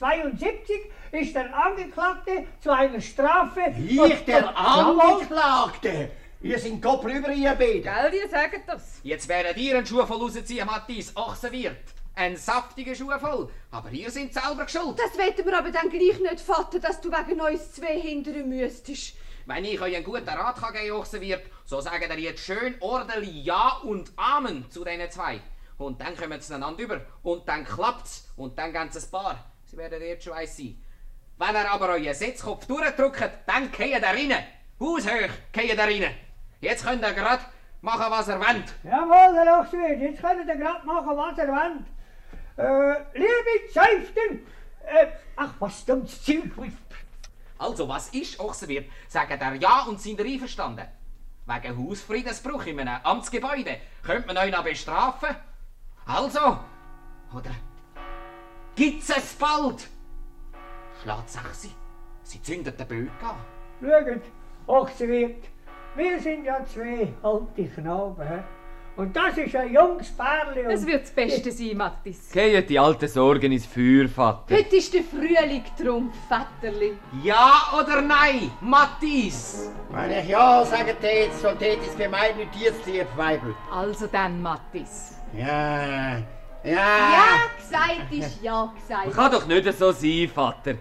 1772 0.00 0.76
ist 1.12 1.34
der 1.34 1.54
Angeklagte 1.54 2.46
zu 2.60 2.70
einer 2.70 3.00
Strafe... 3.00 3.74
Ich, 3.78 4.24
der. 4.24 4.56
Angeklagte! 4.56 6.10
Ihr 6.40 6.58
sind 6.58 6.80
Kopf 6.80 7.04
über 7.04 7.30
ihr 7.30 7.50
beide. 7.50 7.82
Gell, 7.82 8.14
ihr 8.14 8.28
sagt 8.30 8.66
das. 8.66 9.00
Jetzt 9.02 9.28
werden 9.28 9.60
ihr 9.60 9.76
einen 9.76 9.86
Schuh 9.86 10.06
voll 10.06 10.16
rausziehen, 10.16 10.66
Matthias, 10.66 11.14
Ochsenwirt. 11.14 11.76
Ein 12.14 12.34
saftiger 12.36 12.94
Schuh 12.94 13.10
voll. 13.18 13.50
Aber 13.70 13.90
ihr 13.90 14.10
seid 14.10 14.32
selber 14.32 14.66
schuld. 14.66 14.98
Das 14.98 15.18
wetten 15.18 15.44
wir 15.44 15.58
aber 15.58 15.70
dann 15.70 15.90
gleich 15.90 16.18
nicht, 16.18 16.40
Vater, 16.40 16.80
dass 16.80 17.00
du 17.02 17.10
wegen 17.10 17.38
uns 17.38 17.72
zwei 17.72 18.00
hindern 18.00 18.48
müsstest. 18.48 19.16
Wenn 19.44 19.66
ich 19.66 19.80
euch 19.82 19.94
einen 19.94 20.04
guten 20.04 20.28
Rat 20.28 20.56
kann 20.56 20.72
geben 20.72 20.92
Ochsenwirt, 20.92 21.42
so 21.66 21.82
sagen 21.82 22.10
ihr 22.10 22.18
jetzt 22.18 22.44
schön 22.44 22.74
ordentlich 22.80 23.44
Ja 23.44 23.80
und 23.82 24.10
Amen 24.16 24.64
zu 24.70 24.82
diesen 24.82 25.10
zwei. 25.10 25.40
Und 25.76 26.00
dann 26.00 26.16
kommen 26.16 26.40
sie 26.40 26.54
einander 26.54 26.82
über. 26.82 27.00
Und 27.22 27.46
dann 27.46 27.64
klappt's. 27.64 28.30
Und 28.36 28.58
dann 28.58 28.72
gehen 28.72 28.90
sie 28.90 28.98
ein 28.98 29.10
Paar. 29.10 29.49
Sie 29.70 29.76
werden 29.76 30.02
jetzt 30.02 30.24
schon 30.24 30.32
eins 30.32 30.56
sein. 30.56 30.82
Wenn 31.38 31.54
ihr 31.54 31.70
aber 31.70 31.90
euren 31.90 32.12
Setzkopf 32.12 32.66
durchdrückt, 32.66 33.30
dann 33.46 33.70
geht 33.70 33.90
ihr 33.90 34.02
rein. 34.02 34.34
Haushoch 34.80 35.30
geht 35.52 35.72
ihr 35.72 35.78
rein. 35.78 36.12
Jetzt 36.60 36.84
könnt 36.84 37.02
ihr 37.02 37.12
grad 37.12 37.40
machen, 37.80 38.06
was 38.10 38.26
ihr 38.26 38.40
wollt. 38.40 38.74
Jawohl, 38.82 39.36
Herr 39.36 39.60
Ochswirt, 39.60 40.00
jetzt 40.00 40.20
könnt 40.20 40.48
ihr 40.48 40.56
gerade 40.56 40.84
machen, 40.84 41.16
was 41.16 41.38
ihr 41.38 41.46
wollt. 41.46 41.86
Äh, 42.56 43.18
liebe 43.18 43.72
Zäuften, 43.72 44.44
äh, 44.86 45.06
ach, 45.36 45.54
was 45.60 45.84
dummes 45.84 46.20
Zeug. 46.24 46.50
Also, 47.56 47.88
was 47.88 48.08
ist 48.08 48.40
Ochsenwirt? 48.40 48.90
Sagen 49.06 49.38
der 49.38 49.54
Ja 49.54 49.84
und 49.84 50.00
sind 50.00 50.18
ihr 50.18 50.26
einverstanden? 50.26 50.88
Wegen 51.46 51.88
Hausfriedensbruch 51.88 52.66
in 52.66 52.80
einem 52.80 53.04
Amtsgebäude 53.04 53.76
könnte 54.02 54.26
man 54.26 54.36
euch 54.36 54.50
noch 54.50 54.64
bestrafen. 54.64 55.36
Also, 56.06 56.58
oder 57.32 57.54
gibt's 58.76 59.10
es 59.10 59.34
bald? 59.34 59.88
Schlägt 61.02 61.30
sechsi. 61.30 61.70
Sie 62.22 62.42
zündet 62.42 62.78
den 62.78 62.86
Böck 62.86 63.10
an. 63.22 63.36
Schaut, 63.80 64.22
Ochswirt, 64.66 65.44
wir 65.96 66.20
sind 66.20 66.44
ja 66.44 66.64
zwei 66.64 67.12
alte 67.22 67.64
Knaben, 67.64 68.22
hä? 68.28 68.42
Und 68.96 69.16
das 69.16 69.38
ist 69.38 69.56
ein 69.56 69.72
junges 69.72 70.10
Pärli. 70.10 70.60
Es 70.72 70.84
wird 70.84 71.04
das 71.04 71.10
Beste 71.12 71.50
sein, 71.50 71.76
Mattis. 71.76 72.30
Gehen 72.32 72.66
die 72.66 72.78
alten 72.78 73.08
Sorgen 73.08 73.50
ins 73.50 73.64
Feuer, 73.64 74.08
Vater. 74.08 74.54
Heute 74.54 74.76
ist 74.76 74.92
der 74.92 75.02
Frühling 75.02 75.64
drum, 75.82 76.12
Vetterli. 76.28 76.98
Ja 77.22 77.62
oder 77.78 78.02
nein, 78.02 78.50
Matthias? 78.60 79.70
Wenn 79.90 80.10
ich 80.10 80.28
Ja 80.28 80.64
sage, 80.64 80.94
tät, 81.00 81.32
so 81.34 81.50
tät 81.52 81.78
es 81.80 81.94
für 81.94 82.08
mich 82.08 82.36
nicht 82.36 82.56
jetzt, 82.56 82.84
lieb 82.86 83.06
Weibel. 83.16 83.54
Also 83.72 84.06
dann, 84.06 84.42
Mattis. 84.42 85.14
Ja, 85.32 86.18
ja. 86.64 86.72
Ja 86.72 87.40
gesagt 87.58 88.12
ist 88.12 88.42
ja 88.42 88.72
gesagt. 88.74 89.12
Kann 89.12 89.32
doch 89.32 89.46
nicht 89.46 89.72
so 89.78 89.92
sein, 89.92 90.30
Vater. 90.34 90.74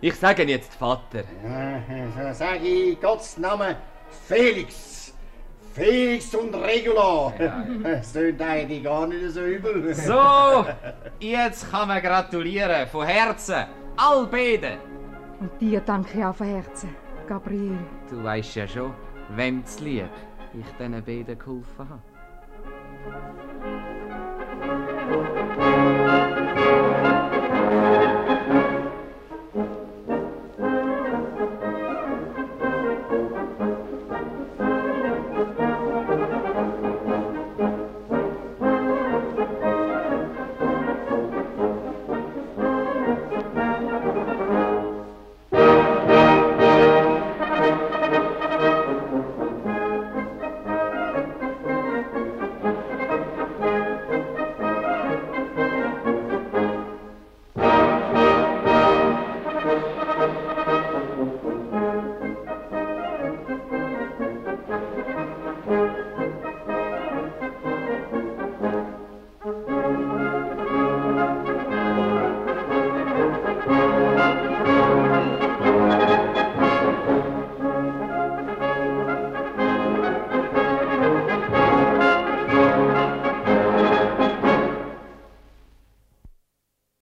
Ich 0.00 0.14
sage 0.14 0.44
jetzt 0.44 0.74
Vater. 0.74 1.24
Ja, 1.44 1.82
so 2.16 2.32
sag 2.38 2.62
ich 2.62 2.94
in 2.94 3.00
Gottes 3.00 3.36
Namen 3.36 3.76
Felix. 4.26 5.14
Felix 5.72 6.34
und 6.34 6.54
Regula. 6.54 7.32
Es 7.84 8.12
tönt 8.14 8.40
eigentlich 8.42 8.82
gar 8.82 9.06
nicht 9.06 9.30
so 9.30 9.44
übel. 9.44 9.94
So, 9.94 10.66
jetzt 11.20 11.70
kann 11.70 11.86
man 11.88 12.02
gratulieren, 12.02 12.88
von 12.88 13.06
Herzen, 13.06 13.66
all 13.96 14.26
beiden. 14.26 14.78
Und 15.38 15.60
dir 15.60 15.80
danke 15.80 16.18
ich 16.18 16.24
auch 16.24 16.34
von 16.34 16.48
Herzen, 16.48 16.96
Gabriel. 17.28 17.78
Du 18.08 18.22
weißt 18.24 18.56
ja 18.56 18.66
schon, 18.66 18.92
wem's 19.36 19.78
lieb 19.78 20.10
ich 20.52 20.66
diesen 20.78 21.04
beiden 21.04 21.38
geholfen 21.38 21.88
habe. 21.88 22.02